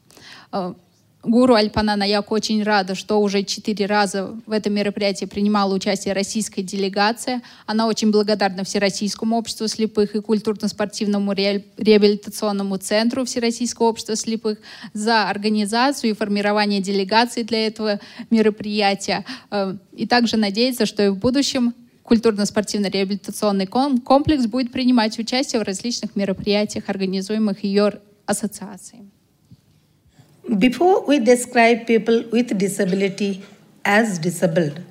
Гуру 1.23 1.53
Альпана 1.53 1.95
Наяк 1.95 2.31
очень 2.31 2.63
рада, 2.63 2.95
что 2.95 3.21
уже 3.21 3.43
четыре 3.43 3.85
раза 3.85 4.35
в 4.47 4.51
этом 4.51 4.73
мероприятии 4.73 5.25
принимала 5.25 5.75
участие 5.75 6.15
российская 6.15 6.63
делегация. 6.63 7.43
Она 7.67 7.87
очень 7.87 8.11
благодарна 8.11 8.63
Всероссийскому 8.63 9.37
обществу 9.37 9.67
слепых 9.67 10.15
и 10.15 10.21
культурно-спортивному 10.21 11.33
реабилитационному 11.33 12.77
центру 12.77 13.23
Всероссийского 13.23 13.89
общества 13.89 14.15
слепых 14.15 14.57
за 14.93 15.29
организацию 15.29 16.09
и 16.09 16.15
формирование 16.15 16.81
делегации 16.81 17.43
для 17.43 17.67
этого 17.67 17.99
мероприятия. 18.31 19.23
Э, 19.51 19.75
и 19.93 20.07
также 20.07 20.37
надеется, 20.37 20.87
что 20.87 21.03
и 21.03 21.09
в 21.09 21.17
будущем 21.17 21.75
культурно-спортивно-реабилитационный 22.01 23.67
комплекс 23.67 24.47
будет 24.47 24.71
принимать 24.71 25.19
участие 25.19 25.61
в 25.61 25.65
различных 25.65 26.15
мероприятиях, 26.15 26.89
организуемых 26.89 27.63
ее 27.63 27.99
ассоциацией. 28.25 29.10
Before 30.59 31.05
we 31.05 31.19
describe 31.19 31.87
people 31.87 32.25
with 32.29 32.57
disability 32.57 33.41
as 33.85 34.19
disabled, 34.19 34.81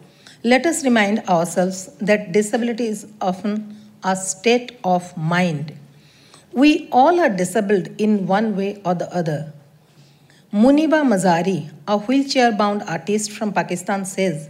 let 0.42 0.64
us 0.64 0.84
remind 0.84 1.18
ourselves 1.28 1.94
that 2.00 2.32
disability 2.32 2.86
is 2.86 3.06
often 3.20 3.76
a 4.02 4.16
state 4.16 4.78
of 4.84 5.14
mind. 5.18 5.74
We 6.52 6.88
all 6.90 7.20
are 7.20 7.28
disabled 7.28 7.88
in 8.00 8.26
one 8.26 8.56
way 8.56 8.80
or 8.86 8.94
the 8.94 9.14
other. 9.14 9.52
Muniba 10.50 11.04
Mazari, 11.04 11.70
a 11.86 11.98
wheelchair 11.98 12.52
bound 12.52 12.82
artist 12.84 13.30
from 13.30 13.52
Pakistan, 13.52 14.06
says, 14.06 14.48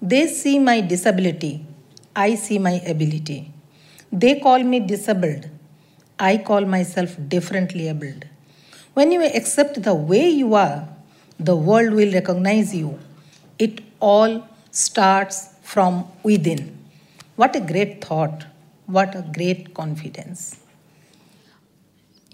They 0.00 0.28
see 0.28 0.60
my 0.60 0.80
disability, 0.80 1.66
I 2.14 2.36
see 2.36 2.60
my 2.60 2.80
ability. 2.86 3.52
They 4.12 4.38
call 4.38 4.62
me 4.62 4.78
disabled, 4.78 5.50
I 6.20 6.36
call 6.38 6.66
myself 6.66 7.16
differently 7.28 7.88
abled. 7.88 8.26
When 8.96 9.12
you 9.12 9.22
accept 9.22 9.82
the 9.82 9.92
way 9.92 10.26
you 10.26 10.54
are, 10.54 10.88
the 11.38 11.54
world 11.54 11.92
will 11.92 12.10
recognize 12.14 12.74
you. 12.74 12.98
It 13.58 13.82
all 14.00 14.48
starts 14.70 15.50
from 15.60 16.06
within. 16.22 16.78
What 17.34 17.54
a 17.54 17.60
great 17.60 18.02
thought. 18.02 18.46
What 18.86 19.14
a 19.14 19.20
great 19.20 19.74
confidence. 19.74 20.56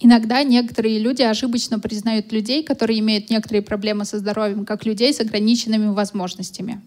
Иногда 0.05 0.43
некоторые 0.43 0.99
люди 0.99 1.23
ошибочно 1.23 1.79
признают 1.79 2.33
людей, 2.33 2.65
которые 2.65 2.99
имеют 2.99 3.31
некоторые 3.31 3.63
проблемы 3.63 4.05
со 4.05 4.19
здоровьем, 4.19 4.65
как 4.65 4.85
людей 4.85 5.15
с 5.15 5.21
ограниченными 5.21 5.95
возможностями. 5.95 6.81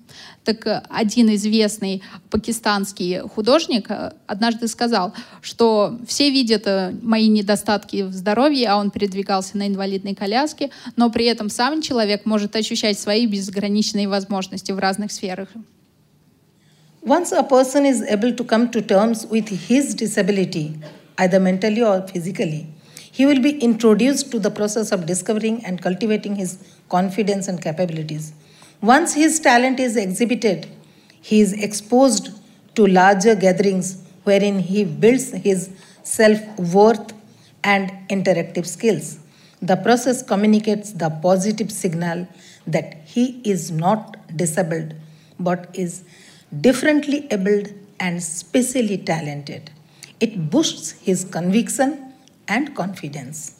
Так 0.43 0.67
э, 0.67 0.83
один 0.89 1.33
известный 1.35 2.03
пакистанский 2.29 3.19
художник 3.19 3.89
э, 3.89 4.11
однажды 4.27 4.67
сказал, 4.67 5.13
что 5.41 5.97
все 6.05 6.29
видят 6.29 6.63
э, 6.67 6.93
мои 7.01 7.29
недостатки 7.29 8.03
в 8.03 8.11
здоровье, 8.11 8.67
а 8.67 8.75
он 8.75 8.91
передвигался 8.91 9.57
на 9.57 9.69
инвалидной 9.69 10.13
коляске, 10.13 10.69
но 10.97 11.09
при 11.09 11.25
этом 11.25 11.49
сам 11.49 11.81
человек 11.81 12.25
может 12.25 12.53
ощущать 12.57 12.99
свои 12.99 13.27
безграничные 13.27 14.09
возможности 14.09 14.73
в 14.73 14.79
разных 14.79 15.13
сферах. 15.13 15.47
Once 17.01 17.31
a 17.31 17.43
person 17.43 17.85
is 17.85 18.01
able 18.01 18.35
to 18.35 18.43
come 18.43 18.69
to 18.71 18.85
terms 18.85 19.25
with 19.29 19.47
his 19.69 19.95
disability, 19.95 20.73
either 21.17 21.39
mentally 21.39 21.81
or 21.81 22.05
physically, 22.11 22.74
He 23.15 23.25
will 23.25 23.39
be 23.39 23.57
introduced 23.59 24.29
to 24.31 24.39
the 24.39 24.51
process 24.51 24.91
of 24.91 25.05
discovering 25.05 25.63
and 25.63 25.81
cultivating 25.81 26.35
his 26.35 26.57
confidence 26.89 27.47
and 27.47 27.61
capabilities. 27.61 28.33
Once 28.81 29.13
his 29.13 29.39
talent 29.39 29.79
is 29.79 29.95
exhibited, 29.95 30.67
he 31.21 31.39
is 31.39 31.53
exposed 31.53 32.31
to 32.75 32.85
larger 32.85 33.33
gatherings 33.33 34.03
wherein 34.25 34.59
he 34.59 34.83
builds 34.83 35.31
his 35.31 35.69
self 36.03 36.41
worth 36.59 37.13
and 37.63 37.89
interactive 38.09 38.65
skills. 38.65 39.19
The 39.61 39.77
process 39.77 40.21
communicates 40.21 40.91
the 40.91 41.09
positive 41.09 41.71
signal 41.71 42.27
that 42.67 42.95
he 43.05 43.39
is 43.45 43.71
not 43.71 44.17
disabled 44.35 44.93
but 45.39 45.69
is 45.73 46.03
differently 46.59 47.29
abled 47.31 47.69
and 47.97 48.21
specially 48.21 48.97
talented. 48.97 49.71
It 50.19 50.49
boosts 50.49 50.91
his 50.91 51.23
conviction 51.23 52.11
and 52.47 52.73
confidence. 52.73 53.55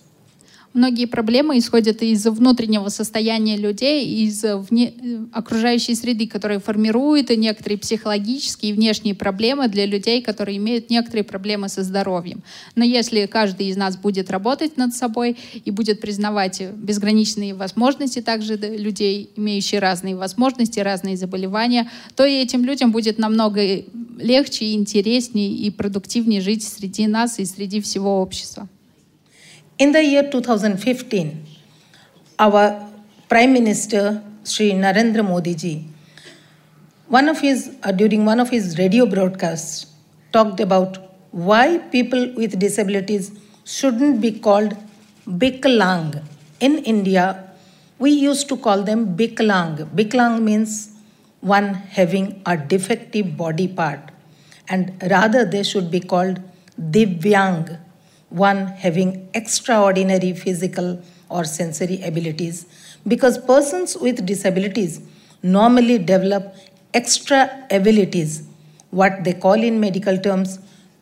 Многие 0.76 1.06
проблемы 1.06 1.58
исходят 1.58 2.02
из 2.02 2.26
внутреннего 2.26 2.90
состояния 2.90 3.56
людей, 3.56 4.26
из 4.26 4.44
вне... 4.44 4.94
окружающей 5.32 5.96
среды, 5.96 6.28
которая 6.28 6.60
формирует 6.60 7.30
некоторые 7.30 7.78
психологические 7.78 8.74
и 8.74 8.76
внешние 8.76 9.16
проблемы 9.16 9.70
для 9.70 9.86
людей, 9.86 10.22
которые 10.22 10.58
имеют 10.58 10.90
некоторые 10.90 11.24
проблемы 11.24 11.70
со 11.70 11.82
здоровьем. 11.82 12.44
Но 12.76 12.84
если 12.84 13.26
каждый 13.26 13.68
из 13.68 13.78
нас 13.78 13.96
будет 13.96 14.30
работать 14.30 14.76
над 14.76 14.94
собой 14.94 15.38
и 15.64 15.72
будет 15.72 16.02
признавать 16.02 16.62
безграничные 16.62 17.54
возможности 17.54 18.22
также 18.22 18.58
людей, 18.58 19.30
имеющие 19.38 19.80
разные 19.80 20.18
возможности, 20.18 20.82
разные 20.82 21.16
заболевания, 21.16 21.90
то 22.18 22.26
и 22.26 22.34
этим 22.34 22.66
людям 22.66 22.92
будет 22.92 23.18
намного 23.18 23.62
легче, 24.20 24.74
интереснее 24.74 25.54
и 25.54 25.70
продуктивнее 25.70 26.42
жить 26.42 26.64
среди 26.64 27.08
нас 27.08 27.40
и 27.40 27.46
среди 27.46 27.80
всего 27.80 28.22
общества. 28.22 28.68
In 29.78 29.92
the 29.92 30.02
year 30.02 30.24
2015, 30.32 31.46
our 32.40 32.90
Prime 33.28 33.52
Minister 33.52 34.24
Sri 34.46 34.72
Narendra 34.72 35.22
Modi 35.22 35.54
ji, 35.54 35.86
one 37.10 37.28
of 37.28 37.42
his 37.42 37.76
uh, 37.84 37.92
during 37.92 38.24
one 38.24 38.40
of 38.40 38.50
his 38.50 38.78
radio 38.78 39.06
broadcasts, 39.06 39.88
talked 40.32 40.62
about 40.62 40.98
why 41.32 41.80
people 41.92 42.32
with 42.36 42.58
disabilities 42.58 43.34
shouldn't 43.66 44.22
be 44.22 44.40
called 44.40 44.78
Biklang. 45.28 46.24
In 46.62 46.78
India, 46.78 47.44
we 48.00 48.12
used 48.12 48.48
to 48.48 48.56
call 48.56 48.82
them 48.82 49.18
Biklang. 49.18 49.90
Biklang 49.94 50.42
means 50.42 50.92
one 51.42 51.74
having 51.74 52.42
a 52.46 52.56
defective 52.56 53.36
body 53.36 53.68
part, 53.68 54.00
and 54.70 54.94
rather 55.12 55.44
they 55.44 55.64
should 55.64 55.92
be 55.92 56.00
called 56.00 56.40
Divyang 56.80 57.85
one 58.36 58.68
having 58.86 59.30
extraordinary 59.34 60.34
physical 60.34 61.02
or 61.30 61.44
sensory 61.46 62.02
abilities 62.04 62.66
because 63.08 63.38
persons 63.38 63.96
with 63.98 64.26
disabilities 64.26 65.00
normally 65.42 65.98
develop 65.98 66.56
extra 66.94 67.68
abilities, 67.72 68.44
what 68.90 69.24
they 69.24 69.34
call 69.34 69.54
in 69.54 69.80
medical 69.80 70.18
terms 70.18 70.60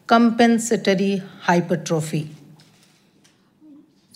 compensatory 0.08 1.24
hypertrophy. 1.42 2.30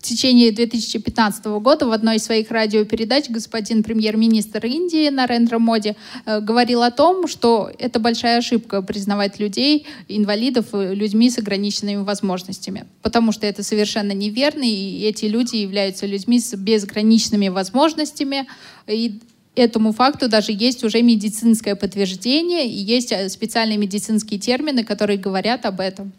В 0.07 0.09
течение 0.09 0.53
2015 0.53 1.43
года 1.59 1.85
в 1.85 1.91
одной 1.91 2.15
из 2.15 2.23
своих 2.23 2.49
радиопередач 2.49 3.25
господин 3.27 3.83
премьер-министр 3.83 4.65
Индии 4.65 5.09
Нарендра 5.09 5.59
Моди 5.59 5.97
э, 6.25 6.39
говорил 6.39 6.83
о 6.83 6.91
том, 6.91 7.27
что 7.27 7.69
это 7.77 7.99
большая 7.99 8.37
ошибка 8.37 8.81
признавать 8.81 9.37
людей, 9.37 9.85
инвалидов, 10.07 10.67
э, 10.71 10.93
людьми 10.93 11.29
с 11.29 11.37
ограниченными 11.39 12.03
возможностями, 12.03 12.85
потому 13.01 13.33
что 13.33 13.45
это 13.47 13.63
совершенно 13.63 14.13
неверно, 14.13 14.63
и 14.63 15.01
эти 15.03 15.25
люди 15.25 15.57
являются 15.57 16.05
людьми 16.05 16.39
с 16.39 16.55
безграничными 16.55 17.49
возможностями, 17.49 18.47
и 18.87 19.19
этому 19.57 19.91
факту 19.91 20.29
даже 20.29 20.53
есть 20.53 20.85
уже 20.85 21.01
медицинское 21.01 21.75
подтверждение, 21.75 22.65
и 22.65 22.77
есть 22.77 23.11
э, 23.11 23.27
специальные 23.27 23.77
медицинские 23.77 24.39
термины, 24.39 24.85
которые 24.85 25.19
говорят 25.19 25.65
об 25.65 25.81
этом. 25.81 26.13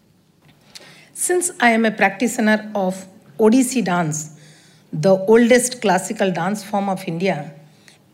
Since 1.17 1.55
I 1.59 1.75
am 1.75 1.87
a 1.87 1.91
practitioner 1.91 2.71
of 2.75 2.95
Odissi 3.39 3.85
dance, 3.85 4.37
the 4.93 5.17
oldest 5.17 5.81
classical 5.81 6.33
dance 6.33 6.65
form 6.65 6.89
of 6.89 7.03
India, 7.07 7.53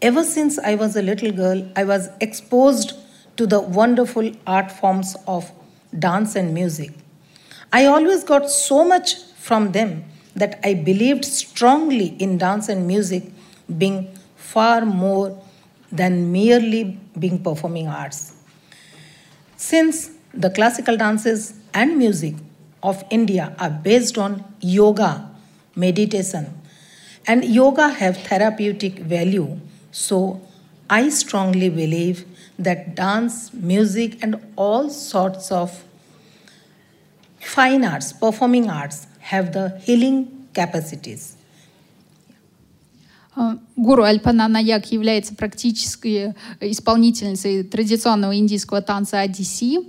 ever 0.03 0.23
since 0.23 0.59
I 0.59 0.75
was 0.75 0.97
a 0.97 1.03
little 1.03 1.33
girl, 1.33 1.67
I 1.77 1.85
was 1.85 2.11
exposed 2.21 2.93
to 3.37 3.47
the 3.47 3.61
wonderful 3.61 4.31
art 4.47 4.71
forms 4.71 5.17
of 5.27 5.51
dance 5.99 6.37
and 6.37 6.53
music. 6.53 6.93
I 7.73 7.87
always 7.87 8.23
got 8.23 8.51
so 8.51 8.85
much 8.85 9.17
from 9.39 9.73
them 9.73 10.05
that 10.37 10.61
I 10.63 10.75
believed 10.75 11.25
strongly 11.25 12.09
in 12.19 12.39
dance 12.39 12.69
and 12.69 12.87
music 12.87 13.25
being 13.79 14.15
far 14.37 14.85
more 14.85 15.41
than 15.91 16.33
merely 16.33 16.99
being 17.19 17.43
performing 17.43 17.89
arts. 17.89 18.35
Since 19.57 20.11
the 20.35 20.51
classical 20.51 20.97
dances 20.97 21.55
and 21.73 21.97
music 21.97 22.35
of 22.84 23.04
India 23.10 23.56
are 23.60 23.70
based 23.70 24.18
on 24.18 24.44
yoga, 24.62 25.30
meditation, 25.76 26.48
and 27.28 27.44
yoga 27.44 27.90
have 27.90 28.18
therapeutic 28.18 29.00
value. 29.00 29.60
So 29.92 30.42
I 30.90 31.10
strongly 31.10 31.70
believe 31.70 32.26
that 32.58 32.96
dance, 32.96 33.54
music, 33.54 34.18
and 34.24 34.38
all 34.56 34.90
sorts 34.90 35.52
of 35.52 35.84
fine 37.40 37.84
arts, 37.86 38.14
performing 38.14 38.70
arts, 38.70 39.08
have 39.20 39.54
the 39.54 39.80
healing 39.84 40.48
capacities. 40.54 41.36
Гуру 43.78 44.04
Альпана 44.04 44.50
Наяк 44.50 44.92
является 44.92 45.34
практической 45.34 46.36
исполнительницей 46.60 47.64
традиционного 47.64 48.38
индийского 48.38 48.82
танца 48.82 49.22
Одисси. 49.22 49.80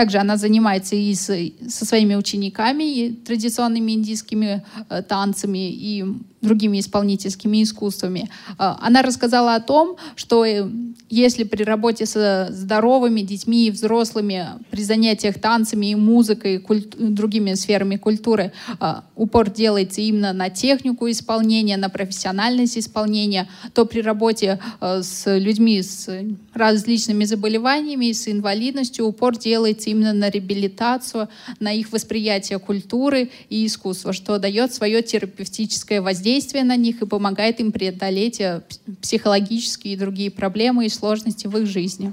Также 0.00 0.16
она 0.16 0.38
занимается 0.38 0.96
и 0.96 1.14
со 1.14 1.84
своими 1.84 2.14
учениками 2.14 2.84
и 2.84 3.12
традиционными 3.12 3.92
индийскими 3.92 4.64
э, 4.88 5.02
танцами. 5.02 5.70
И 5.70 6.02
другими 6.42 6.80
исполнительскими 6.80 7.62
искусствами. 7.62 8.30
А, 8.56 8.78
она 8.80 9.02
рассказала 9.02 9.54
о 9.54 9.60
том, 9.60 9.96
что 10.16 10.44
э, 10.44 10.68
если 11.10 11.44
при 11.44 11.64
работе 11.64 12.06
со 12.06 12.48
здоровыми 12.50 13.20
детьми 13.20 13.66
и 13.66 13.70
взрослыми, 13.70 14.46
при 14.70 14.82
занятиях 14.82 15.38
танцами 15.38 15.86
и 15.86 15.94
музыкой, 15.94 16.58
культ, 16.58 16.96
другими 16.96 17.54
сферами 17.54 17.96
культуры, 17.96 18.52
а, 18.78 19.04
упор 19.16 19.50
делается 19.50 20.00
именно 20.00 20.32
на 20.32 20.48
технику 20.48 21.10
исполнения, 21.10 21.76
на 21.76 21.90
профессиональность 21.90 22.78
исполнения, 22.78 23.48
то 23.74 23.84
при 23.84 24.00
работе 24.00 24.60
а, 24.80 25.02
с 25.02 25.36
людьми 25.36 25.82
с 25.82 26.08
различными 26.54 27.24
заболеваниями, 27.24 28.12
с 28.12 28.28
инвалидностью 28.28 29.06
упор 29.06 29.36
делается 29.36 29.90
именно 29.90 30.14
на 30.14 30.30
реабилитацию, 30.30 31.28
на 31.58 31.72
их 31.72 31.92
восприятие 31.92 32.58
культуры 32.58 33.30
и 33.50 33.66
искусства, 33.66 34.14
что 34.14 34.38
дает 34.38 34.72
свое 34.72 35.02
терапевтическое 35.02 36.00
воздействие 36.00 36.29
на 36.62 36.76
них 36.76 37.02
и 37.02 37.06
помогает 37.06 37.60
им 37.60 37.72
преодолеть 37.72 38.40
э, 38.40 38.62
психологические 39.00 39.94
и 39.94 39.96
другие 39.96 40.30
проблемы 40.30 40.86
и 40.86 40.88
сложности 40.88 41.46
в 41.46 41.56
их 41.56 41.66
жизни. 41.66 42.12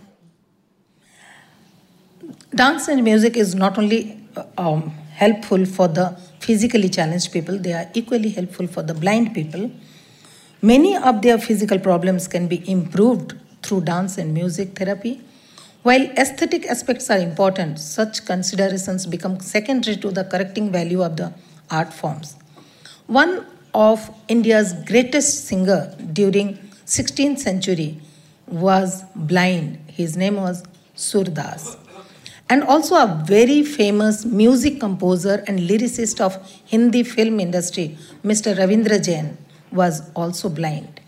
Dance 2.51 2.87
and 2.87 3.03
music 3.03 3.35
is 3.35 3.55
not 3.55 3.77
only 3.77 4.17
um, 4.57 4.91
helpful 5.15 5.65
for 5.65 5.87
the 5.87 6.15
physically 6.39 6.89
challenged 6.89 7.31
people, 7.31 7.57
they 7.57 7.73
are 7.73 7.87
equally 7.93 8.29
helpful 8.29 8.67
for 8.67 8.83
the 8.83 8.93
blind 8.93 9.33
people. 9.33 9.69
Many 10.61 10.95
of 10.97 11.21
their 11.21 11.37
physical 11.37 11.79
problems 11.79 12.27
can 12.27 12.47
be 12.47 12.63
improved 12.69 13.33
through 13.61 13.81
dance 13.81 14.17
and 14.17 14.33
music 14.33 14.75
therapy. 14.75 15.21
While 15.83 16.05
aesthetic 16.17 16.65
aspects 16.65 17.09
are 17.09 17.19
important, 17.19 17.79
such 17.79 18.25
considerations 18.25 19.05
become 19.05 19.39
secondary 19.39 19.97
to 19.97 20.09
the 20.09 20.23
correcting 20.23 20.71
value 20.71 21.03
of 21.03 21.15
the 21.15 21.33
art 21.69 21.93
forms. 21.93 22.35
One 23.07 23.45
of 23.73 24.09
India's 24.27 24.73
greatest 24.85 25.45
singer 25.47 25.95
during 26.13 26.57
16th 26.85 27.39
century 27.39 27.99
was 28.47 29.03
blind. 29.15 29.77
His 29.87 30.15
name 30.15 30.35
was 30.35 30.63
Surdas. 30.95 31.77
And 32.49 32.63
also 32.63 32.95
a 32.95 33.23
very 33.25 33.61
famous 33.63 34.23
music 34.23 34.79
composer 34.79 35.43
and 35.47 35.59
lyricist 35.59 36.21
of 36.21 36.37
Hindi 36.65 37.03
film 37.03 37.39
industry, 37.39 37.97
Mr. 38.23 38.57
Ravindra 38.57 39.03
Jain, 39.03 39.37
was 39.71 40.09
also 40.15 40.47
blind. 40.47 41.01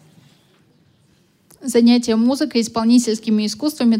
Занятие 1.61 2.15
музыкой, 2.15 2.61
исполнительскими 2.61 3.45
искусствами, 3.45 3.97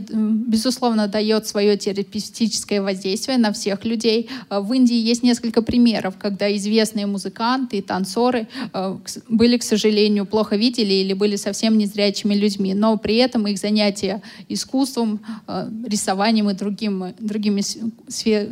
безусловно, 0.47 1.09
дает 1.09 1.45
свое 1.45 1.75
терапевтическое 1.75 2.81
воздействие 2.81 3.37
на 3.37 3.51
всех 3.51 3.83
людей. 3.83 4.29
Э, 4.49 4.61
в 4.61 4.71
Индии 4.71 4.95
есть 4.95 5.23
несколько 5.23 5.61
примеров, 5.61 6.15
когда 6.17 6.55
известные 6.55 7.05
музыканты 7.05 7.79
и 7.79 7.81
танцоры 7.81 8.47
э, 8.73 8.97
были, 9.27 9.57
к 9.57 9.63
сожалению, 9.63 10.25
плохо 10.25 10.55
видели 10.55 10.93
или 10.93 11.11
были 11.11 11.35
совсем 11.35 11.77
незрячими 11.77 12.33
людьми, 12.33 12.73
но 12.73 12.97
при 12.97 13.17
этом 13.17 13.45
их 13.45 13.57
занятия 13.57 14.21
искусством, 14.47 15.19
э, 15.47 15.69
рисованием 15.85 16.49
и 16.49 16.53
другим, 16.53 17.13
другими, 17.19 17.61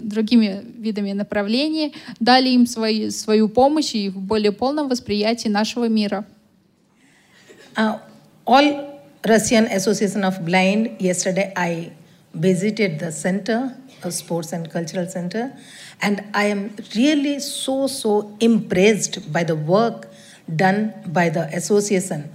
другими 0.04 0.66
видами 0.78 1.14
направлений 1.14 1.94
дали 2.20 2.50
им 2.50 2.68
свои, 2.68 3.10
свою 3.10 3.48
помощь 3.48 3.96
и 3.96 4.10
в 4.10 4.20
более 4.20 4.52
полном 4.52 4.90
восприятии 4.90 5.48
нашего 5.48 5.88
мира. 5.88 6.26
All 8.48 8.97
Russian 9.28 9.66
Association 9.66 10.24
of 10.24 10.46
Blind, 10.46 11.02
yesterday 11.02 11.52
I 11.58 11.92
visited 12.34 13.00
the 13.00 13.12
center, 13.12 13.76
a 14.04 14.12
sports 14.12 14.54
and 14.54 14.72
cultural 14.72 15.06
center, 15.08 15.52
and 16.02 16.24
I 16.34 16.46
am 16.46 16.76
really 16.96 17.40
so, 17.40 17.88
so 17.88 18.38
impressed 18.40 19.34
by 19.34 19.44
the 19.44 19.56
work 19.56 20.10
done 20.56 20.94
by 21.08 21.28
the 21.28 21.44
association. 21.54 22.32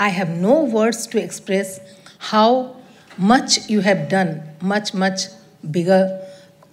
I 0.00 0.08
have 0.08 0.30
no 0.30 0.64
words 0.64 1.06
to 1.08 1.22
express 1.22 1.78
how 2.18 2.76
much 3.16 3.70
you 3.70 3.80
have 3.80 4.08
done, 4.08 4.42
much, 4.60 4.94
much 4.94 5.26
bigger 5.70 6.26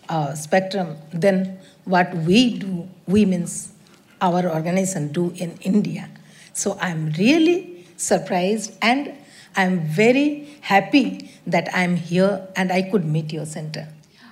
uh, 0.10 0.34
spectrum 0.34 0.98
than 1.14 1.60
what 1.86 2.12
we 2.16 2.58
do, 2.58 2.90
we 3.06 3.26
means 3.26 3.74
our 4.20 4.50
organization 4.50 5.12
do 5.12 5.32
in 5.36 5.58
India. 5.62 6.10
So 6.54 6.76
I'm 6.82 7.12
really 7.12 7.86
surprised 7.98 8.78
and 8.82 9.14
I'm 9.56 9.80
very 9.80 10.48
happy 10.62 11.30
that 11.48 11.70
I'm 11.74 11.96
here 11.96 12.48
and 12.56 12.72
I 12.72 12.84
could 12.84 13.06
meet 13.06 13.32
your 13.34 13.46
center. 13.46 13.88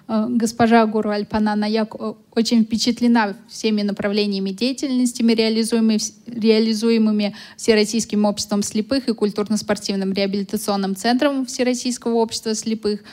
Э, 0.08 0.28
госпожа 0.30 0.86
Гуру 0.86 1.10
Альпанана, 1.10 1.66
я 1.66 1.88
очень 2.36 2.66
впечатлена 2.66 3.38
всеми 3.50 3.82
направлениями 3.82 4.50
деятельности, 4.50 5.22
реализуемыми, 5.24 6.00
реализуемыми 6.28 7.36
Всероссийским 7.56 8.26
обществом 8.26 8.62
слепых 8.62 9.08
и 9.08 9.14
культурно-спортивным 9.14 10.12
реабилитационным 10.12 10.98
центром 10.98 11.46
Всероссийского 11.46 12.16
общества 12.16 12.56
слепых. 12.56 13.04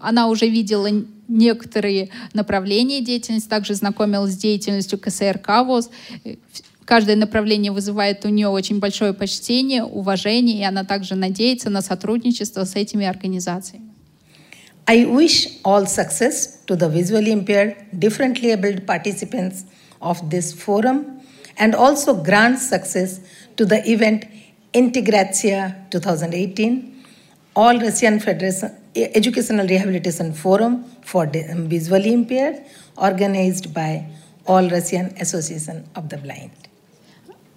Она 0.00 0.28
уже 0.28 0.48
видела 0.48 0.88
некоторые 1.28 2.08
направления 2.32 3.02
деятельности, 3.02 3.48
также 3.48 3.74
знакомилась 3.74 4.32
с 4.32 4.36
деятельностью 4.36 4.98
КСРК 4.98 5.48
ВОЗ. 5.64 5.90
Каждое 6.86 7.16
направление 7.16 7.72
вызывает 7.72 8.24
у 8.24 8.28
нее 8.28 8.46
очень 8.46 8.78
большое 8.78 9.12
почтение, 9.12 9.82
уважение, 9.82 10.60
и 10.60 10.62
она 10.62 10.84
также 10.84 11.16
надеется 11.16 11.68
на 11.68 11.82
сотрудничество 11.82 12.64
с 12.64 12.76
этими 12.76 13.04
организациями. 13.04 13.90
I 14.86 15.04
wish 15.04 15.48
all 15.64 15.84
success 15.84 16.64
to 16.66 16.76
the 16.76 16.88
visually 16.88 17.32
impaired, 17.32 17.74
differently 17.92 18.52
abled 18.52 18.86
participants 18.86 19.64
of 20.00 20.30
this 20.30 20.52
forum 20.52 21.20
and 21.58 21.74
also 21.74 22.14
grant 22.14 22.60
success 22.60 23.18
to 23.56 23.64
the 23.64 23.82
event 23.84 24.24
Integratia 24.72 25.74
2018, 25.90 27.04
All 27.56 27.80
Russian 27.80 28.20
Federation 28.20 28.70
Educational 28.94 29.66
Rehabilitation 29.66 30.32
Forum 30.32 30.84
for 31.02 31.26
Visually 31.26 32.12
Impaired, 32.12 32.62
organized 32.96 33.74
by 33.74 34.06
All 34.46 34.68
Russian 34.68 35.12
Association 35.18 35.84
of 35.96 36.08
the 36.10 36.18
Blind. 36.18 36.65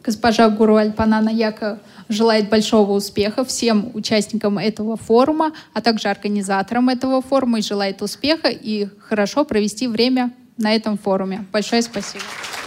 Госпожа 0.03 0.49
Гуру 0.49 0.75
Альпанана 0.77 1.29
Яка 1.29 1.79
желает 2.07 2.49
большого 2.49 2.93
успеха 2.93 3.43
всем 3.43 3.91
участникам 3.93 4.57
этого 4.57 4.97
форума, 4.97 5.51
а 5.73 5.81
также 5.81 6.07
организаторам 6.07 6.89
этого 6.89 7.21
форума 7.21 7.59
и 7.59 7.61
желает 7.61 8.01
успеха 8.01 8.49
и 8.49 8.87
хорошо 9.07 9.45
провести 9.45 9.87
время 9.87 10.31
на 10.57 10.73
этом 10.73 10.97
форуме. 10.97 11.45
Большое 11.51 11.81
спасибо. 11.81 12.23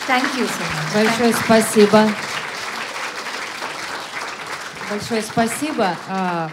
Thank 0.09 0.25
you 0.37 0.47
so 0.47 0.63
much. 0.63 1.05
Большое 1.05 1.33
спасибо. 1.33 2.09
Большое 4.91 5.23
спасибо. 5.23 6.53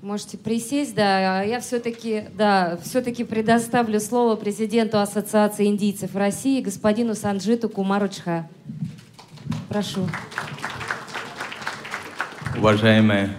Можете 0.00 0.38
присесть, 0.38 0.94
да. 0.94 1.42
Я 1.42 1.58
все-таки, 1.58 2.26
да, 2.34 2.78
все-таки 2.84 3.24
предоставлю 3.24 3.98
слово 3.98 4.36
президенту 4.36 5.00
Ассоциации 5.00 5.66
индийцев 5.66 6.14
России, 6.14 6.62
господину 6.62 7.16
Санджиту 7.16 7.68
Кумаручха. 7.68 8.48
Прошу. 9.68 10.08
Уважаемые 12.56 13.30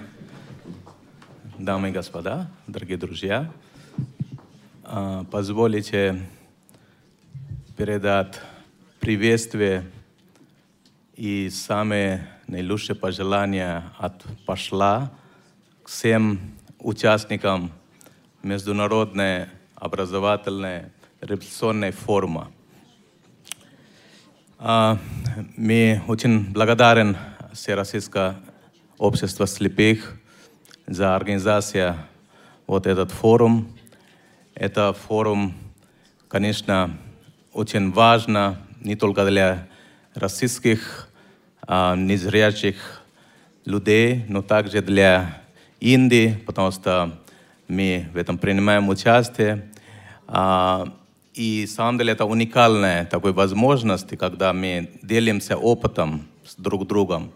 дамы 1.57 1.89
и 1.89 1.91
господа, 1.93 2.51
дорогие 2.67 2.97
друзья, 2.97 3.49
а, 4.83 5.23
позволите 5.31 6.27
передать 7.77 8.37
приветствие 8.99 9.85
и 11.15 11.49
самые 11.49 12.27
наилучшие 12.47 12.97
пожелания 12.97 13.93
от 13.97 14.25
пошла 14.45 15.09
всем 15.89 16.39
участникам 16.77 17.71
Международной 18.43 19.47
образовательной 19.73 20.83
революционной 21.19 21.89
форума. 21.89 22.51
Мы 24.59 26.01
очень 26.07 26.53
благодарен 26.53 27.17
Всероссийское 27.53 28.35
общество 28.99 29.47
слепых 29.47 30.15
за 30.85 31.15
организацию 31.15 31.95
вот 32.67 32.85
этот 32.85 33.11
форум. 33.11 33.67
Это 34.53 34.93
форум, 34.93 35.55
конечно, 36.27 36.95
очень 37.51 37.91
важно 37.91 38.61
не 38.79 38.95
только 38.95 39.25
для 39.25 39.67
российских 40.13 41.09
а, 41.63 41.95
незрячих 41.95 43.01
людей, 43.65 44.23
но 44.29 44.43
также 44.43 44.83
для 44.83 45.38
Индии, 45.79 46.37
потому 46.45 46.71
что 46.71 47.19
мы 47.67 48.07
в 48.13 48.17
этом 48.17 48.37
принимаем 48.37 48.89
участие. 48.89 49.69
А, 50.27 50.93
и, 51.33 51.65
на 51.67 51.73
самом 51.73 51.97
деле, 51.97 52.13
это 52.13 52.25
уникальная 52.25 53.05
такой 53.05 53.31
возможность, 53.31 54.17
когда 54.17 54.53
мы 54.53 54.91
делимся 55.01 55.57
опытом 55.57 56.27
с 56.45 56.55
друг 56.55 56.87
другом. 56.87 57.31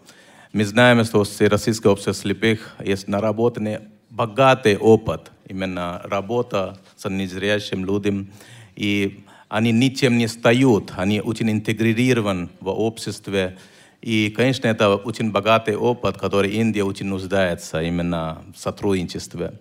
Мы 0.52 0.64
знаем, 0.64 1.02
что 1.04 1.24
в 1.24 1.40
Российское 1.40 1.88
общество 1.88 2.14
слепых 2.14 2.76
есть 2.84 3.08
наработанный 3.08 3.80
богатый 4.10 4.76
опыт, 4.76 5.32
именно 5.48 6.00
работа 6.04 6.78
с 6.96 7.08
незрячим 7.08 7.84
людям. 7.84 8.30
И 8.76 9.24
они 9.48 9.72
ничем 9.72 10.18
не 10.18 10.28
стают, 10.28 10.92
они 10.96 11.20
очень 11.20 11.50
интегрированы 11.50 12.48
в 12.60 12.68
обществе. 12.68 13.56
И, 14.04 14.28
конечно, 14.28 14.66
это 14.66 14.96
очень 14.96 15.30
богатый 15.30 15.76
опыт, 15.76 16.18
который 16.18 16.50
Индия 16.50 16.84
очень 16.84 17.06
нуждается 17.06 17.80
именно 17.80 18.42
в 18.54 18.60
сотрудничестве. 18.60 19.54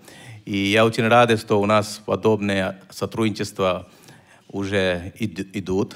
И 0.43 0.57
я 0.57 0.85
очень 0.85 1.07
рад, 1.07 1.39
что 1.39 1.61
у 1.61 1.65
нас 1.65 2.01
подобное 2.05 2.81
сотрудничество 2.89 3.87
уже 4.49 5.13
идут. 5.17 5.95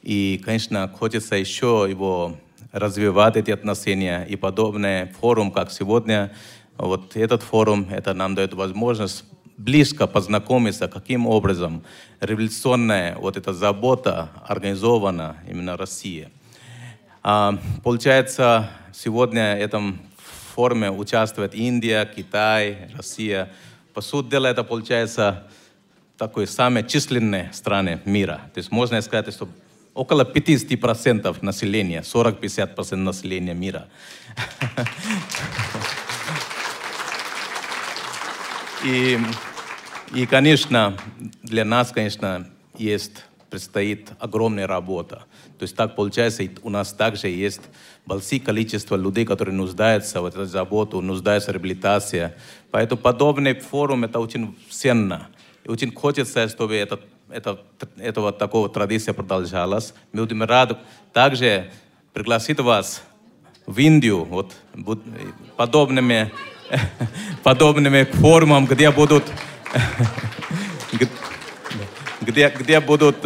И, 0.00 0.40
конечно, 0.44 0.86
хочется 0.96 1.34
еще 1.34 1.88
его 1.90 2.36
развивать, 2.70 3.36
эти 3.36 3.50
отношения. 3.50 4.24
И 4.28 4.36
подобный 4.36 5.08
форум, 5.20 5.50
как 5.50 5.72
сегодня, 5.72 6.32
вот 6.76 7.16
этот 7.16 7.42
форум, 7.42 7.88
это 7.90 8.14
нам 8.14 8.36
дает 8.36 8.54
возможность 8.54 9.24
близко 9.56 10.06
познакомиться, 10.06 10.86
каким 10.86 11.26
образом 11.26 11.82
революционная 12.20 13.16
вот 13.16 13.36
эта 13.36 13.52
забота 13.52 14.30
организована 14.46 15.38
именно 15.50 15.76
Россия. 15.76 16.30
А, 17.22 17.58
получается, 17.82 18.70
сегодня 18.92 19.56
в 19.56 19.60
этом 19.60 19.98
форуме 20.54 20.90
участвует 20.90 21.54
Индия, 21.54 22.04
Китай, 22.06 22.90
Россия. 22.96 23.50
По 23.94 24.00
сути 24.00 24.30
дела, 24.30 24.46
это 24.46 24.64
получается 24.64 25.48
такой 26.16 26.46
самые 26.46 26.86
численные 26.86 27.50
страны 27.52 28.00
мира. 28.04 28.40
То 28.54 28.58
есть 28.58 28.70
можно 28.70 29.00
сказать, 29.02 29.32
что 29.32 29.48
около 29.94 30.22
50% 30.22 31.38
населения, 31.42 32.02
40-50% 32.02 32.96
населения 32.96 33.54
мира. 33.54 33.88
И, 38.84 39.18
и, 40.14 40.26
конечно, 40.26 40.96
для 41.42 41.64
нас, 41.64 41.90
конечно, 41.90 42.48
есть, 42.76 43.24
предстоит 43.50 44.10
огромная 44.20 44.68
работа. 44.68 45.24
То 45.58 45.64
есть 45.64 45.74
так 45.74 45.96
получается, 45.96 46.48
у 46.62 46.70
нас 46.70 46.92
также 46.92 47.28
есть 47.28 47.60
большое 48.06 48.40
количество 48.40 48.96
людей, 48.96 49.24
которые 49.24 49.54
нуждаются 49.54 50.22
в 50.22 50.26
этой 50.26 50.46
заботе, 50.46 50.98
нуждаются 51.00 51.50
в 51.50 51.54
реабилитации. 51.54 52.32
Поэтому 52.70 53.00
подобный 53.00 53.54
форум– 53.54 54.04
это 54.04 54.20
очень 54.20 54.56
ценно. 54.70 55.28
И 55.64 55.68
очень 55.68 55.92
хочется, 55.92 56.48
чтобы 56.48 56.76
этот, 56.76 57.00
это, 57.28 57.60
этого 57.96 58.32
такого 58.32 58.68
традиция 58.68 59.14
продолжалась. 59.14 59.94
Мы 60.12 60.22
будем 60.22 60.44
рады 60.44 60.76
также 61.12 61.70
пригласить 62.12 62.60
вас 62.60 63.02
в 63.66 63.78
Индию 63.78 64.24
вот, 64.24 64.54
подобными 65.56 66.30
подобными 67.42 68.04
форумам, 68.04 68.66
где 68.66 68.90
будут, 68.90 69.24
где, 72.20 72.50
где 72.50 72.80
будут 72.80 73.16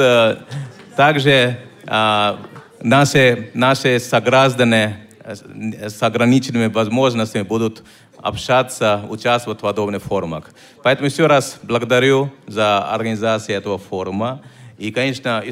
также 0.96 1.58
наши, 1.84 3.50
наши 3.54 3.98
сограждане 3.98 5.08
с 5.24 6.02
ограниченными 6.02 6.66
возможностями 6.66 7.42
будут 7.42 7.82
общаться, 8.18 9.02
участвовать 9.08 9.58
в 9.58 9.62
подобных 9.62 10.02
форумах. 10.02 10.50
Поэтому 10.82 11.08
еще 11.08 11.26
раз 11.26 11.58
благодарю 11.62 12.30
за 12.46 12.78
организацию 12.78 13.56
этого 13.56 13.78
форума. 13.78 14.42
И, 14.78 14.90
конечно, 14.92 15.42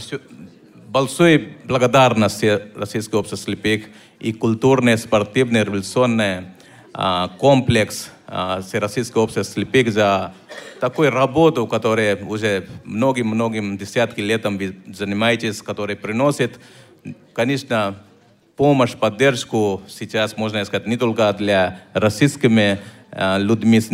большой 0.89 1.57
благодарности 1.64 2.62
Российской 2.74 3.16
общества 3.16 3.39
слепых 3.39 3.87
и 4.18 4.33
культурные, 4.33 4.97
спортивные, 4.97 5.64
революционные 5.64 6.55
а, 6.93 7.28
комплекс 7.39 8.11
а, 8.33 8.62
Всероссийского 8.62 9.22
общества 9.22 9.43
слепых 9.43 9.93
за 9.93 10.33
такую 10.78 11.11
работу, 11.11 11.66
которая 11.66 12.16
уже 12.24 12.68
многим-многим 12.85 13.76
десятки 13.76 14.20
лет 14.20 14.45
вы 14.45 14.76
занимаетесь, 14.87 15.61
которая 15.62 15.97
приносит, 15.97 16.61
конечно, 17.33 17.97
помощь, 18.55 18.95
поддержку 18.95 19.83
сейчас, 19.89 20.37
можно 20.37 20.64
сказать, 20.64 20.87
не 20.87 20.97
только 20.97 21.33
для 21.33 21.81
российскими 21.93 22.78
а, 23.11 23.37
людьми 23.39 23.81
с 23.81 23.91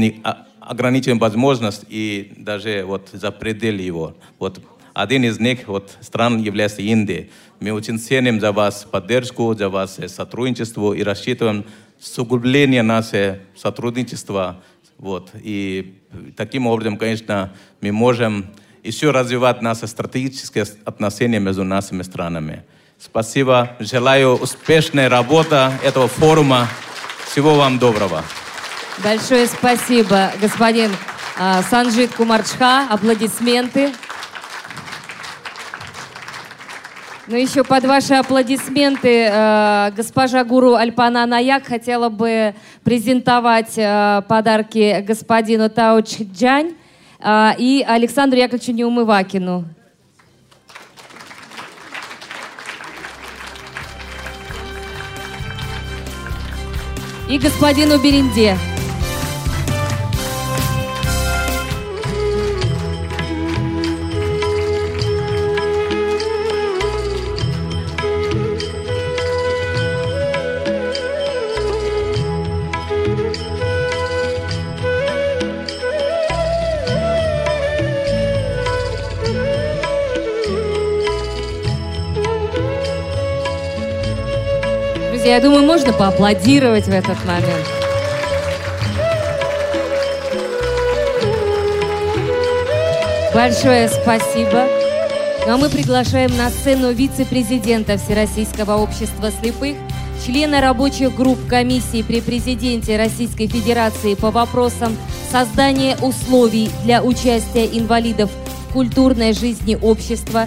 ограниченной 0.60 1.18
возможностью 1.18 1.88
и 1.90 2.34
даже 2.36 2.84
вот 2.84 3.08
за 3.14 3.32
пределы 3.32 3.80
его. 3.80 4.16
Вот 4.38 4.60
один 4.92 5.24
из 5.24 5.40
них, 5.40 5.66
вот, 5.68 5.96
стран 6.00 6.42
является 6.42 6.82
Индия. 6.82 7.30
Мы 7.60 7.72
очень 7.72 7.98
ценим 7.98 8.38
за 8.40 8.52
вас 8.52 8.86
поддержку, 8.90 9.54
за 9.54 9.70
вас 9.70 9.98
сотрудничество 10.08 10.92
и 10.92 11.02
рассчитываем 11.02 11.64
сугубление 12.00 12.82
нашего 12.82 13.38
сотрудничества. 13.56 14.62
Вот. 14.98 15.30
И 15.34 15.98
таким 16.36 16.66
образом, 16.66 16.96
конечно, 16.96 17.52
мы 17.80 17.92
можем 17.92 18.46
еще 18.82 19.10
развивать 19.10 19.62
наши 19.62 19.86
стратегические 19.86 20.64
отношения 20.84 21.40
между 21.40 21.64
нашими 21.64 22.02
странами. 22.02 22.64
Спасибо. 22.98 23.76
Желаю 23.78 24.34
успешной 24.36 25.08
работы 25.08 25.56
этого 25.82 26.08
форума. 26.08 26.68
Всего 27.26 27.54
вам 27.54 27.78
доброго. 27.78 28.24
Большое 29.04 29.46
спасибо, 29.46 30.32
господин 30.40 30.90
а, 31.38 31.62
Санджит 31.62 32.14
Кумарчха. 32.14 32.86
Аплодисменты. 32.88 33.92
Ну, 37.28 37.34
еще 37.36 37.64
под 37.64 37.84
ваши 37.84 38.14
аплодисменты 38.14 39.28
э, 39.28 39.90
госпожа 39.96 40.44
Гуру 40.44 40.74
Альпана 40.74 41.26
Наяк 41.26 41.66
хотела 41.66 42.08
бы 42.08 42.54
презентовать 42.84 43.76
э, 43.76 44.22
подарки 44.28 45.00
господину 45.04 45.68
Тауч 45.68 46.20
Джань 46.32 46.74
э, 47.18 47.50
и 47.58 47.84
Александру 47.86 48.38
Яковлевичу 48.38 48.70
Неумывакину. 48.70 49.64
И 57.28 57.38
господину 57.38 57.98
Беренде. 57.98 58.56
Я 85.36 85.42
думаю, 85.42 85.66
можно 85.66 85.92
поаплодировать 85.92 86.86
в 86.86 86.90
этот 86.90 87.22
момент. 87.26 87.66
Большое 93.34 93.90
спасибо. 93.90 94.66
Ну 95.46 95.52
а 95.52 95.56
мы 95.58 95.68
приглашаем 95.68 96.34
на 96.38 96.48
сцену 96.48 96.90
вице-президента 96.90 97.98
Всероссийского 97.98 98.78
общества 98.78 99.30
слепых, 99.30 99.76
члена 100.24 100.62
рабочих 100.62 101.14
групп 101.14 101.46
комиссии 101.46 102.00
при 102.00 102.22
президенте 102.22 102.96
Российской 102.96 103.46
Федерации 103.46 104.14
по 104.14 104.30
вопросам 104.30 104.96
создания 105.30 105.98
условий 106.00 106.70
для 106.82 107.02
участия 107.02 107.66
инвалидов 107.66 108.30
в 108.70 108.72
культурной 108.72 109.34
жизни 109.34 109.76
общества, 109.82 110.46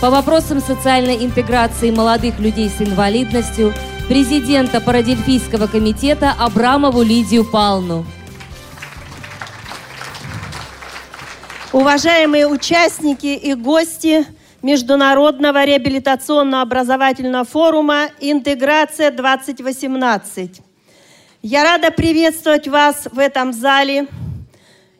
по 0.00 0.10
вопросам 0.10 0.60
социальной 0.60 1.24
интеграции 1.24 1.92
молодых 1.92 2.40
людей 2.40 2.68
с 2.68 2.82
инвалидностью– 2.82 3.72
президента 4.08 4.80
Парадельфийского 4.82 5.66
комитета 5.66 6.34
Абрамову 6.38 7.02
Лидию 7.02 7.50
Палну. 7.50 8.04
Уважаемые 11.72 12.46
участники 12.46 13.26
и 13.26 13.54
гости 13.54 14.26
Международного 14.62 15.64
реабилитационно-образовательного 15.64 17.44
форума 17.44 18.10
«Интеграция-2018». 18.20 20.60
Я 21.42 21.64
рада 21.64 21.90
приветствовать 21.90 22.68
вас 22.68 23.08
в 23.10 23.18
этом 23.18 23.54
зале 23.54 24.06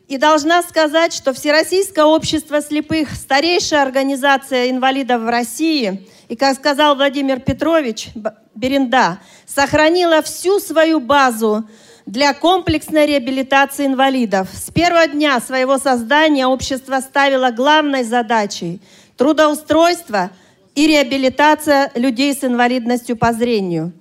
и 0.07 0.17
должна 0.17 0.63
сказать, 0.63 1.13
что 1.13 1.31
Всероссийское 1.33 2.05
общество 2.05 2.59
слепых– 2.61 3.11
старейшая 3.15 3.83
организация 3.83 4.71
инвалидов 4.71 5.21
в 5.21 5.29
России– 5.29 6.07
и, 6.27 6.35
как 6.35 6.55
сказал 6.55 6.95
Владимир 6.95 7.39
Петрович 7.39 8.09
Беренда, 8.55 9.19
сохранила 9.45 10.21
всю 10.21 10.59
свою 10.59 10.99
базу 10.99 11.67
для 12.05 12.33
комплексной 12.33 13.05
реабилитации 13.05 13.85
инвалидов. 13.85 14.49
С 14.53 14.71
первого 14.71 15.07
дня 15.07 15.39
своего 15.39 15.77
создания 15.77 16.47
общество 16.47 16.99
ставило 16.99 17.51
главной 17.51 18.03
задачей 18.03 18.79
трудоустройство 19.17 20.31
и 20.75 20.87
реабилитация 20.87 21.91
людей 21.95 22.33
с 22.33 22.43
инвалидностью 22.43 23.15
по 23.15 23.33
зрению. 23.33 23.93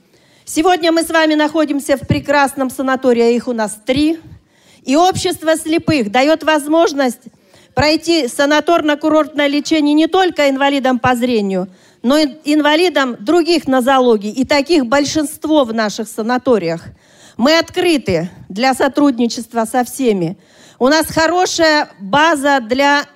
Сегодня 0.44 0.92
мы 0.92 1.02
с 1.02 1.10
вами 1.10 1.34
находимся 1.34 1.96
в 1.96 2.06
прекрасном 2.06 2.68
санатории, 2.68 3.22
а 3.22 3.30
их 3.30 3.48
у 3.48 3.52
нас 3.52 3.78
три. 3.86 4.18
И 4.82 4.96
общество 4.96 5.56
слепых 5.56 6.10
дает 6.10 6.42
возможность 6.42 7.22
пройти 7.74 8.26
санаторно-курортное 8.26 9.48
лечение 9.48 9.94
не 9.94 10.06
только 10.06 10.50
инвалидам 10.50 10.98
по 10.98 11.14
зрению, 11.14 11.68
но 12.04 12.18
инвалидам 12.18 13.16
других 13.18 13.66
нозологий. 13.66 14.30
И 14.30 14.44
таких 14.44 14.86
большинство 14.86 15.64
в 15.64 15.72
наших 15.72 16.06
санаториях. 16.06 16.84
Мы 17.38 17.58
открыты 17.58 18.30
для 18.50 18.74
сотрудничества 18.74 19.64
со 19.64 19.84
всеми. 19.84 20.36
У 20.78 20.88
нас 20.88 21.06
хорошая 21.06 21.88
база 21.98 22.60
для 22.60 23.06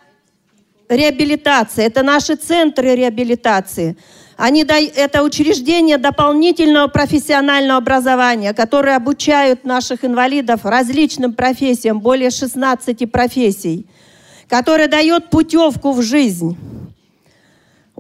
реабилитации. 0.89 1.85
Это 1.85 2.03
наши 2.03 2.35
центры 2.37 2.97
реабилитации. 2.97 3.99
Они, 4.39 4.65
это 4.65 5.23
учреждения 5.23 5.99
дополнительного 5.99 6.89
профессионального 6.89 7.77
образования, 7.77 8.55
которые 8.55 8.97
обучают 8.97 9.65
наших 9.65 10.03
инвалидов 10.03 10.65
различным 10.65 11.35
профессиям, 11.35 12.01
более 12.01 12.31
16 12.31 13.13
профессий, 13.13 13.87
которые 14.49 14.89
дают 14.89 15.29
путевку 15.29 15.93
в 15.93 16.01
жизнь. 16.01 16.57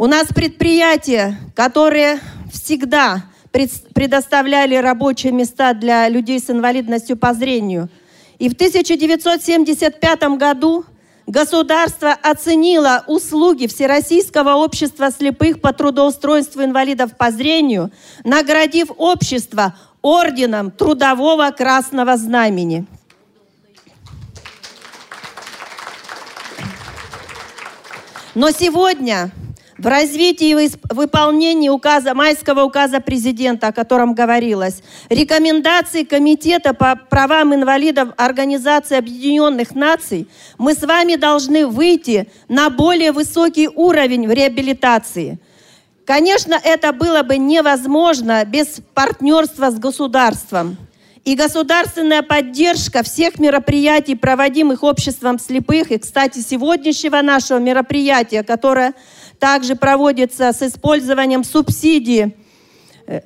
У 0.00 0.06
нас 0.06 0.28
предприятия, 0.28 1.36
которые 1.56 2.20
всегда 2.52 3.24
предоставляли 3.50 4.76
рабочие 4.76 5.32
места 5.32 5.74
для 5.74 6.08
людей 6.08 6.38
с 6.38 6.48
инвалидностью 6.48 7.16
по 7.16 7.34
зрению. 7.34 7.88
И 8.38 8.48
в 8.48 8.52
1975 8.52 10.22
году 10.38 10.84
государство 11.26 12.12
оценило 12.12 13.02
услуги 13.08 13.66
Всероссийского 13.66 14.54
общества 14.54 15.10
слепых 15.10 15.60
по 15.60 15.72
трудоустройству 15.72 16.62
инвалидов 16.62 17.16
по 17.18 17.32
зрению, 17.32 17.90
наградив 18.22 18.92
общество 18.98 19.74
орденом 20.00 20.70
Трудового 20.70 21.50
Красного 21.50 22.16
Знамени. 22.16 22.86
Но 28.36 28.52
сегодня 28.52 29.32
в 29.78 29.86
развитии 29.86 30.64
и 30.64 30.70
выполнении 30.90 31.68
указа, 31.68 32.12
майского 32.14 32.64
указа 32.64 33.00
президента, 33.00 33.68
о 33.68 33.72
котором 33.72 34.12
говорилось, 34.12 34.82
рекомендации 35.08 36.02
Комитета 36.02 36.74
по 36.74 36.96
правам 36.96 37.54
инвалидов 37.54 38.10
Организации 38.16 38.98
Объединенных 38.98 39.74
Наций, 39.74 40.28
мы 40.58 40.74
с 40.74 40.82
вами 40.82 41.14
должны 41.14 41.66
выйти 41.66 42.28
на 42.48 42.70
более 42.70 43.12
высокий 43.12 43.68
уровень 43.68 44.26
в 44.26 44.32
реабилитации. 44.32 45.38
Конечно, 46.04 46.58
это 46.62 46.92
было 46.92 47.22
бы 47.22 47.36
невозможно 47.38 48.44
без 48.44 48.80
партнерства 48.94 49.70
с 49.70 49.78
государством. 49.78 50.76
И 51.24 51.34
государственная 51.34 52.22
поддержка 52.22 53.02
всех 53.02 53.38
мероприятий, 53.38 54.14
проводимых 54.14 54.82
обществом 54.82 55.38
слепых, 55.38 55.90
и, 55.90 55.98
кстати, 55.98 56.38
сегодняшнего 56.38 57.20
нашего 57.20 57.58
мероприятия, 57.58 58.42
которое 58.42 58.94
также 59.38 59.76
проводится 59.76 60.52
с 60.52 60.62
использованием 60.62 61.44
субсидий 61.44 62.36
э, 63.06 63.20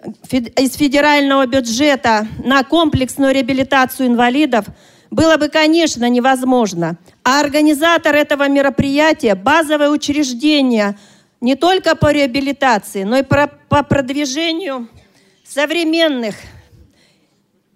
из 0.58 0.74
федерального 0.74 1.46
бюджета 1.46 2.26
на 2.44 2.62
комплексную 2.64 3.34
реабилитацию 3.34 4.08
инвалидов, 4.08 4.66
было 5.10 5.36
бы, 5.36 5.48
конечно, 5.48 6.08
невозможно. 6.08 6.96
А 7.22 7.40
организатор 7.40 8.14
этого 8.14 8.48
мероприятия– 8.48 9.34
базовое 9.36 9.90
учреждение 9.90 10.98
не 11.40 11.54
только 11.54 11.96
по 11.96 12.12
реабилитации, 12.12 13.02
но 13.02 13.18
и 13.18 13.22
по 13.22 13.82
продвижению 13.82 14.88
современных, 15.44 16.36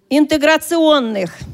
интеграционных– 0.09 1.37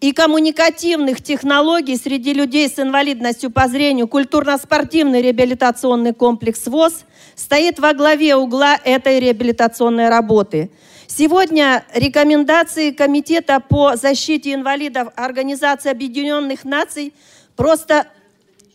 и 0.00 0.12
коммуникативных 0.12 1.20
технологий 1.22 1.96
среди 1.96 2.32
людей 2.32 2.68
с 2.68 2.78
инвалидностью 2.78 3.50
по 3.50 3.66
зрению 3.66 4.06
культурно-спортивный 4.06 5.20
реабилитационный 5.22 6.14
комплекс 6.14 6.66
ВОЗ 6.66 7.04
стоит 7.34 7.80
во 7.80 7.94
главе 7.94 8.36
угла 8.36 8.78
этой 8.84 9.18
реабилитационной 9.18 10.08
работы. 10.08 10.70
Сегодня 11.08 11.84
рекомендации 11.94 12.92
Комитета 12.92 13.60
по 13.60 13.96
защите 13.96 14.54
инвалидов 14.54 15.08
Организации 15.16 15.90
Объединенных 15.90 16.64
Наций 16.64 17.12
просто 17.56 18.06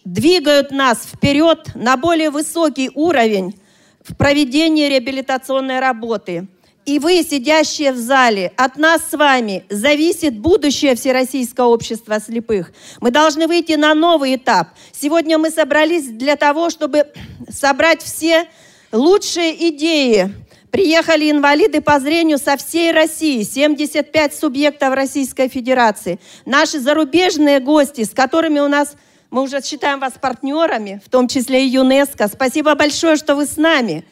двигают 0.03 0.71
нас 0.71 1.05
вперед 1.05 1.69
на 1.75 1.95
более 1.95 2.31
высокий 2.31 2.91
уровень 2.93 3.55
в 4.03 4.15
проведении 4.17 4.89
реабилитационной 4.89 5.79
работы– 5.79 6.47
и 6.85 6.99
вы, 6.99 7.23
сидящие 7.23 7.93
в 7.93 7.97
зале, 7.97 8.51
от 8.57 8.77
нас 8.77 9.01
с 9.09 9.17
вами 9.17 9.63
зависит 9.69 10.37
будущее 10.37 10.95
Всероссийского 10.95 11.67
общества 11.67 12.19
слепых. 12.19 12.71
Мы 12.99 13.11
должны 13.11 13.47
выйти 13.47 13.73
на 13.73 13.93
новый 13.93 14.35
этап. 14.35 14.69
Сегодня 14.91 15.37
мы 15.37 15.49
собрались 15.49 16.07
для 16.07 16.35
того, 16.35 16.69
чтобы 16.69 17.07
собрать 17.49 18.01
все 18.01 18.47
лучшие 18.91 19.69
идеи. 19.69 20.33
Приехали 20.71 21.29
инвалиды 21.29 21.81
по 21.81 21.99
зрению 21.99 22.37
со 22.37 22.57
всей 22.57 22.91
России, 22.91 23.43
75 23.43 24.35
субъектов 24.35 24.93
Российской 24.93 25.47
Федерации. 25.47 26.19
Наши 26.45 26.79
зарубежные 26.79 27.59
гости, 27.59 28.03
с 28.03 28.09
которыми 28.09 28.59
у 28.59 28.67
нас, 28.67 28.95
мы 29.29 29.43
уже 29.43 29.61
считаем 29.61 29.99
вас 29.99 30.13
партнерами, 30.19 31.01
в 31.05 31.09
том 31.09 31.27
числе 31.27 31.65
и 31.65 31.69
ЮНЕСКО. 31.69 32.27
Спасибо 32.27 32.75
большое, 32.75 33.15
что 33.15 33.35
вы 33.35 33.45
с 33.45 33.55
нами. 33.55 34.03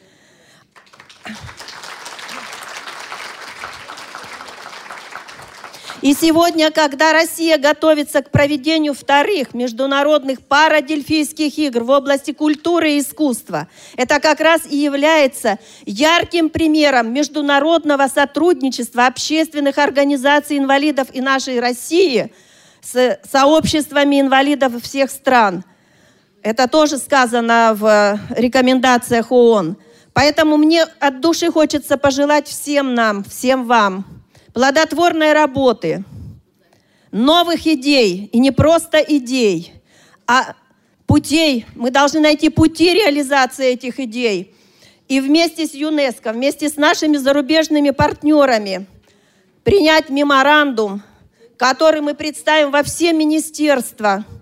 И 6.02 6.14
сегодня, 6.14 6.72
когда 6.72 7.12
Россия 7.12 7.58
готовится 7.58 8.22
к 8.22 8.32
проведению 8.32 8.92
вторых 8.92 9.54
международных 9.54 10.42
парадельфийских 10.42 11.56
игр 11.58 11.84
в 11.84 11.90
области 11.90 12.32
культуры 12.32 12.94
и 12.94 12.98
искусства, 12.98 13.68
это 13.96 14.18
как 14.18 14.40
раз 14.40 14.62
и 14.68 14.76
является 14.76 15.60
ярким 15.86 16.50
примером 16.50 17.12
международного 17.14 18.08
сотрудничества 18.08 19.06
общественных 19.06 19.78
организаций 19.78 20.58
инвалидов 20.58 21.06
и 21.12 21.20
нашей 21.20 21.60
России 21.60 22.32
с 22.80 23.20
сообществами 23.30 24.20
инвалидов 24.20 24.72
всех 24.82 25.08
стран. 25.08 25.62
Это 26.42 26.66
тоже 26.66 26.98
сказано 26.98 27.76
в 27.78 28.18
рекомендациях 28.30 29.30
ООН. 29.30 29.76
Поэтому 30.12 30.56
мне 30.56 30.82
от 30.82 31.20
души 31.20 31.52
хочется 31.52 31.96
пожелать 31.96 32.48
всем 32.48 32.96
нам, 32.96 33.22
всем 33.22 33.68
вам– 33.68 34.04
плодотворной 34.52 35.32
работы, 35.32 36.04
новых 37.10 37.66
идей, 37.66 38.28
и 38.32 38.38
не 38.38 38.50
просто 38.50 38.98
идей, 38.98 39.72
а 40.26 40.54
путей. 41.06 41.66
Мы 41.74 41.90
должны 41.90 42.20
найти 42.20 42.48
пути 42.48 42.94
реализации 42.94 43.72
этих 43.72 44.00
идей. 44.00 44.54
И 45.08 45.20
вместе 45.20 45.66
с 45.66 45.74
ЮНЕСКО, 45.74 46.32
вместе 46.32 46.68
с 46.68 46.76
нашими 46.76 47.16
зарубежными 47.16 47.90
партнерами 47.90 48.86
принять 49.64 50.08
меморандум, 50.08 51.02
который 51.56 52.00
мы 52.00 52.14
представим 52.14 52.70
во 52.70 52.82
все 52.82 53.12
министерства– 53.12 54.24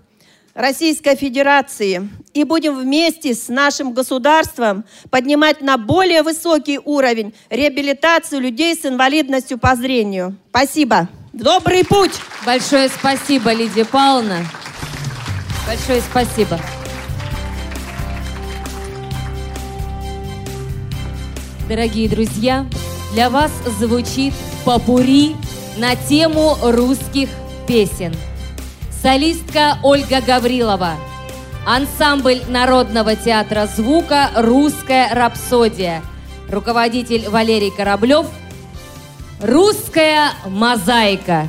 Российской 0.53 1.15
Федерации 1.15 2.09
и 2.33 2.43
будем 2.43 2.77
вместе 2.77 3.33
с 3.33 3.47
нашим 3.47 3.93
государством 3.93 4.83
поднимать 5.09 5.61
на 5.61 5.77
более 5.77 6.23
высокий 6.23 6.79
уровень 6.83 7.33
реабилитацию 7.49 8.41
людей 8.41 8.75
с 8.75 8.85
инвалидностью 8.85 9.57
по 9.57 9.75
зрению. 9.75 10.35
Спасибо. 10.49 11.07
Добрый 11.31 11.85
путь! 11.85 12.11
Большое 12.45 12.89
спасибо, 12.89 13.53
Лидия 13.53 13.85
Павловна. 13.85 14.39
Большое 15.65 16.01
спасибо. 16.01 16.59
Дорогие 21.69 22.09
друзья, 22.09 22.65
для 23.13 23.29
вас 23.29 23.51
звучит 23.79 24.33
попури 24.65 25.37
на 25.77 25.95
тему 25.95 26.57
русских 26.61 27.29
песен– 27.65 28.13
солистка 29.01 29.79
Ольга 29.83 30.21
Гаврилова, 30.21 30.91
ансамбль 31.65 32.41
Народного 32.47 33.15
театра 33.15 33.67
звука 33.67 34.29
«Русская 34.35 35.13
рапсодия», 35.13 36.03
руководитель 36.49 37.27
Валерий 37.29 37.71
Кораблев, 37.71 38.27
«Русская 39.41 40.29
мозаика». 40.45 41.47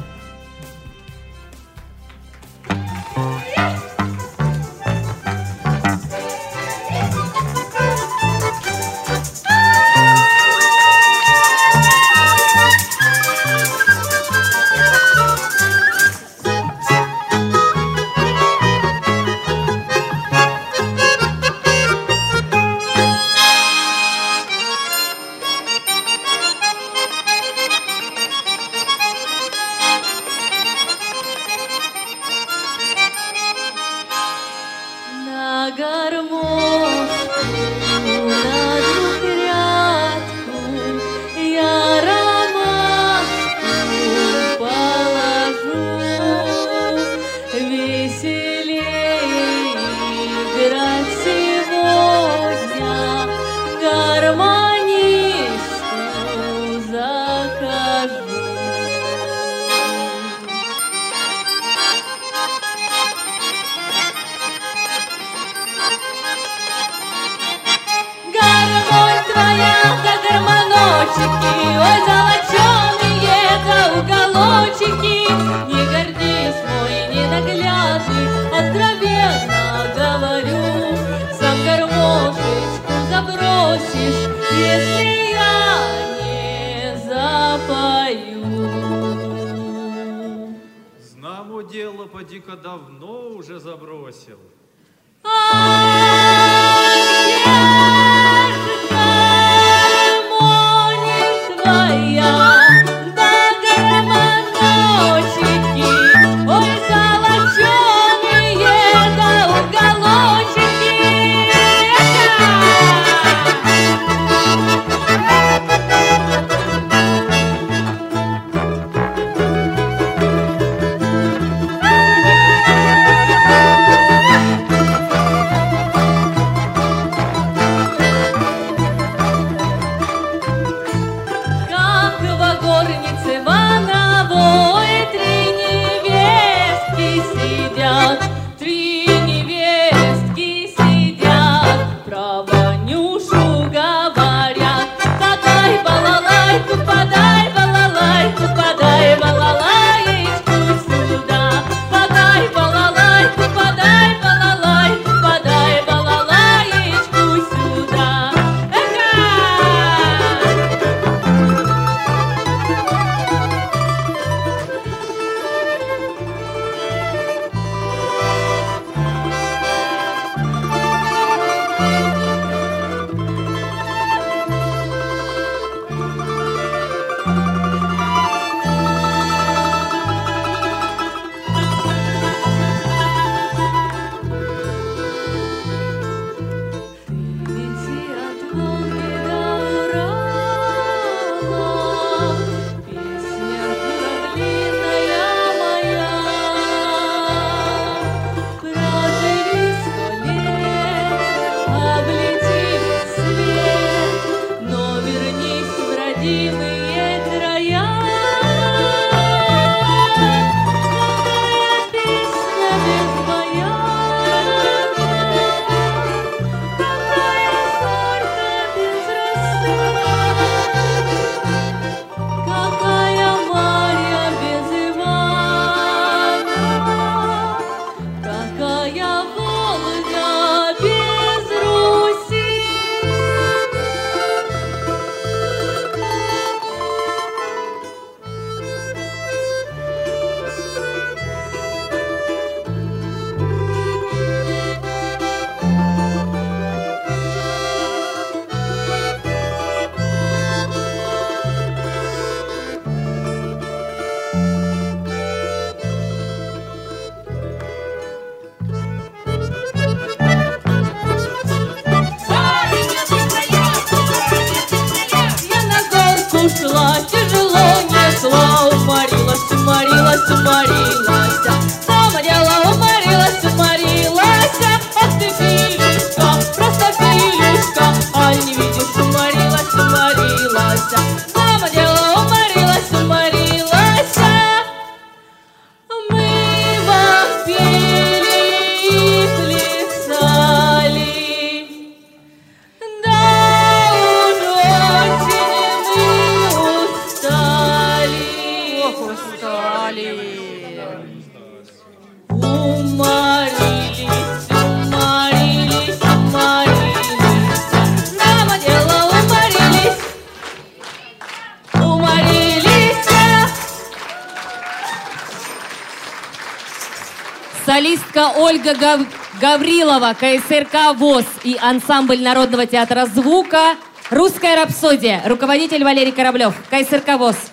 Гав... 318.83 319.01
Гаврилова, 319.41 320.15
КСРК 320.15 320.97
ВОЗ 320.97 321.25
и 321.45 321.57
ансамбль 321.61 322.21
Народного 322.21 322.67
театра 322.67 323.07
звука 323.07 323.77
«Русская 324.11 324.57
рапсодия». 324.57 325.23
Руководитель 325.25 325.85
Валерий 325.85 326.11
Кораблев, 326.11 326.55
КСРК 326.69 327.17
ВОЗ. 327.17 327.52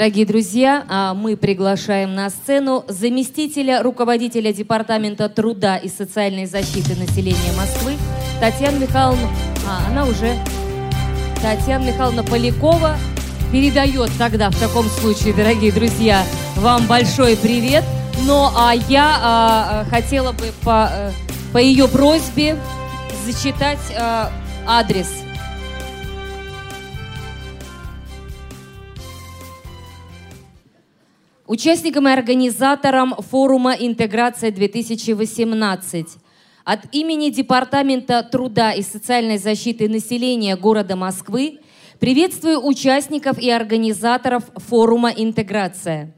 Дорогие 0.00 0.24
друзья, 0.24 0.86
а, 0.88 1.12
мы 1.12 1.36
приглашаем 1.36 2.14
на 2.14 2.30
сцену 2.30 2.86
заместителя 2.88 3.82
руководителя 3.82 4.50
Департамента 4.50 5.28
труда 5.28 5.76
и 5.76 5.90
социальной 5.90 6.46
защиты 6.46 6.96
населения 6.98 7.52
Москвы 7.54 7.92
Татьяну 8.40 8.78
Михайловну. 8.78 9.28
А, 9.68 9.90
она 9.90 10.06
уже... 10.06 10.38
Татьяна 11.42 11.84
Михайловна 11.84 12.24
Полякова 12.24 12.96
передает 13.52 14.10
тогда, 14.16 14.48
в 14.48 14.58
таком 14.58 14.86
случае, 14.86 15.34
дорогие 15.34 15.70
друзья, 15.70 16.24
вам 16.56 16.86
большой 16.86 17.36
привет. 17.36 17.84
Но 18.24 18.54
а 18.56 18.72
я 18.72 19.18
а, 19.20 19.82
а, 19.82 19.84
хотела 19.90 20.32
бы 20.32 20.46
по, 20.64 20.88
э, 20.90 21.10
по 21.52 21.58
ее 21.58 21.88
просьбе 21.88 22.56
зачитать 23.26 23.94
а, 23.98 24.32
адрес 24.66 25.24
Участникам 31.50 32.06
и 32.06 32.12
организаторам 32.12 33.14
форума 33.18 33.72
«Интеграция-2018» 33.72 36.06
от 36.64 36.94
имени 36.94 37.30
Департамента 37.30 38.22
труда 38.22 38.72
и 38.72 38.82
социальной 38.82 39.36
защиты 39.36 39.88
населения 39.88 40.56
города 40.56 40.94
Москвы 40.94 41.58
приветствую 41.98 42.64
участников 42.64 43.36
и 43.40 43.50
организаторов 43.50 44.44
форума 44.54 45.10
«Интеграция». 45.10 46.14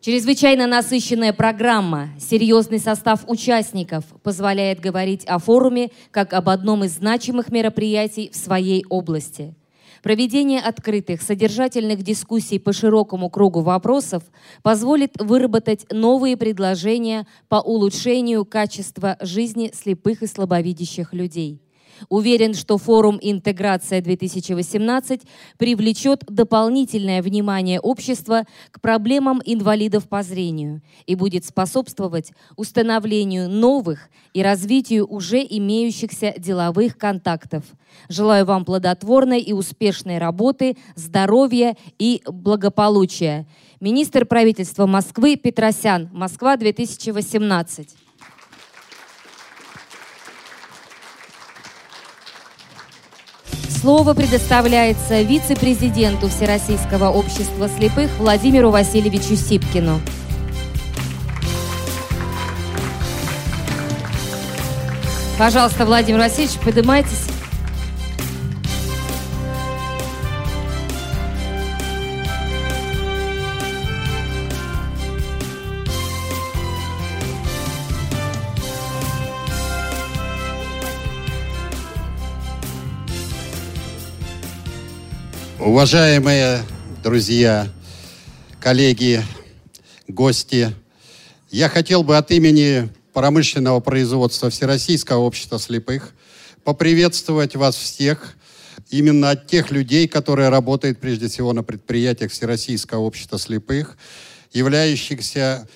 Чрезвычайно 0.00 0.66
насыщенная 0.66 1.32
программа, 1.32 2.08
серьезный 2.18 2.80
состав 2.80 3.20
участников 3.28 4.04
позволяет 4.24 4.80
говорить 4.80 5.24
о 5.26 5.38
форуме 5.38 5.92
как 6.10 6.32
об 6.32 6.48
одном 6.48 6.82
из 6.82 6.94
значимых 6.94 7.52
мероприятий 7.52 8.28
в 8.32 8.36
своей 8.36 8.84
области– 8.88 9.54
Проведение 10.04 10.60
открытых, 10.60 11.22
содержательных 11.22 12.02
дискуссий 12.02 12.58
по 12.58 12.74
широкому 12.74 13.30
кругу 13.30 13.62
вопросов 13.62 14.22
позволит 14.62 15.18
выработать 15.18 15.86
новые 15.90 16.36
предложения 16.36 17.26
по 17.48 17.56
улучшению 17.56 18.44
качества 18.44 19.16
жизни 19.22 19.70
слепых 19.72 20.22
и 20.22 20.26
слабовидящих 20.26 21.14
людей. 21.14 21.63
Уверен, 22.08 22.54
что 22.54 22.78
форум 22.78 23.18
«Интеграция-2018» 23.20 25.22
привлечет 25.58 26.24
дополнительное 26.26 27.22
внимание 27.22 27.80
общества 27.80 28.44
к 28.70 28.80
проблемам 28.80 29.40
инвалидов 29.44 30.08
по 30.08 30.22
зрению 30.22 30.82
и 31.06 31.14
будет 31.14 31.44
способствовать 31.44 32.32
установлению 32.56 33.48
новых 33.48 34.08
и 34.32 34.42
развитию 34.42 35.06
уже 35.06 35.38
имеющихся 35.38 36.34
деловых 36.36 36.98
контактов. 36.98 37.64
Желаю 38.08 38.44
вам 38.44 38.64
плодотворной 38.64 39.40
и 39.40 39.52
успешной 39.52 40.18
работы, 40.18 40.76
здоровья 40.96 41.76
и 41.98 42.22
благополучия. 42.26 43.46
Министр 43.80 44.26
правительства 44.26 44.86
Москвы 44.86 45.36
Петросян. 45.36 46.08
Москва 46.12 46.56
2018. 46.56 48.03
Слово 53.84 54.14
предоставляется 54.14 55.20
вице-президенту 55.20 56.28
Всероссийского 56.28 57.10
общества 57.10 57.68
слепых 57.68 58.08
Владимиру 58.18 58.70
Васильевичу 58.70 59.36
Сипкину. 59.36 60.00
Пожалуйста, 65.36 65.84
Владимир 65.84 66.20
Васильевич, 66.20 66.58
поднимайтесь. 66.64 67.33
Уважаемые 85.74 86.62
друзья, 87.02 87.66
коллеги, 88.60 89.20
гости, 90.06 90.72
я 91.50 91.68
хотел 91.68 92.04
бы 92.04 92.16
от 92.16 92.30
имени 92.30 92.90
промышленного 93.12 93.80
производства 93.80 94.50
Всероссийского 94.50 95.18
общества 95.18 95.58
слепых 95.58 96.14
поприветствовать 96.62 97.56
вас 97.56 97.74
всех, 97.74 98.36
именно 98.90 99.30
от 99.30 99.48
тех 99.48 99.72
людей, 99.72 100.06
которые 100.06 100.48
работают 100.48 101.00
прежде 101.00 101.26
всего 101.26 101.52
на 101.52 101.64
предприятиях 101.64 102.30
Всероссийского 102.30 103.00
общества 103.00 103.40
слепых, 103.40 103.98
являющихся 104.52 105.66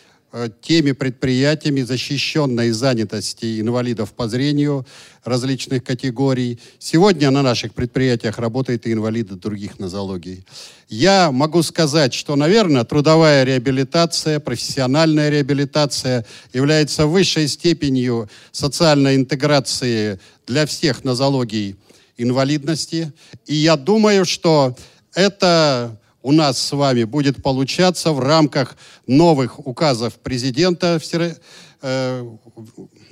теми 0.60 0.92
предприятиями 0.92 1.82
защищенной 1.82 2.70
занятости 2.70 3.60
инвалидов 3.60 4.12
по 4.12 4.28
зрению 4.28 4.86
различных 5.24 5.84
категорий. 5.84 6.58
Сегодня 6.78 7.30
на 7.30 7.42
наших 7.42 7.72
предприятиях 7.72 8.38
работают 8.38 8.86
и 8.86 8.92
инвалиды 8.92 9.36
других 9.36 9.78
нозологий. 9.78 10.44
Я 10.88 11.30
могу 11.32 11.62
сказать, 11.62 12.12
что, 12.14 12.36
наверное, 12.36 12.84
трудовая 12.84 13.44
реабилитация, 13.44 14.40
профессиональная 14.40 15.30
реабилитация 15.30 16.26
является 16.52 17.06
высшей 17.06 17.48
степенью 17.48 18.28
социальной 18.52 19.16
интеграции 19.16 20.20
для 20.46 20.66
всех 20.66 21.04
нозологий 21.04 21.76
инвалидности. 22.18 23.12
И 23.46 23.54
я 23.54 23.76
думаю, 23.76 24.24
что 24.24 24.76
это 25.14 25.98
у 26.22 26.32
нас 26.32 26.58
с 26.58 26.72
вами 26.72 27.04
будет 27.04 27.42
получаться 27.42 28.12
в 28.12 28.20
рамках 28.20 28.76
новых 29.06 29.66
указов 29.66 30.14
президента 30.14 31.00
э, 31.82 32.36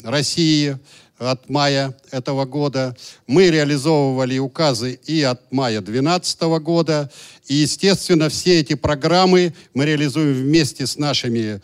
России 0.02 0.78
от 1.18 1.48
мая 1.48 1.96
этого 2.10 2.44
года. 2.44 2.96
Мы 3.26 3.50
реализовывали 3.50 4.38
указы 4.38 4.98
и 5.06 5.22
от 5.22 5.50
мая 5.50 5.80
2012 5.80 6.40
года. 6.60 7.10
И, 7.46 7.54
естественно, 7.54 8.28
все 8.28 8.60
эти 8.60 8.74
программы 8.74 9.54
мы 9.72 9.86
реализуем 9.86 10.34
вместе 10.34 10.86
с 10.86 10.98
нашими 10.98 11.62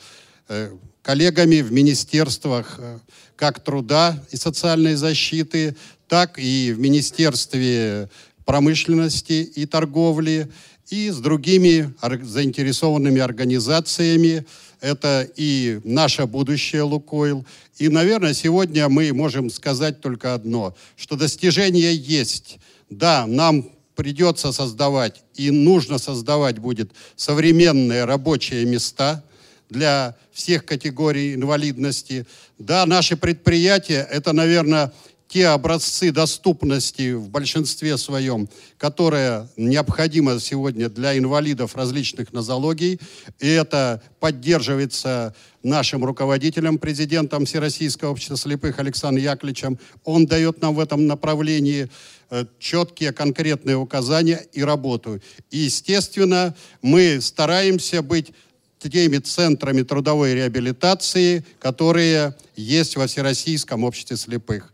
э, 0.49 0.71
коллегами 1.03 1.61
в 1.61 1.73
министерствах 1.73 2.77
э, 2.79 2.99
как 3.37 3.61
труда 3.61 4.23
и 4.31 4.37
социальной 4.37 4.95
защиты, 4.95 5.77
так 6.09 6.39
и 6.39 6.73
в 6.73 6.79
Министерстве 6.79 8.09
промышленности 8.45 9.43
и 9.43 9.67
торговли, 9.67 10.51
и 10.93 11.11
с 11.11 11.17
другими 11.21 11.95
заинтересованными 12.23 13.19
организациями. 13.19 14.45
Это 14.83 15.27
и 15.37 15.81
наше 15.85 16.27
будущее 16.27 16.83
«Лукойл». 16.83 17.47
И, 17.79 17.89
наверное, 17.89 18.35
сегодня 18.35 18.91
мы 18.91 19.11
можем 19.15 19.49
сказать 19.49 20.03
только 20.03 20.35
одно, 20.35 20.77
что 20.97 21.17
достижения 21.17 21.95
есть. 21.95 22.59
Да, 22.91 23.27
нам 23.27 23.71
придется 23.95 24.53
создавать 24.53 25.23
и 25.35 25.51
нужно 25.51 25.97
создавать 25.97 26.59
будет 26.59 26.93
современные 27.17 28.05
рабочие 28.05 28.67
места 28.67 29.25
для 29.71 30.15
всех 30.31 30.67
категорий 30.67 31.33
инвалидности. 31.35 32.27
Да, 32.59 32.85
наши 32.85 33.17
предприятия– 33.17 34.07
это, 34.11 34.35
наверное, 34.35 34.93
те 35.33 35.47
образцы 35.47 36.13
доступности 36.13 37.15
в 37.15 37.31
большинстве 37.31 37.97
своем, 37.97 38.51
которые 38.77 39.49
необходимы 39.57 40.39
сегодня 40.41 40.91
для 40.91 41.17
инвалидов 41.17 41.75
различных 41.75 42.35
нозологий. 42.35 43.01
И 43.41 43.49
это 43.49 44.03
поддерживается 44.21 45.35
нашим 45.63 46.05
руководителем, 46.05 46.79
президентом 46.79 47.47
Всероссийского 47.47 48.11
общества 48.11 48.37
слепых 48.37 48.79
Александром 48.79 49.25
Яковлевичем. 49.25 49.79
Он 50.05 50.27
дает 50.27 50.61
нам 50.61 50.75
в 50.75 50.81
этом 50.81 51.07
направлении 51.07 51.89
э, 52.29 52.45
четкие, 52.59 53.13
конкретные 53.13 53.77
указания 53.77 54.45
и 54.53 54.63
работу. 54.63 55.19
И, 55.51 55.59
естественно, 55.61 56.55
мы 56.83 57.23
стараемся 57.23 58.03
быть 58.03 58.33
теми 58.79 59.17
центрами 59.17 59.81
трудовой 59.81 60.35
реабилитации, 60.35 61.43
которые 61.59 62.35
есть 62.55 62.97
во 62.97 63.07
Всероссийском 63.07 63.85
обществе 63.85 64.19
слепых. 64.19 64.73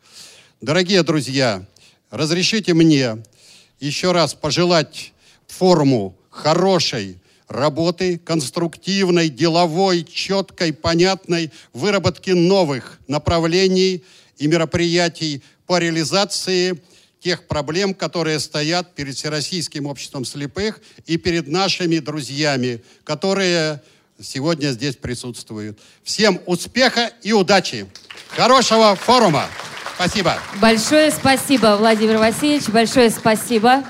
Дорогие 0.60 1.04
друзья, 1.04 1.64
разрешите 2.10 2.74
мне 2.74 3.22
еще 3.78 4.10
раз 4.10 4.34
пожелать 4.34 5.12
форуму 5.46 6.18
хорошей 6.30 7.20
работы, 7.46 8.18
конструктивной, 8.18 9.28
деловой, 9.28 10.02
четкой, 10.02 10.72
понятной, 10.72 11.52
выработки 11.72 12.30
новых 12.30 12.98
направлений 13.06 14.02
и 14.36 14.48
мероприятий 14.48 15.44
по 15.68 15.78
реализации 15.78 16.82
тех 17.20 17.46
проблем, 17.46 17.94
которые 17.94 18.40
стоят 18.40 18.96
перед 18.96 19.14
Всероссийским 19.14 19.86
обществом 19.86 20.24
слепых 20.24 20.80
и 21.06 21.18
перед 21.18 21.46
нашими 21.46 22.00
друзьями, 22.00 22.82
которые 23.04 23.80
сегодня 24.20 24.70
здесь 24.70 24.96
присутствуют. 24.96 25.78
Всем 26.02 26.40
успеха 26.46 27.12
и 27.22 27.32
удачи! 27.32 27.86
Хорошего 28.30 28.96
форума! 28.96 29.48
Спасибо. 29.98 30.34
Большое 30.62 31.10
спасибо, 31.10 31.76
Владимир 31.76 32.18
Васильевич, 32.18 32.68
большое 32.68 33.10
спасибо. 33.10 33.82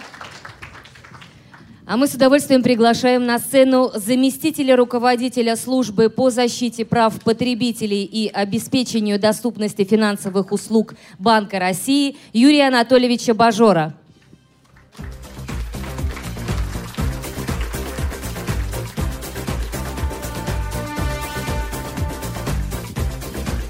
А 1.85 1.99
мы 1.99 2.07
с 2.07 2.15
удовольствием 2.15 2.63
приглашаем 2.63 3.27
на 3.27 3.39
сцену 3.39 3.91
заместителя 3.95 4.75
руководителя 4.75 5.55
службы 5.55 6.09
по 6.09 6.31
защите 6.31 6.87
прав 6.87 7.21
потребителей 7.21 8.05
и 8.05 8.27
обеспечению 8.27 9.21
доступности 9.21 9.85
финансовых 9.85 10.51
услуг 10.51 10.95
Банка 11.19 11.59
России 11.59 12.17
Юрия 12.33 12.69
Анатольевича 12.69 13.35
Бажора. 13.35 13.93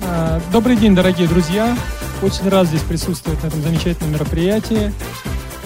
А, 0.03 0.41
Добрый 0.53 0.77
день, 0.77 0.95
дорогие 0.95 1.27
друзья. 1.27 1.77
Очень 2.21 2.49
рад 2.49 2.67
здесь 2.67 2.83
присутствовать 2.83 3.41
на 3.45 3.47
этом 3.47 3.63
замечательном 3.63 4.13
мероприятии. 4.13 4.93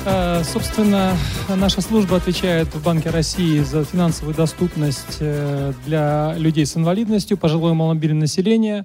Э, 0.05 0.43
Собственно, 0.45 1.17
наша 1.49 1.81
служба 1.81 2.19
отвечает 2.19 2.69
в 2.75 2.83
Банке 2.83 3.09
России 3.09 3.61
за 3.61 3.85
финансовую 3.87 4.35
доступность 4.35 5.17
э, 5.21 5.73
для 5.87 6.35
людей 6.37 6.67
с 6.67 6.77
инвалидностью, 6.77 7.39
пожилое 7.39 7.73
и 7.73 7.75
маломобильное 7.75 8.23
население. 8.23 8.85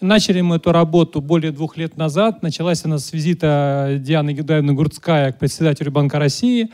Начали 0.00 0.40
мы 0.40 0.56
эту 0.56 0.72
работу 0.72 1.20
более 1.20 1.52
двух 1.52 1.76
лет 1.76 1.96
назад. 1.96 2.42
Началась 2.42 2.84
она 2.84 2.98
с 2.98 3.12
визита 3.12 3.96
Дианы 4.00 4.32
Гедаевны 4.32 4.72
Гурцкая 4.72 5.32
к 5.32 5.38
председателю 5.38 5.92
Банка 5.92 6.18
России. 6.18 6.70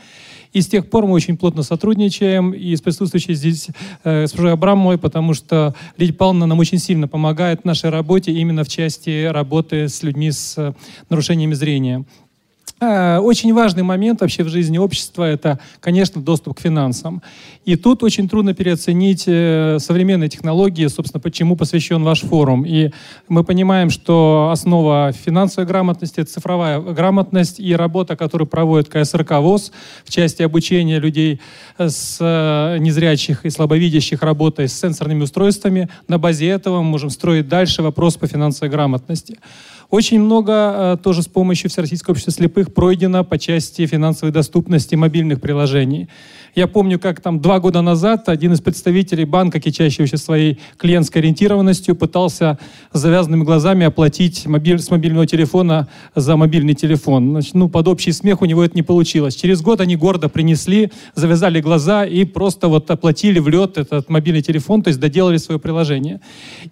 И 0.53 0.61
с 0.61 0.67
тех 0.67 0.89
пор 0.89 1.05
мы 1.05 1.13
очень 1.13 1.37
плотно 1.37 1.63
сотрудничаем 1.63 2.51
и 2.51 2.75
с 2.75 2.81
присутствующей 2.81 3.35
здесь 3.35 3.69
э, 4.03 4.23
госпожой 4.23 4.53
Абрамовой, 4.53 4.97
потому 4.97 5.33
что 5.33 5.75
Лидия 5.97 6.13
Павловна 6.13 6.45
нам 6.45 6.59
очень 6.59 6.77
сильно 6.77 7.07
помогает 7.07 7.61
в 7.61 7.65
нашей 7.65 7.89
работе 7.89 8.31
именно 8.33 8.63
в 8.63 8.67
части 8.67 9.25
работы 9.25 9.87
с 9.87 10.03
людьми 10.03 10.31
с 10.31 10.57
э, 10.57 10.73
нарушениями 11.09 11.53
зрения. 11.53 12.03
Э, 12.81 13.19
Очень 13.19 13.53
важный 13.53 13.83
момент 13.83 14.21
вообще 14.21 14.43
в 14.43 14.49
жизни 14.49 14.79
общества– 14.79 15.23
это, 15.25 15.59
конечно, 15.79 16.19
доступ 16.19 16.57
к 16.57 16.61
финансам. 16.61 17.21
И 17.63 17.75
тут 17.75 18.01
очень 18.01 18.27
трудно 18.27 18.55
переоценить 18.55 19.25
э, 19.27 19.77
современные 19.79 20.29
технологии, 20.29 20.87
собственно, 20.87 21.21
почему 21.21 21.55
посвящен 21.55 22.03
ваш 22.03 22.21
форум. 22.21 22.65
И 22.65 22.89
мы 23.27 23.43
понимаем, 23.43 23.91
что 23.91 24.49
основа 24.51 25.11
финансовой 25.13 25.67
грамотности– 25.67 26.19
это 26.21 26.31
цифровая 26.31 26.79
грамотность 26.79 27.59
и 27.59 27.75
работа, 27.75 28.15
которую 28.15 28.47
проводит 28.47 28.89
КСРК 28.89 29.33
ВОЗ 29.33 29.71
в 30.03 30.09
части 30.09 30.41
обучения 30.41 30.99
людей 30.99 31.39
с 31.77 32.17
э, 32.19 32.79
незрячих 32.79 33.45
и 33.45 33.51
слабовидящих 33.51 34.23
работой 34.23 34.67
с 34.67 34.73
сенсорными 34.73 35.21
устройствами. 35.21 35.87
На 36.07 36.17
базе 36.17 36.47
этого 36.47 36.81
мы 36.81 36.89
можем 36.89 37.11
строить 37.11 37.47
дальше 37.47 37.83
вопрос 37.83 38.17
по 38.17 38.25
финансовой 38.25 38.71
грамотности. 38.71 39.37
Очень 39.91 40.21
много 40.21 40.53
э, 40.53 40.97
тоже 41.03 41.21
с 41.21 41.27
помощью 41.27 41.69
Всероссийского 41.69 42.13
общества 42.13 42.31
слепых 42.31 42.73
пройдено 42.73 43.25
по 43.25 43.37
части 43.37 43.85
финансовой 43.85 44.31
доступности 44.31 44.95
мобильных 44.95 45.41
приложений. 45.41 46.07
Я 46.53 46.67
помню, 46.67 46.99
как 46.99 47.21
там 47.21 47.39
два 47.39 47.59
года 47.59 47.81
назад 47.81 48.27
один 48.27 48.51
из 48.51 48.59
представителей 48.59 49.23
банка, 49.23 49.61
кичащегося 49.61 50.17
своей 50.17 50.59
клиентской 50.77 51.21
ориентированностью, 51.21 51.95
пытался 51.95 52.57
с 52.91 52.99
завязанными 52.99 53.43
глазами 53.43 53.85
оплатить 53.85 54.45
мобиль, 54.45 54.79
с 54.79 54.91
мобильного 54.91 55.25
телефона 55.25 55.87
за 56.13 56.35
мобильный 56.35 56.73
телефон. 56.73 57.31
Значит, 57.31 57.53
ну, 57.53 57.69
под 57.69 57.87
общий 57.87 58.11
смех 58.11 58.41
у 58.41 58.45
него 58.45 58.65
это 58.65 58.75
не 58.75 58.81
получилось. 58.81 59.35
Через 59.35 59.61
год 59.61 59.79
они 59.79 59.95
гордо 59.95 60.27
принесли, 60.27 60.91
завязали 61.15 61.61
глаза 61.61 62.05
и 62.05 62.25
просто 62.25 62.67
вот 62.67 62.91
оплатили 62.91 63.39
в 63.39 63.47
лед 63.47 63.77
этот 63.77 64.09
мобильный 64.09 64.41
телефон, 64.41 64.81
то 64.81 64.89
есть 64.89 64.99
доделали 64.99 65.37
свое 65.37 65.57
приложение. 65.59 66.19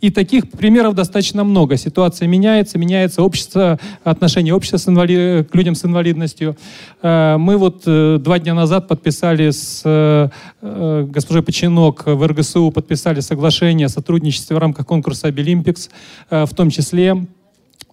И 0.02 0.10
таких 0.10 0.50
примеров 0.52 0.94
достаточно 0.94 1.46
много. 1.46 1.78
Ситуация 1.78 2.28
меняется, 2.28 2.78
меняется 2.78 3.24
общество, 3.24 3.80
отношение 4.04 4.54
общества 4.54 4.78
с 4.78 4.88
инвали- 4.90 5.46
к 5.50 5.56
людям 5.56 5.76
с 5.76 5.86
инвалидностью. 5.86 6.58
Э, 7.02 7.38
Мы 7.38 7.56
вот 7.58 7.84
э, 7.86 8.18
два 8.20 8.40
дня 8.40 8.54
назад 8.54 8.88
подписали 8.90 9.52
с 9.52 9.69
э, 9.86 10.30
э, 10.62 11.08
госпожой 11.10 11.44
Починок 11.44 12.04
в 12.06 12.28
РГСУ 12.28 12.72
подписали 12.72 13.22
соглашение 13.22 13.86
о 13.86 13.90
сотрудничестве 13.90 14.56
в 14.56 14.60
рамках 14.60 14.86
конкурса 14.86 15.28
Обилимпикс, 15.28 15.90
э, 16.30 16.46
в 16.46 16.54
том 16.54 16.70
числе 16.70 17.26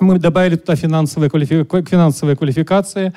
мы 0.01 0.19
добавили 0.19 0.57
туда 0.57 0.77
финансовые, 0.77 1.31
квалифи- 1.31 1.89
финансовые 1.89 2.36
квалификации. 2.36 3.12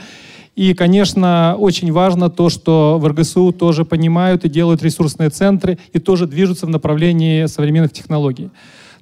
И, 0.55 0.73
конечно, 0.73 1.55
очень 1.57 1.91
важно 1.91 2.29
то, 2.29 2.49
что 2.49 2.97
в 2.99 3.07
РГСУ 3.07 3.51
тоже 3.51 3.85
понимают 3.85 4.45
и 4.45 4.49
делают 4.49 4.83
ресурсные 4.83 5.29
центры, 5.29 5.77
и 5.93 5.99
тоже 5.99 6.27
движутся 6.27 6.65
в 6.65 6.69
направлении 6.69 7.45
современных 7.45 7.93
технологий. 7.93 8.49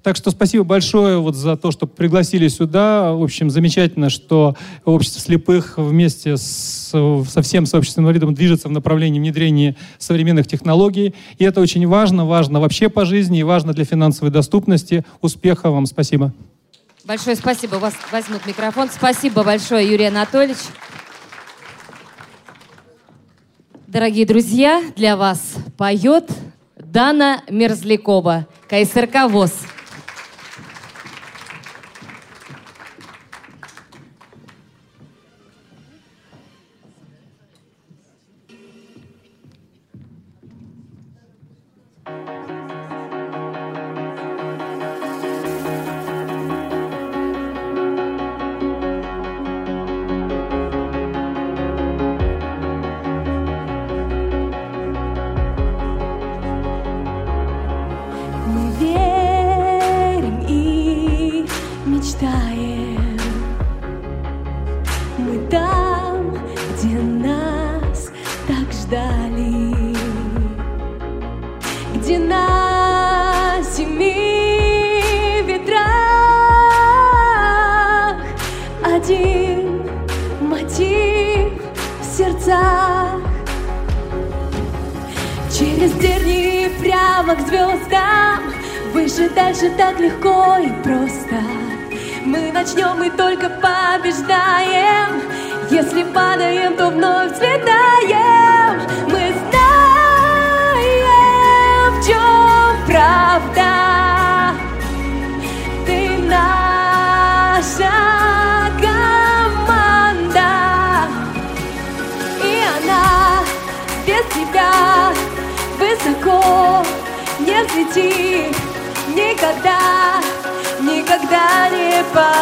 Так 0.04 0.16
что 0.16 0.32
спасибо 0.32 0.64
большое 0.64 1.20
вот 1.20 1.36
за 1.36 1.58
то, 1.58 1.72
что 1.72 1.86
пригласили 1.86 2.48
сюда. 2.48 3.14
В 3.14 3.24
общем, 3.24 3.50
замечательно, 3.50 4.10
что 4.10 4.56
общество 4.86 5.20
слепых 5.20 5.78
вместе 5.78 6.38
с, 6.38 6.92
со 7.30 7.42
всем 7.42 7.66
сообществом 7.66 8.04
инвалидов 8.04 8.34
движется 8.34 8.70
в 8.70 8.72
направлении 8.72 9.20
внедрения 9.20 9.76
современных 9.98 10.48
технологий. 10.48 11.14
И 11.38 11.44
это 11.44 11.60
очень 11.62 11.86
важно, 11.88 12.26
важно 12.26 12.60
вообще 12.60 12.90
по 12.90 13.06
жизни 13.06 13.40
и 13.40 13.44
важно 13.44 13.74
для 13.74 13.86
финансовой 13.86 14.32
доступности. 14.32 15.04
Успеха 15.22 15.72
вам, 15.72 15.86
спасибо. 15.86 16.34
Большое 17.04 17.36
спасибо. 17.36 17.76
Вас 17.76 17.94
возьмут 18.12 18.46
микрофон. 18.46 18.90
Спасибо 18.94 19.44
большое, 19.44 19.90
Юрий 19.90 20.06
Анатольевич. 20.06 20.58
Дорогие 23.88 24.26
друзья, 24.26 24.84
для 24.98 25.16
вас 25.16 25.56
поет 25.78 26.30
Дана 26.76 27.42
Мерзлякова, 27.50 28.46
КСРК 28.68 29.30
ВОЗ. 29.30 29.54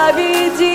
победит 0.04 0.73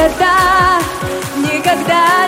Никогда, 0.00 0.80
никогда 1.36 2.19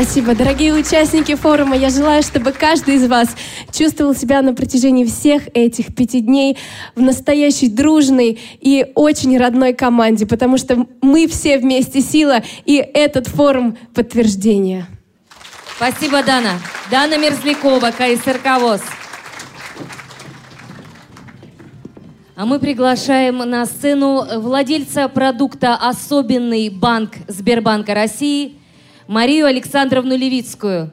Спасибо, 0.00 0.36
дорогие 0.36 0.72
участники 0.74 1.34
форума. 1.34 1.76
Я 1.76 1.90
желаю, 1.90 2.22
чтобы 2.22 2.52
каждый 2.52 2.94
из 2.94 3.08
вас 3.08 3.30
чувствовал 3.72 4.14
себя 4.14 4.42
на 4.42 4.54
протяжении 4.54 5.04
всех 5.04 5.48
этих 5.54 5.92
пяти 5.92 6.20
дней 6.20 6.56
в 6.94 7.02
настоящей 7.02 7.68
дружной 7.68 8.38
и 8.60 8.92
очень 8.94 9.36
родной 9.36 9.72
команде, 9.72 10.24
потому 10.24 10.56
что 10.56 10.86
мы 11.02 11.26
все 11.26 11.58
вместе 11.58 12.00
сила, 12.00 12.44
и 12.64 12.76
этот 12.76 13.26
форум— 13.26 13.76
подтверждение. 13.92 14.86
Спасибо, 15.74 16.22
Дана. 16.22 16.60
Дана 16.92 17.16
Мерзлякова, 17.16 17.90
КСРК 17.90 18.60
ВОЗ. 18.60 18.82
А 22.36 22.46
мы 22.46 22.60
приглашаем 22.60 23.38
на 23.38 23.66
сцену 23.66 24.24
владельца 24.38 25.08
продукта 25.08 25.74
«Особенный 25.74 26.68
банк 26.68 27.14
Сбербанка 27.26 27.94
России» 27.94 28.57
Марию 29.08 29.46
Александровну 29.46 30.14
Левицкую. 30.18 30.92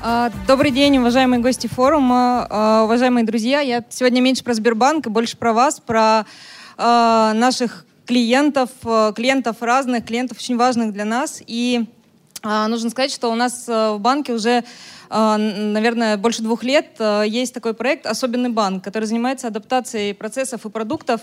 А, 0.00 0.30
Добрый 0.46 0.70
день, 0.70 0.96
уважаемые 0.98 1.40
гости 1.40 1.66
форума, 1.66 2.46
а, 2.48 2.84
уважаемые 2.84 3.26
друзья. 3.26 3.58
Я 3.58 3.84
сегодня 3.90 4.20
меньше 4.20 4.44
про 4.44 4.54
Сбербанк 4.54 5.08
и 5.08 5.10
больше 5.10 5.36
про 5.36 5.52
вас, 5.52 5.80
про 5.80 6.24
а, 6.76 7.32
наших 7.32 7.84
клиентов, 8.06 8.70
клиентов 9.16 9.56
разных, 9.60 10.06
клиентов 10.06 10.38
очень 10.38 10.56
важных 10.56 10.92
для 10.92 11.04
нас. 11.04 11.42
И 11.48 11.84
нужно 12.44 12.90
сказать, 12.90 13.10
что 13.10 13.32
у 13.32 13.34
нас 13.34 13.66
в 13.66 13.96
банке 13.98 14.32
уже, 14.32 14.62
наверное, 15.10 16.16
больше 16.16 16.42
двух 16.42 16.64
лет 16.64 16.96
а, 16.98 17.22
есть 17.22 17.54
такой 17.54 17.74
проект 17.74 18.06
«Особенный 18.06 18.50
банк», 18.50 18.82
который 18.82 19.04
занимается 19.04 19.48
адаптацией 19.48 20.14
процессов 20.14 20.66
и 20.66 20.70
продуктов 20.70 21.20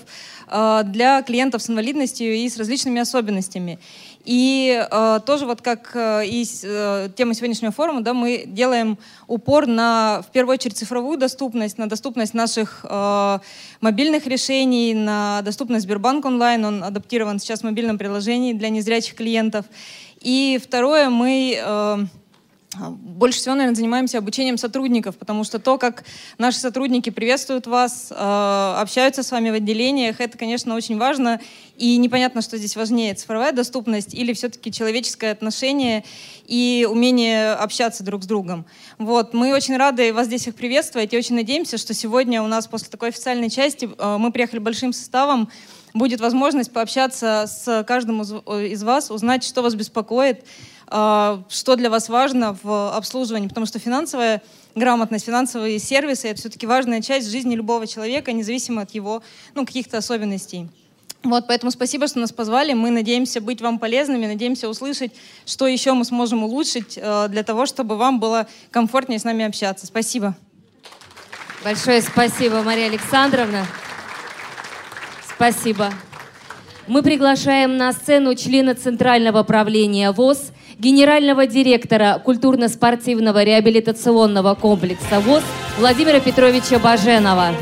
а, 0.48 0.84
для 0.84 1.22
клиентов 1.22 1.62
с 1.62 1.70
инвалидностью 1.70 2.34
и 2.34 2.48
с 2.48 2.58
различными 2.58 3.02
особенностями. 3.02 3.80
И 4.26 4.82
э, 4.90 5.20
тоже 5.26 5.46
вот 5.46 5.62
как 5.62 5.92
э, 5.96 6.26
и 6.26 6.46
э, 6.64 7.10
тема 7.16 7.34
сегодняшнего 7.34 7.74
форума, 7.74 8.02
да, 8.02 8.14
мы 8.14 8.46
делаем 8.48 8.98
упор 9.28 9.68
на, 9.68 10.22
в 10.22 10.32
первую 10.32 10.54
очередь, 10.54 10.78
цифровую 10.78 11.18
доступность, 11.18 11.78
на 11.78 11.90
доступность 11.90 12.34
наших 12.34 12.86
э, 12.90 13.40
мобильных 13.82 14.26
решений, 14.26 14.94
на 14.94 15.42
доступность 15.42 15.84
Сбербанк 15.84 16.24
онлайн, 16.24 16.64
он 16.64 16.84
адаптирован 16.86 17.40
сейчас 17.40 17.62
в 17.62 17.64
мобильном 17.64 17.98
приложении 17.98 18.54
для 18.54 18.70
незрячих 18.70 19.16
клиентов. 19.16 19.66
И 20.22 20.58
второе, 20.64 21.10
мы 21.10 21.58
э, 21.62 21.98
больше 22.80 23.40
всего, 23.40 23.56
наверное, 23.56 23.76
занимаемся 23.76 24.18
обучением 24.18 24.58
сотрудников, 24.58 25.18
потому 25.18 25.44
что 25.44 25.60
то, 25.60 25.78
как 25.78 26.04
наши 26.38 26.60
сотрудники 26.60 27.10
приветствуют 27.10 27.68
вас, 27.68 28.12
э, 28.12 28.76
общаются 28.80 29.24
с 29.24 29.32
вами 29.32 29.50
в 29.52 29.54
отделениях, 29.54 30.20
это, 30.20 30.38
конечно, 30.38 30.76
очень 30.76 30.98
важно. 30.98 31.40
И 31.78 31.98
непонятно, 31.98 32.42
что 32.42 32.58
здесь 32.58 32.76
важнее, 32.76 33.14
цифровая 33.16 33.52
доступность 33.52 34.14
или 34.14 34.34
все-таки 34.34 34.72
человеческое 34.72 35.32
отношение 35.32 36.04
и 36.48 36.88
умение 36.90 37.54
общаться 37.54 38.04
друг 38.04 38.24
с 38.24 38.28
другом. 38.28 38.66
Вот. 38.98 39.34
Мы 39.34 39.54
очень 39.54 39.78
рады 39.78 40.14
вас 40.14 40.28
здесь 40.28 40.42
всех 40.42 40.56
приветствовать 40.56 41.14
и 41.14 41.18
очень 41.18 41.36
надеемся, 41.36 41.78
что 41.78 41.94
сегодня 41.94 42.42
у 42.44 42.48
нас 42.48 42.68
после 42.68 42.90
такой 42.90 43.10
официальной 43.10 43.50
части 43.50 43.90
э, 43.98 44.18
мы 44.18 44.32
приехали 44.32 44.60
большим 44.60 44.94
составом, 44.94 45.50
будет 45.94 46.22
возможность 46.22 46.72
пообщаться 46.72 47.46
с 47.48 47.84
каждым 47.84 48.22
из, 48.22 48.32
э, 48.32 48.86
вас, 48.86 49.12
узнать, 49.12 49.44
что 49.44 49.62
вас 49.62 49.76
беспокоит, 49.76 50.42
а, 50.42 50.46
что 50.88 51.76
для 51.76 51.90
вас 51.90 52.10
важно 52.10 52.58
в 52.62 52.96
обслуживании, 52.96 53.48
потому 53.48 53.66
что 53.66 53.80
финансовая 53.80 54.42
грамотность, 54.76 55.26
финансовые 55.26 55.80
сервисы— 55.80 56.28
это 56.30 56.40
все-таки 56.40 56.68
важная 56.68 57.02
часть 57.02 57.30
жизни 57.30 57.56
любого 57.56 57.88
человека, 57.88 58.32
независимо 58.32 58.82
от 58.84 58.92
его 58.92 59.24
ну, 59.56 59.66
каких-то 59.66 59.98
особенностей. 59.98 60.70
Вот, 61.24 61.48
поэтому 61.48 61.72
спасибо, 61.72 62.08
что 62.08 62.20
нас 62.20 62.34
позвали. 62.34 62.74
Мы 62.74 62.90
надеемся 62.90 63.40
быть 63.40 63.62
вам 63.62 63.80
полезными, 63.80 64.26
надеемся 64.26 64.68
услышать, 64.68 65.14
что 65.46 65.68
еще 65.68 65.94
мы 65.94 66.04
сможем 66.04 66.44
улучшить 66.44 67.00
э, 67.02 67.28
для 67.30 67.44
того, 67.44 67.66
чтобы 67.66 67.96
вам 67.96 68.20
было 68.20 68.46
комфортнее 68.72 69.20
с 69.20 69.24
нами 69.24 69.46
общаться. 69.46 69.86
Спасибо. 69.86 70.36
Большое 71.64 72.02
спасибо, 72.02 72.62
Мария 72.62 72.88
Александровна. 72.88 73.66
Спасибо. 75.34 75.94
Мы 76.88 77.02
приглашаем 77.02 77.78
на 77.78 77.94
сцену 77.94 78.36
члена 78.36 78.76
Центрального 78.76 79.44
правления 79.44 80.12
ВОЗ, 80.12 80.52
генерального 80.80 81.48
директора 81.48 82.20
культурно-спортивного 82.24 83.44
реабилитационного 83.44 84.56
комплекса 84.56 85.20
ВОЗ 85.20 85.44
Владимира 85.78 86.20
Петровича 86.20 86.80
Баженова. 86.80 87.56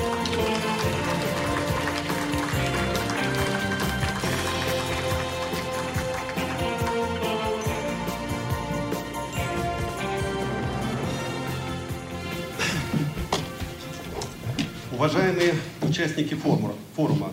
Уважаемые 14.93 15.55
участники 15.81 16.35
форума, 16.35 16.73
форума 16.95 17.31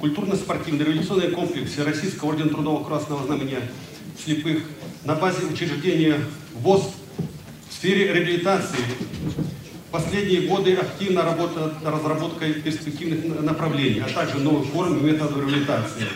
культурно-спортивный 0.00 0.86
революционный 0.86 1.28
комплекс 1.28 1.76
Российского 1.78 2.30
ордена 2.30 2.48
Трудового 2.48 2.82
Красного 2.82 3.26
Знамения 3.26 3.60
слепых 4.24 4.62
на 5.04 5.14
базе 5.14 5.46
учреждения 5.46 6.16
ВОЗ 6.54 6.82
в 7.68 7.72
сфере 7.72 8.12
реабилитации 8.12 8.78
последние 9.90 10.42
годы 10.42 10.74
активно 10.74 11.22
работает 11.22 11.82
над 11.82 11.94
разработкой 11.94 12.54
перспективных 12.54 13.42
направлений, 13.42 14.00
а 14.00 14.08
также 14.08 14.38
новых 14.38 14.66
форм 14.68 14.98
и 14.98 15.10
методов 15.10 15.38
реабилитации. 15.38 16.06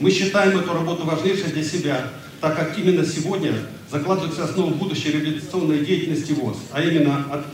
Мы 0.00 0.10
считаем 0.10 0.58
эту 0.58 0.72
работу 0.72 1.04
важнейшей 1.04 1.52
для 1.52 1.62
себя, 1.62 2.10
так 2.40 2.56
как 2.56 2.78
именно 2.78 3.04
сегодня 3.06 3.54
закладывается 3.90 4.44
основа 4.44 4.70
будущей 4.70 5.12
реабилитационной 5.12 5.84
деятельности 5.84 6.32
ВОЗ, 6.32 6.56
а 6.72 6.82
именно 6.82 7.26
от 7.30 7.44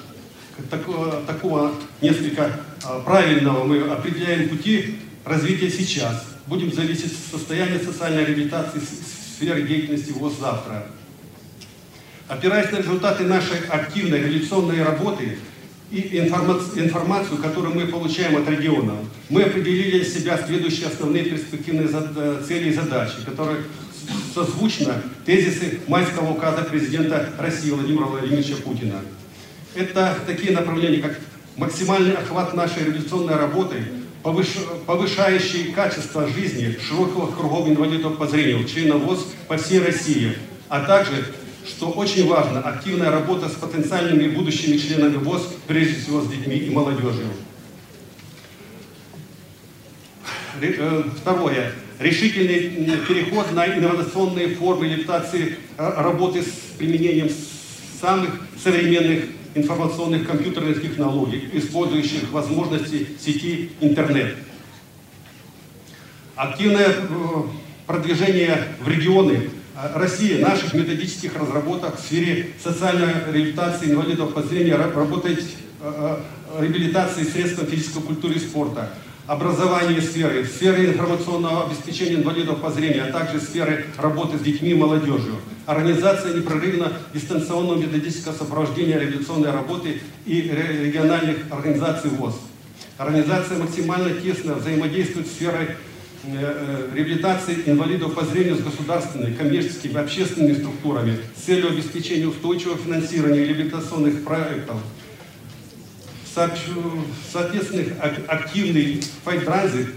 такого, 0.71 1.23
такого 1.27 1.73
несколько 2.01 2.61
а, 2.85 3.01
правильного 3.01 3.65
мы 3.65 3.81
определяем 3.81 4.49
пути 4.49 4.97
развития 5.25 5.71
сейчас. 5.71 6.25
Будем 6.47 6.73
зависеть 6.73 7.13
от 7.13 7.41
состояния 7.41 7.79
социальной 7.79 8.25
реабилитации 8.25 8.81
сферы 9.41 9.63
деятельности 9.63 10.13
ВОЗ 10.13 10.35
завтра. 10.39 10.87
Опираясь 12.29 12.71
на 12.73 12.77
результаты 12.77 13.25
нашей 13.25 13.67
активной 13.71 14.19
реабилитационной 14.19 14.83
работы 14.83 15.39
и 15.91 16.19
информа- 16.19 16.61
информацию, 16.77 17.39
которую 17.39 17.75
мы 17.75 17.87
получаем 17.87 18.37
от 18.37 18.49
региона, 18.49 18.97
мы 19.31 19.45
определили 19.45 20.01
для 20.01 20.05
себя 20.05 20.39
следующие 20.47 20.89
основные 20.89 21.25
перспективные 21.25 21.89
э, 21.91 22.43
цели 22.47 22.69
и 22.69 22.75
задачи, 22.75 23.15
которые 23.25 23.63
созвучно 24.35 25.03
тезисы 25.25 25.81
майского 25.89 26.33
указа 26.33 26.63
президента 26.63 27.31
России 27.39 27.71
Владимира 27.71 28.05
Владимировича 28.05 28.57
Путина. 28.57 29.01
Это 29.75 30.19
такие 30.27 30.53
направления, 30.53 31.01
как 31.01 31.19
максимальный 31.57 32.13
охват 32.13 32.53
нашей 32.53 32.85
революционной 32.85 33.37
работы. 33.37 33.83
Повышающий 34.23 35.73
качество 35.73 36.27
жизни 36.29 36.77
широкого 36.87 37.35
кругов 37.35 37.69
инвалидов 37.69 38.19
по 38.19 38.27
зрению, 38.27 38.67
членов 38.67 39.03
ВОЗ 39.03 39.27
по 39.49 39.57
всей 39.57 39.81
России, 39.81 40.37
а 40.69 40.81
также, 40.81 41.25
что 41.67 41.91
очень 41.91 42.29
важно, 42.29 42.61
активная 42.61 43.11
работа 43.11 43.49
с 43.49 43.53
потенциальными 43.53 44.29
будущими 44.29 44.77
членами 44.77 45.17
ВОЗ, 45.17 45.55
прежде 45.67 46.01
всего 46.01 46.21
с 46.21 46.29
детьми 46.29 46.57
и 46.57 46.71
молодежью. 46.71 47.27
Э, 50.61 51.03
второе. 51.17 51.73
Решительный 51.99 52.99
переход 53.09 53.53
на 53.53 53.67
инновационные 53.67 54.55
формы 54.55 54.87
лептации 54.87 55.57
э, 55.79 55.93
работы 56.03 56.43
с 56.43 56.77
применением 56.77 57.31
самых 58.01 58.31
современных 58.63 59.25
информационных 59.55 60.27
компьютерных 60.27 60.83
технологий, 60.83 61.49
использующих 61.53 62.31
возможности 62.31 63.09
сети 63.21 63.71
интернет. 63.81 64.37
Активное 66.37 66.89
э, 66.89 66.95
продвижение 67.87 68.69
в 68.81 68.89
регионы 68.89 69.51
России 69.95 70.41
наших 70.41 70.75
методических 70.75 71.37
разработок 71.37 71.99
в 71.99 72.01
сфере 72.01 72.51
социальной 72.63 73.13
реабилитации 73.33 73.91
инвалидов 73.91 74.35
по 74.35 74.43
зрению 74.43 74.77
работает 74.95 75.43
реабилитации 76.59 77.25
средств 77.25 77.65
физической 77.69 78.03
культуры 78.03 78.35
и 78.35 78.39
спорта, 78.39 78.91
образования 79.31 80.03
сферы, 80.03 80.45
сферы 80.45 80.87
информационного 80.87 81.67
обеспечения 81.67 82.17
инвалидов 82.17 82.61
по 82.61 82.69
зрению, 82.69 83.05
а 83.09 83.13
также 83.13 83.41
сферы 83.41 83.87
работы 83.97 84.37
с 84.37 84.41
детьми 84.41 84.71
и 84.71 84.75
молодежью, 84.75 85.37
организация 85.67 86.35
непрерывно 86.35 86.93
дистанционного 87.15 87.79
методического 87.79 88.33
сопровождения 88.33 88.99
революционной 88.99 89.53
работы 89.53 90.01
и 90.27 90.43
региональных 90.43 91.37
организаций 91.49 92.11
ВОЗ. 92.11 92.41
Организация 92.99 93.59
максимально 93.59 94.21
тесно 94.21 94.55
взаимодействует 94.55 95.29
с 95.29 95.31
сферой 95.31 95.67
э, 95.67 95.77
э, 96.25 96.89
реабилитации 96.93 97.63
инвалидов 97.67 98.15
по 98.15 98.25
зрению 98.25 98.57
с 98.57 98.65
государственными, 98.65 99.37
коммерческими, 99.37 99.97
общественными 99.97 100.55
структурами 100.55 101.19
с 101.37 101.43
целью 101.43 101.69
обеспечения 101.69 102.27
устойчивого 102.27 102.79
финансирования 102.79 103.45
реабилитационных 103.45 104.25
проектов, 104.25 104.79
соответственно, 106.35 107.85
активный 108.29 109.03
файт-транзит 109.25 109.89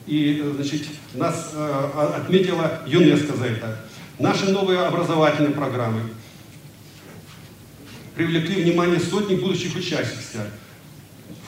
И, 0.08 0.42
значит, 0.56 0.82
нас 1.14 1.52
а, 1.54 2.16
отметила 2.20 2.82
ЮНЕСКО 2.84 3.36
за 3.36 3.44
это. 3.46 3.80
Наши 4.18 4.50
новые 4.50 4.80
образовательные 4.80 5.52
программы 5.52 6.00
привлекли 8.16 8.64
внимание 8.64 8.98
сотни 8.98 9.36
будущих 9.36 9.76
участников. 9.76 10.48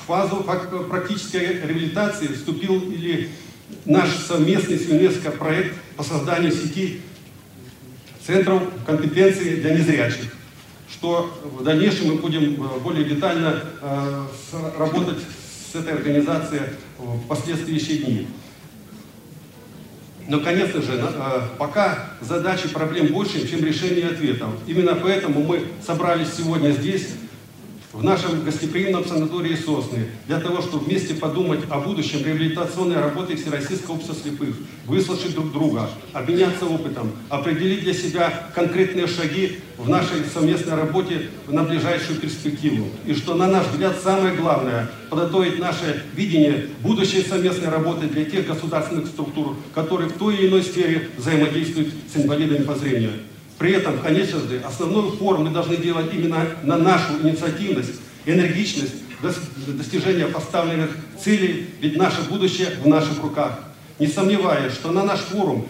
В 0.01 0.07
фазу 0.07 0.47
практической 0.89 1.61
реабилитации 1.61 2.29
вступил 2.29 2.81
или 2.81 3.31
наш 3.85 4.11
совместный 4.11 4.79
с 4.79 4.89
ЮНЕСКО 4.89 5.33
проект 5.33 5.75
по 5.97 6.05
созданию 6.05 6.53
сети 6.53 7.01
центров 8.29 8.63
компетенции 8.85 9.57
для 9.57 9.75
незрячих, 9.75 10.35
что 10.91 11.35
в 11.43 11.65
дальнейшем 11.65 12.09
мы 12.09 12.15
будем 12.17 12.63
э, 12.63 12.79
более 12.81 13.07
детально 13.07 13.63
э, 13.81 14.25
работать 14.79 15.17
с 15.73 15.75
этой 15.75 15.95
организацией 15.95 16.61
в 16.99 17.27
последующие 17.27 17.99
дни. 17.99 18.29
Но, 20.27 20.41
конечно 20.41 20.83
же, 20.83 21.01
э, 21.03 21.41
пока 21.59 22.11
задачи 22.21 22.69
проблем 22.69 23.07
больше, 23.15 23.49
чем 23.49 23.65
решение 23.65 24.09
ответов. 24.09 24.51
Именно 24.67 24.97
поэтому 24.97 25.43
мы 25.43 25.63
собрались 25.87 26.35
сегодня 26.37 26.73
здесь 26.73 27.09
в 27.93 28.05
нашем 28.05 28.45
гостеприимном 28.45 29.05
санатории 29.07 29.57
«Сосны» 29.57 30.09
для 30.27 30.39
того, 30.41 30.61
чтобы 30.61 30.85
вместе 30.85 31.15
подумать 31.15 31.61
о 31.71 31.81
будущем 31.81 32.25
реабилитационной 32.25 33.01
работы 33.01 33.37
Всероссийского 33.37 33.95
общества 33.95 34.15
слепых, 34.15 34.57
выслушать 34.85 35.35
друг 35.35 35.53
друга, 35.53 35.89
обменяться 36.13 36.67
опытом, 36.67 37.13
определить 37.31 37.81
для 37.81 37.95
себя 37.95 38.51
конкретные 38.55 39.07
шаги 39.07 39.61
в 39.79 39.89
нашей 39.89 40.25
совместной 40.33 40.75
работе 40.75 41.31
на 41.47 41.63
ближайшую 41.65 42.21
перспективу. 42.21 42.89
И 43.07 43.15
что, 43.15 43.35
на 43.35 43.47
наш 43.47 43.67
взгляд, 43.69 43.97
самое 44.03 44.35
главное– 44.35 44.91
подготовить 45.11 45.59
наше 45.59 46.05
видение 46.15 46.69
будущей 46.81 47.23
совместной 47.23 47.71
работы 47.71 48.07
для 48.09 48.27
тех 48.27 48.47
государственных 48.47 49.07
структур, 49.07 49.57
которые 49.75 50.11
в 50.11 50.19
той 50.19 50.37
или 50.37 50.49
иной 50.49 50.63
сфере 50.63 51.09
взаимодействуют 51.17 51.95
с 52.13 52.17
инвалидами 52.19 52.65
по 52.65 52.75
зрению. 52.75 53.13
При 53.59 53.73
этом, 53.73 53.99
конечно 53.99 54.39
же, 54.39 54.61
основной 54.65 55.09
упор 55.09 55.39
мы 55.39 55.51
должны 55.51 55.77
делать 55.77 56.15
именно 56.15 56.47
на 56.63 56.77
нашу 56.77 57.15
инициативность, 57.23 58.01
энергичность, 58.25 58.95
достижения 59.67 60.27
поставленных 60.27 60.91
целей, 61.21 61.69
ведь 61.81 61.97
наше 61.97 62.23
будущее 62.23 62.69
в 62.83 62.87
наших 62.87 63.21
руках. 63.21 63.59
Не 63.99 64.07
сомневаясь, 64.07 64.73
что 64.73 64.93
на 64.93 65.03
наш 65.03 65.21
форум 65.21 65.67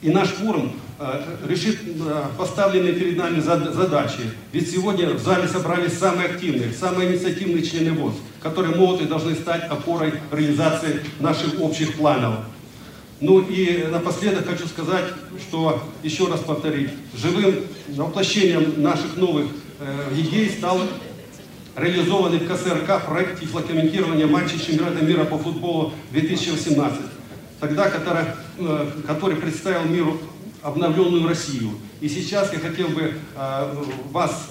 и 0.00 0.10
наш 0.10 0.28
форум 0.28 0.72
э, 1.00 1.22
решит 1.48 1.78
э, 1.84 2.24
поставленные 2.38 2.92
перед 2.92 3.16
нами 3.16 3.40
задачи. 3.40 4.20
Ведь 4.52 4.70
сегодня 4.70 5.10
в 5.10 5.20
зале 5.20 5.48
собрались 5.48 5.98
самые 5.98 6.28
активные, 6.28 6.72
самые 6.72 7.10
инициативные 7.10 7.64
члены 7.64 7.92
ВОЗ, 7.92 8.14
которые 8.40 8.76
могут 8.76 9.00
и 9.00 9.06
должны 9.06 9.34
стать 9.34 9.64
опорой 9.64 10.14
реализации 10.30 11.00
наших 11.18 11.60
общих 11.60 11.94
планов. 11.94 12.40
Ну 13.22 13.40
и 13.40 13.84
напоследок 13.84 14.48
хочу 14.48 14.66
сказать, 14.66 15.04
что, 15.38 15.80
еще 16.02 16.26
раз 16.26 16.40
повторить, 16.40 16.90
живым 17.14 17.54
воплощением 17.90 18.82
наших 18.82 19.16
новых 19.16 19.46
э, 19.78 20.12
идей 20.16 20.50
стал 20.50 20.80
реализованный 21.76 22.38
в 22.38 22.48
КСРК 22.48 23.06
проект 23.06 23.38
тифлокомментирования 23.38 24.26
матчей 24.26 24.58
чемпионата 24.58 25.04
мира 25.04 25.22
по 25.22 25.38
футболу 25.38 25.92
2018, 26.10 27.00
тогда, 27.60 27.90
который, 27.90 28.24
э, 28.58 28.90
который 29.06 29.36
представил 29.36 29.84
миру 29.84 30.18
обновленную 30.60 31.28
Россию. 31.28 31.78
И 32.00 32.08
сейчас 32.08 32.52
я 32.52 32.58
хотел 32.58 32.88
бы 32.88 33.14
э, 33.36 33.74
вас 34.10 34.50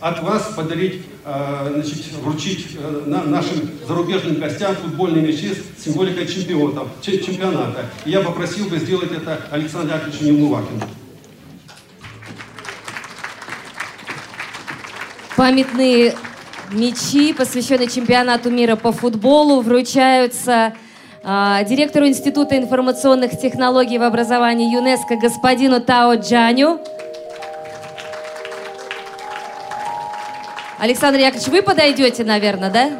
от 0.00 0.22
вас 0.22 0.52
подарить, 0.54 1.02
э, 1.24 1.70
значит, 1.72 2.12
вручить 2.22 2.76
э, 2.78 3.02
нашим 3.06 3.70
зарубежным 3.86 4.36
гостям 4.36 4.74
футбольные 4.76 5.22
мячи 5.26 5.54
с 5.54 5.84
символикой 5.84 6.26
чемпионов, 6.26 6.88
чемпионата. 7.00 7.86
И 8.04 8.10
я 8.10 8.20
попросил 8.20 8.66
бы 8.66 8.78
сделать 8.78 9.12
это 9.12 9.40
Александру 9.50 9.96
Яковлевичу 9.96 10.24
Немувакину. 10.24 10.82
Памятные 15.36 16.14
мячи, 16.70 17.32
посвященные 17.32 17.88
чемпионату 17.88 18.50
мира 18.50 18.76
по 18.76 18.92
футболу, 18.92 19.62
вручаются 19.62 20.74
э, 21.22 21.58
директору 21.66 22.06
Института 22.06 22.58
информационных 22.58 23.40
технологий 23.40 23.98
в 23.98 24.02
образовании 24.02 24.72
ЮНЕСКО 24.72 25.16
господину 25.16 25.80
Тао 25.80 26.14
Джаню. 26.14 26.78
Александр 30.84 31.18
Яковлевич, 31.18 31.48
вы 31.48 31.62
подойдете, 31.62 32.24
наверное, 32.24 32.68
да? 32.68 32.90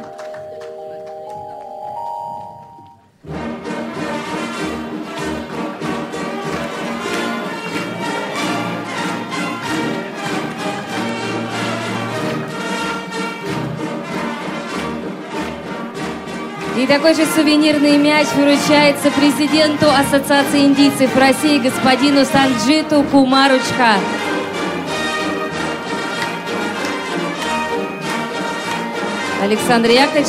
И 16.75 16.87
такой 16.87 17.13
же 17.13 17.27
сувенирный 17.27 17.97
мяч 17.97 18.25
вручается 18.35 19.11
президенту 19.11 19.85
Ассоциации 19.91 20.61
индийцев 20.61 21.15
России 21.15 21.59
господину 21.59 22.25
Санджиту 22.25 23.03
Кумаручка. 23.11 23.99
Александр 29.41 29.89
Яковлевич, 29.89 30.27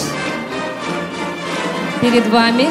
перед 2.01 2.27
вами. 2.28 2.66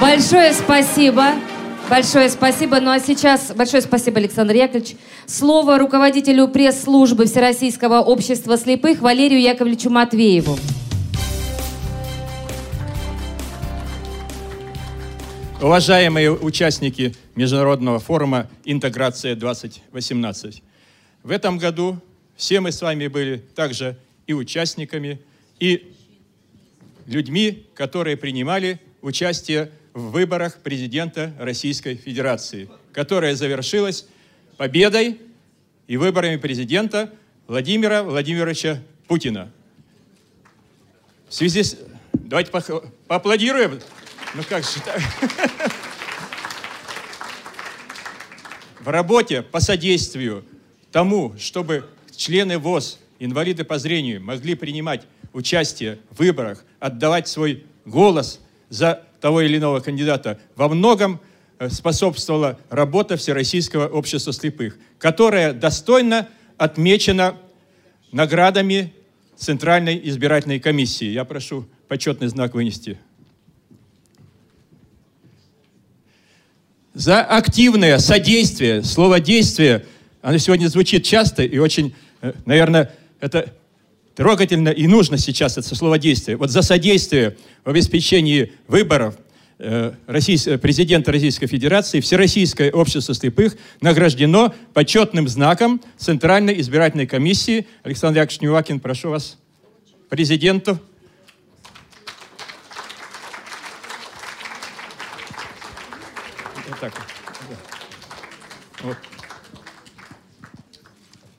Большое 0.00 0.52
спасибо. 0.52 1.32
Большое 1.88 2.28
спасибо. 2.30 2.80
Ну 2.80 2.90
а 2.90 2.98
сейчас 2.98 3.52
большое 3.54 3.82
спасибо, 3.82 4.18
Александр 4.18 4.54
Яковлевич. 4.54 4.96
Слово 5.26 5.78
руководителю 5.78 6.48
пресс-службы 6.48 7.26
Всероссийского 7.26 8.00
общества 8.00 8.56
слепых 8.56 9.00
Валерию 9.00 9.40
Яковлевичу 9.40 9.90
Матвееву. 9.90 10.58
Уважаемые 15.60 16.32
участники 16.32 17.14
Международного 17.34 17.98
форума 17.98 18.46
«Интеграция-2018», 18.66 20.62
в 21.22 21.30
этом 21.30 21.56
году 21.56 21.98
все 22.36 22.60
мы 22.60 22.72
с 22.72 22.82
вами 22.82 23.06
были 23.06 23.38
также 23.54 23.96
и 24.26 24.34
участниками, 24.34 25.18
и 25.58 25.94
людьми, 27.06 27.66
которые 27.74 28.18
принимали 28.18 28.78
участие 29.00 29.70
в 29.94 30.10
выборах 30.10 30.58
президента 30.58 31.34
Российской 31.38 31.94
Федерации, 31.94 32.68
которая 32.92 33.34
завершилась 33.34 34.06
победой 34.58 35.18
и 35.86 35.96
выборами 35.96 36.36
президента 36.36 37.10
Владимира 37.46 38.02
Владимировича 38.02 38.82
Путина. 39.08 39.50
В 41.30 41.34
связи 41.34 41.62
с... 41.62 41.78
Давайте 42.12 42.52
поаплодируем. 43.08 43.80
Ну 44.34 44.42
как 44.48 44.64
же 44.64 44.80
так? 44.82 45.00
В 48.80 48.88
работе 48.88 49.42
по 49.42 49.60
содействию 49.60 50.44
тому, 50.92 51.34
чтобы 51.38 51.88
члены 52.14 52.58
ВОЗ, 52.58 52.98
инвалиды 53.18 53.64
по 53.64 53.78
зрению, 53.78 54.22
могли 54.22 54.54
принимать 54.54 55.02
участие 55.32 55.98
в 56.10 56.18
выборах, 56.18 56.64
отдавать 56.80 57.28
свой 57.28 57.64
голос 57.84 58.40
за 58.68 59.02
того 59.20 59.40
или 59.42 59.58
иного 59.58 59.80
кандидата, 59.80 60.38
во 60.54 60.68
многом 60.68 61.20
э, 61.58 61.68
способствовала 61.68 62.58
работа 62.70 63.16
Всероссийского 63.16 63.88
общества 63.88 64.32
слепых, 64.32 64.78
которая 64.98 65.52
достойно 65.52 66.28
отмечена 66.56 67.36
наградами 68.12 68.92
Центральной 69.36 70.00
избирательной 70.04 70.60
комиссии. 70.60 71.06
Я 71.06 71.24
прошу 71.24 71.66
почетный 71.88 72.28
знак 72.28 72.54
вынести. 72.54 72.98
За 76.96 77.20
активное 77.20 77.98
содействие, 77.98 78.82
слово 78.82 79.20
«действие», 79.20 79.84
оно 80.22 80.38
сегодня 80.38 80.66
звучит 80.68 81.04
часто 81.04 81.42
и 81.42 81.58
очень, 81.58 81.94
э, 82.22 82.32
наверное, 82.46 82.90
это 83.20 83.52
трогательно 84.14 84.70
и 84.70 84.86
нужно 84.86 85.18
сейчас 85.18 85.58
это 85.58 85.74
слово 85.74 85.98
«действие». 85.98 86.38
Вот 86.38 86.50
за 86.50 86.62
содействие 86.62 87.36
в 87.66 87.68
обеспечении 87.68 88.50
выборов 88.66 89.18
э, 89.58 89.92
э, 90.06 90.56
президента 90.56 91.12
Российской 91.12 91.48
Федерации 91.48 92.00
Всероссийское 92.00 92.72
общество 92.72 93.14
слепых 93.14 93.58
награждено 93.82 94.54
почетным 94.72 95.28
знаком 95.28 95.82
Центральной 95.98 96.58
избирательной 96.62 97.06
комиссии. 97.06 97.66
Александр 97.82 98.20
Яковлевич 98.20 98.40
Нювакин, 98.40 98.80
прошу 98.80 99.10
вас, 99.10 99.36
президенту. 100.08 100.80
Вот 106.78 106.80
так 106.80 106.92
вот. 106.98 107.58
Вот. 108.82 108.96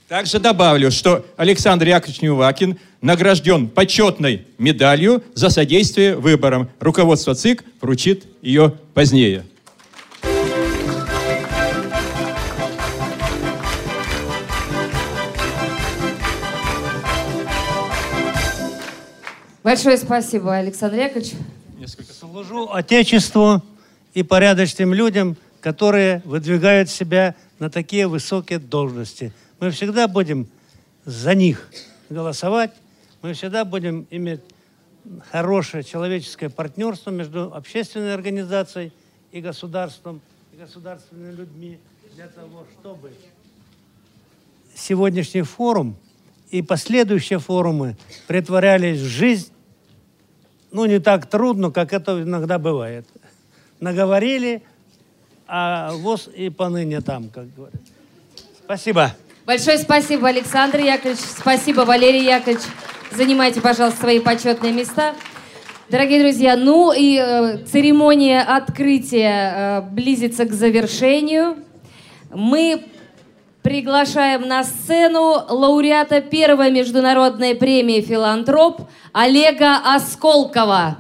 Также 0.08 0.40
добавлю, 0.40 0.90
что 0.90 1.26
Александр 1.36 1.88
Яковлевич 1.88 2.22
Нювакин 2.22 2.80
награжден 3.02 3.68
почетной 3.68 4.48
медалью 4.58 5.22
за 5.34 5.50
содействие 5.50 6.16
выборам. 6.16 6.70
Руководство 6.80 7.36
ЦИК 7.36 7.66
вручит 7.82 8.26
ее 8.42 8.74
позднее. 8.94 9.44
Большое 19.62 19.98
спасибо, 19.98 20.56
Александр 20.56 21.00
Яковлевич. 21.00 21.34
Служу 22.18 22.70
Отечеству 22.72 23.62
и 24.14 24.24
порядочным 24.24 24.94
людям, 24.94 25.36
которые 25.60 26.22
выдвигают 26.24 26.90
себя 26.90 27.36
на 27.60 27.70
такие 27.70 28.08
высокие 28.08 28.60
должности. 28.60 29.34
Мы 29.60 29.72
всегда 29.72 30.08
будем 30.08 30.48
за 31.04 31.34
них 31.34 31.70
голосовать, 32.10 32.72
мы 33.24 33.34
всегда 33.34 33.66
будем 33.66 34.06
иметь 34.12 34.42
хорошее 35.32 35.84
человеческое 35.84 36.50
партнерство 36.50 37.10
между 37.10 37.54
общественной 37.54 38.14
организацией 38.14 38.92
и 39.32 39.42
государством, 39.42 40.22
и 40.54 40.58
государственными 40.58 41.36
людьми 41.36 41.80
для 42.14 42.28
того, 42.28 42.66
чтобы 42.80 43.12
сегодняшний 44.76 45.42
форум 45.42 45.96
и 46.52 46.62
последующие 46.62 47.40
форумы 47.40 47.98
притворялись 48.28 49.00
в 49.00 49.06
жизнь, 49.06 49.52
ну, 50.72 50.86
не 50.86 51.00
так 51.00 51.28
трудно, 51.28 51.72
как 51.72 51.94
это 51.94 52.22
иногда 52.22 52.60
бывает. 52.60 53.08
Наговорили, 53.80 54.62
а 55.48 55.94
ВОЗ 55.94 56.30
и 56.36 56.50
поныне 56.50 57.02
там, 57.02 57.30
как 57.30 57.54
говорят. 57.56 57.82
Спасибо. 58.64 59.16
Большое 59.48 59.78
спасибо, 59.78 60.28
Александр 60.28 60.80
Яковлевич. 60.80 61.22
Спасибо, 61.22 61.86
Валерий 61.86 62.26
Яковлевич. 62.26 62.65
Занимайте, 63.11 63.61
пожалуйста, 63.61 64.02
свои 64.02 64.19
почетные 64.19 64.74
места. 64.74 65.15
Дорогие 65.88 66.19
друзья, 66.19 66.57
ну 66.57 66.91
и 66.91 67.18
э, 67.18 67.60
церемония 67.60 68.41
открытия 68.41 69.53
э, 69.56 69.82
близится 69.90 70.44
к 70.44 70.52
завершению. 70.52 71.60
Мы 72.30 72.88
приглашаем 73.61 74.49
на 74.49 74.65
сцену 74.65 75.41
лауреата 75.48 76.19
первой 76.19 76.69
международной 76.69 77.56
премии 77.56 78.02
«Филантроп» 78.02 78.82
Олега 79.14 79.78
Осколкова. 79.95 80.98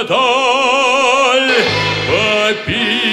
А 0.00 0.02
вдоль 0.02 1.52
по 2.08 2.24
Питерской, 2.64 3.04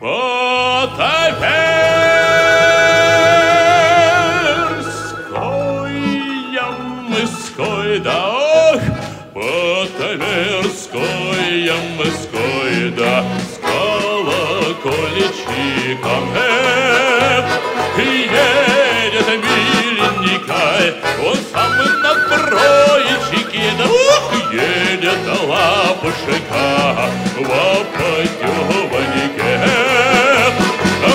по 0.00 0.88
Таверской, 0.96 2.00
Ямской, 6.54 7.98
да 7.98 8.18
ох, 8.30 8.80
по 9.34 9.50
Таверской, 9.98 11.60
Ямской, 11.60 12.90
да 12.96 13.22
с 13.52 13.54
колокольчиком, 13.58 16.24
эх, 16.36 16.79
он 21.24 21.36
сам 21.52 21.72
на 22.02 22.14
троечке, 22.28 23.72
да 23.78 23.84
ух, 23.84 24.32
едет 24.52 25.24
лапушка 25.46 26.36
в 27.36 27.50
опотеваннике. 27.76 29.52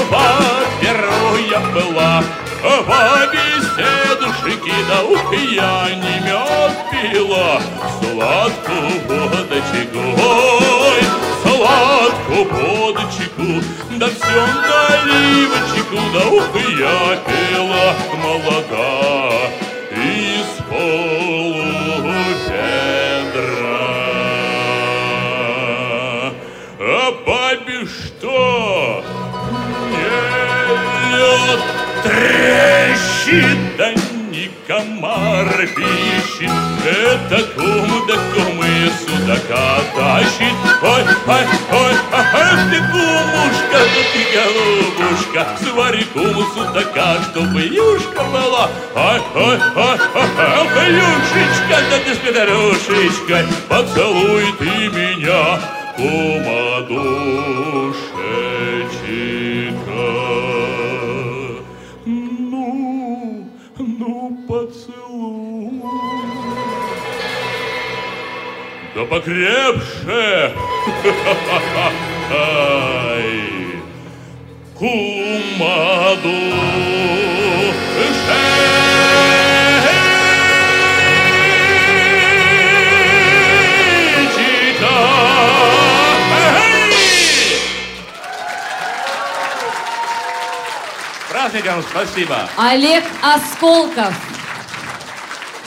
Во-первых, 0.09 1.73
была 1.73 2.23
в 2.63 3.29
беседушке, 3.31 4.73
да 4.89 5.03
ух, 5.03 5.33
я 5.33 5.89
не 5.95 6.15
мед 6.25 6.75
пила, 6.91 7.61
сладкую 7.99 8.89
водочку, 9.07 10.03
сладкую 11.43 12.43
водочку, 12.49 13.47
да 13.91 14.07
все 14.07 14.41
наливочку, 14.69 15.97
да 16.13 16.21
ух, 16.27 16.49
я 16.77 16.97
пила 17.25 17.85
молока 18.17 19.44
трещит, 32.05 33.77
да 33.77 33.93
не 34.31 34.49
комар 34.67 35.49
пищит, 35.75 36.51
это 36.85 37.43
кум 37.55 37.89
да 38.07 38.15
кум 38.33 38.63
и 38.63 38.89
судака 39.01 39.67
тащит. 39.95 40.55
Ой, 40.81 41.03
ой, 41.27 41.45
ой, 41.71 41.95
а 42.11 42.21
ой, 42.41 42.53
ты 42.69 42.77
кумушка, 42.91 43.79
да 43.93 44.01
ты 44.13 44.21
голубушка, 44.35 45.41
свари 45.63 46.03
куму 46.13 46.43
судака, 46.53 47.09
чтобы 47.31 47.61
юшка 47.61 48.23
была. 48.23 48.69
Ой, 48.95 49.21
ой, 49.35 49.57
ой, 49.75 49.97
ой, 50.15 50.87
юшечка, 50.91 51.77
да 51.89 51.97
ты 52.05 52.11
с 52.13 52.19
поцелуй 53.67 54.47
ты 54.59 54.71
меня, 54.89 55.59
кумадур. 55.95 57.84
Покрепше. 69.05 70.53
Ай, 72.31 73.41
кума 74.77 76.15
душечка. 76.23 77.15
Эй! 79.87 79.95
Праздником 91.29 91.83
спасибо. 91.89 92.49
Олег 92.57 93.03
Осколков 93.21 94.13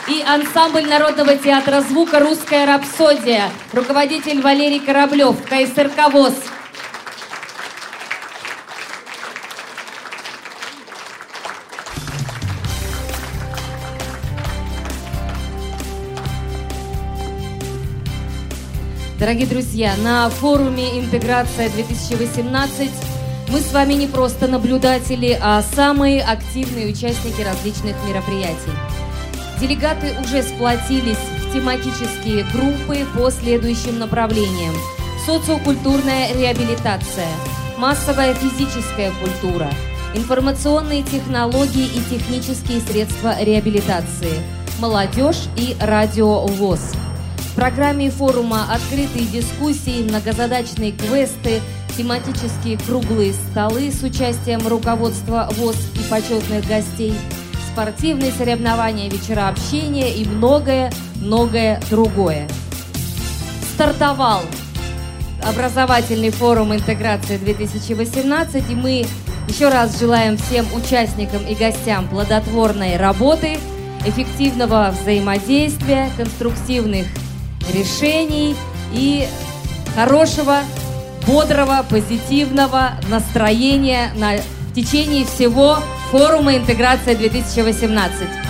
и 0.09 0.23
ансамбль 0.23 0.87
Народного 0.87 1.37
театра 1.37 1.83
звука 1.83 2.19
«Русская 2.21 2.67
рапсодия», 2.67 3.51
руководитель 3.73 4.41
Валерий 4.41 4.81
Кораблев, 4.81 5.37
КСРК 5.45 6.11
ВОЗ. 6.13 6.35
Дорогие 19.19 19.47
друзья, 19.47 19.95
на 19.97 20.31
форуме 20.31 21.01
«Интеграция-2018» 21.01 22.91
мы 23.51 23.61
с 23.61 23.73
вами 23.73 23.95
не 23.95 24.07
просто 24.07 24.47
наблюдатели, 24.47 25.39
а 25.43 25.63
самые 25.75 26.23
активные 26.23 26.87
участники 26.87 27.43
различных 27.43 27.97
мероприятий. 28.07 28.88
Делегаты 29.61 30.15
уже 30.21 30.43
сплотились 30.43 31.17
в 31.17 31.53
тематические 31.53 32.45
группы 32.53 33.05
по 33.17 33.29
следующим 33.31 33.99
направлениям. 33.99 34.73
Социокультурная 35.27 36.33
реабилитация, 36.33 37.27
массовая 37.77 38.35
физическая 38.35 39.13
культура, 39.21 39.69
информационные 40.15 41.03
технологии 41.03 41.87
и 41.87 42.01
технические 42.09 42.81
средства 42.81 43.35
реабилитации, 43.43 44.41
молодежь 44.79 45.49
и 45.57 45.77
радиовоз. 45.81 46.93
В 47.39 47.55
программе 47.57 48.11
форума 48.11 48.73
открытые 48.73 49.27
дискуссии, 49.27 50.09
многозадачные 50.09 50.93
квесты, 50.93 51.61
тематические 51.97 52.79
круглые 52.79 53.35
столы 53.51 53.91
с 53.91 54.05
участием 54.05 54.65
руководства 54.69 55.49
ВОЗ 55.57 55.77
и 55.97 56.09
почетных 56.09 56.65
гостей, 56.69 57.13
спортивные 57.73 58.32
соревнования, 58.32 59.09
вечера 59.09 59.49
общения 59.49 60.12
и 60.15 60.27
многое-многое 60.27 61.81
другое. 61.90 62.49
Стартовал 63.74 64.43
образовательный 65.43 66.31
форум 66.31 66.74
интеграции 66.74 67.36
2018, 67.36 68.70
и 68.70 68.74
мы 68.74 69.07
еще 69.49 69.69
раз 69.69 69.99
желаем 69.99 70.36
всем 70.36 70.66
участникам 70.74 71.47
и 71.47 71.55
гостям 71.55 72.09
плодотворной 72.09 72.97
работы, 72.97 73.59
эффективного 74.05 74.95
взаимодействия, 75.01 76.11
конструктивных 76.16 77.07
решений 77.73 78.55
и 78.93 79.27
хорошего, 79.95 80.59
бодрого, 81.27 81.85
позитивного 81.89 82.93
настроения 83.09 84.12
на, 84.16 84.36
в 84.36 84.74
течение 84.74 85.24
всего 85.24 85.78
форума 86.11 86.57
«Интеграция 86.57 87.15
2018». 87.15 88.48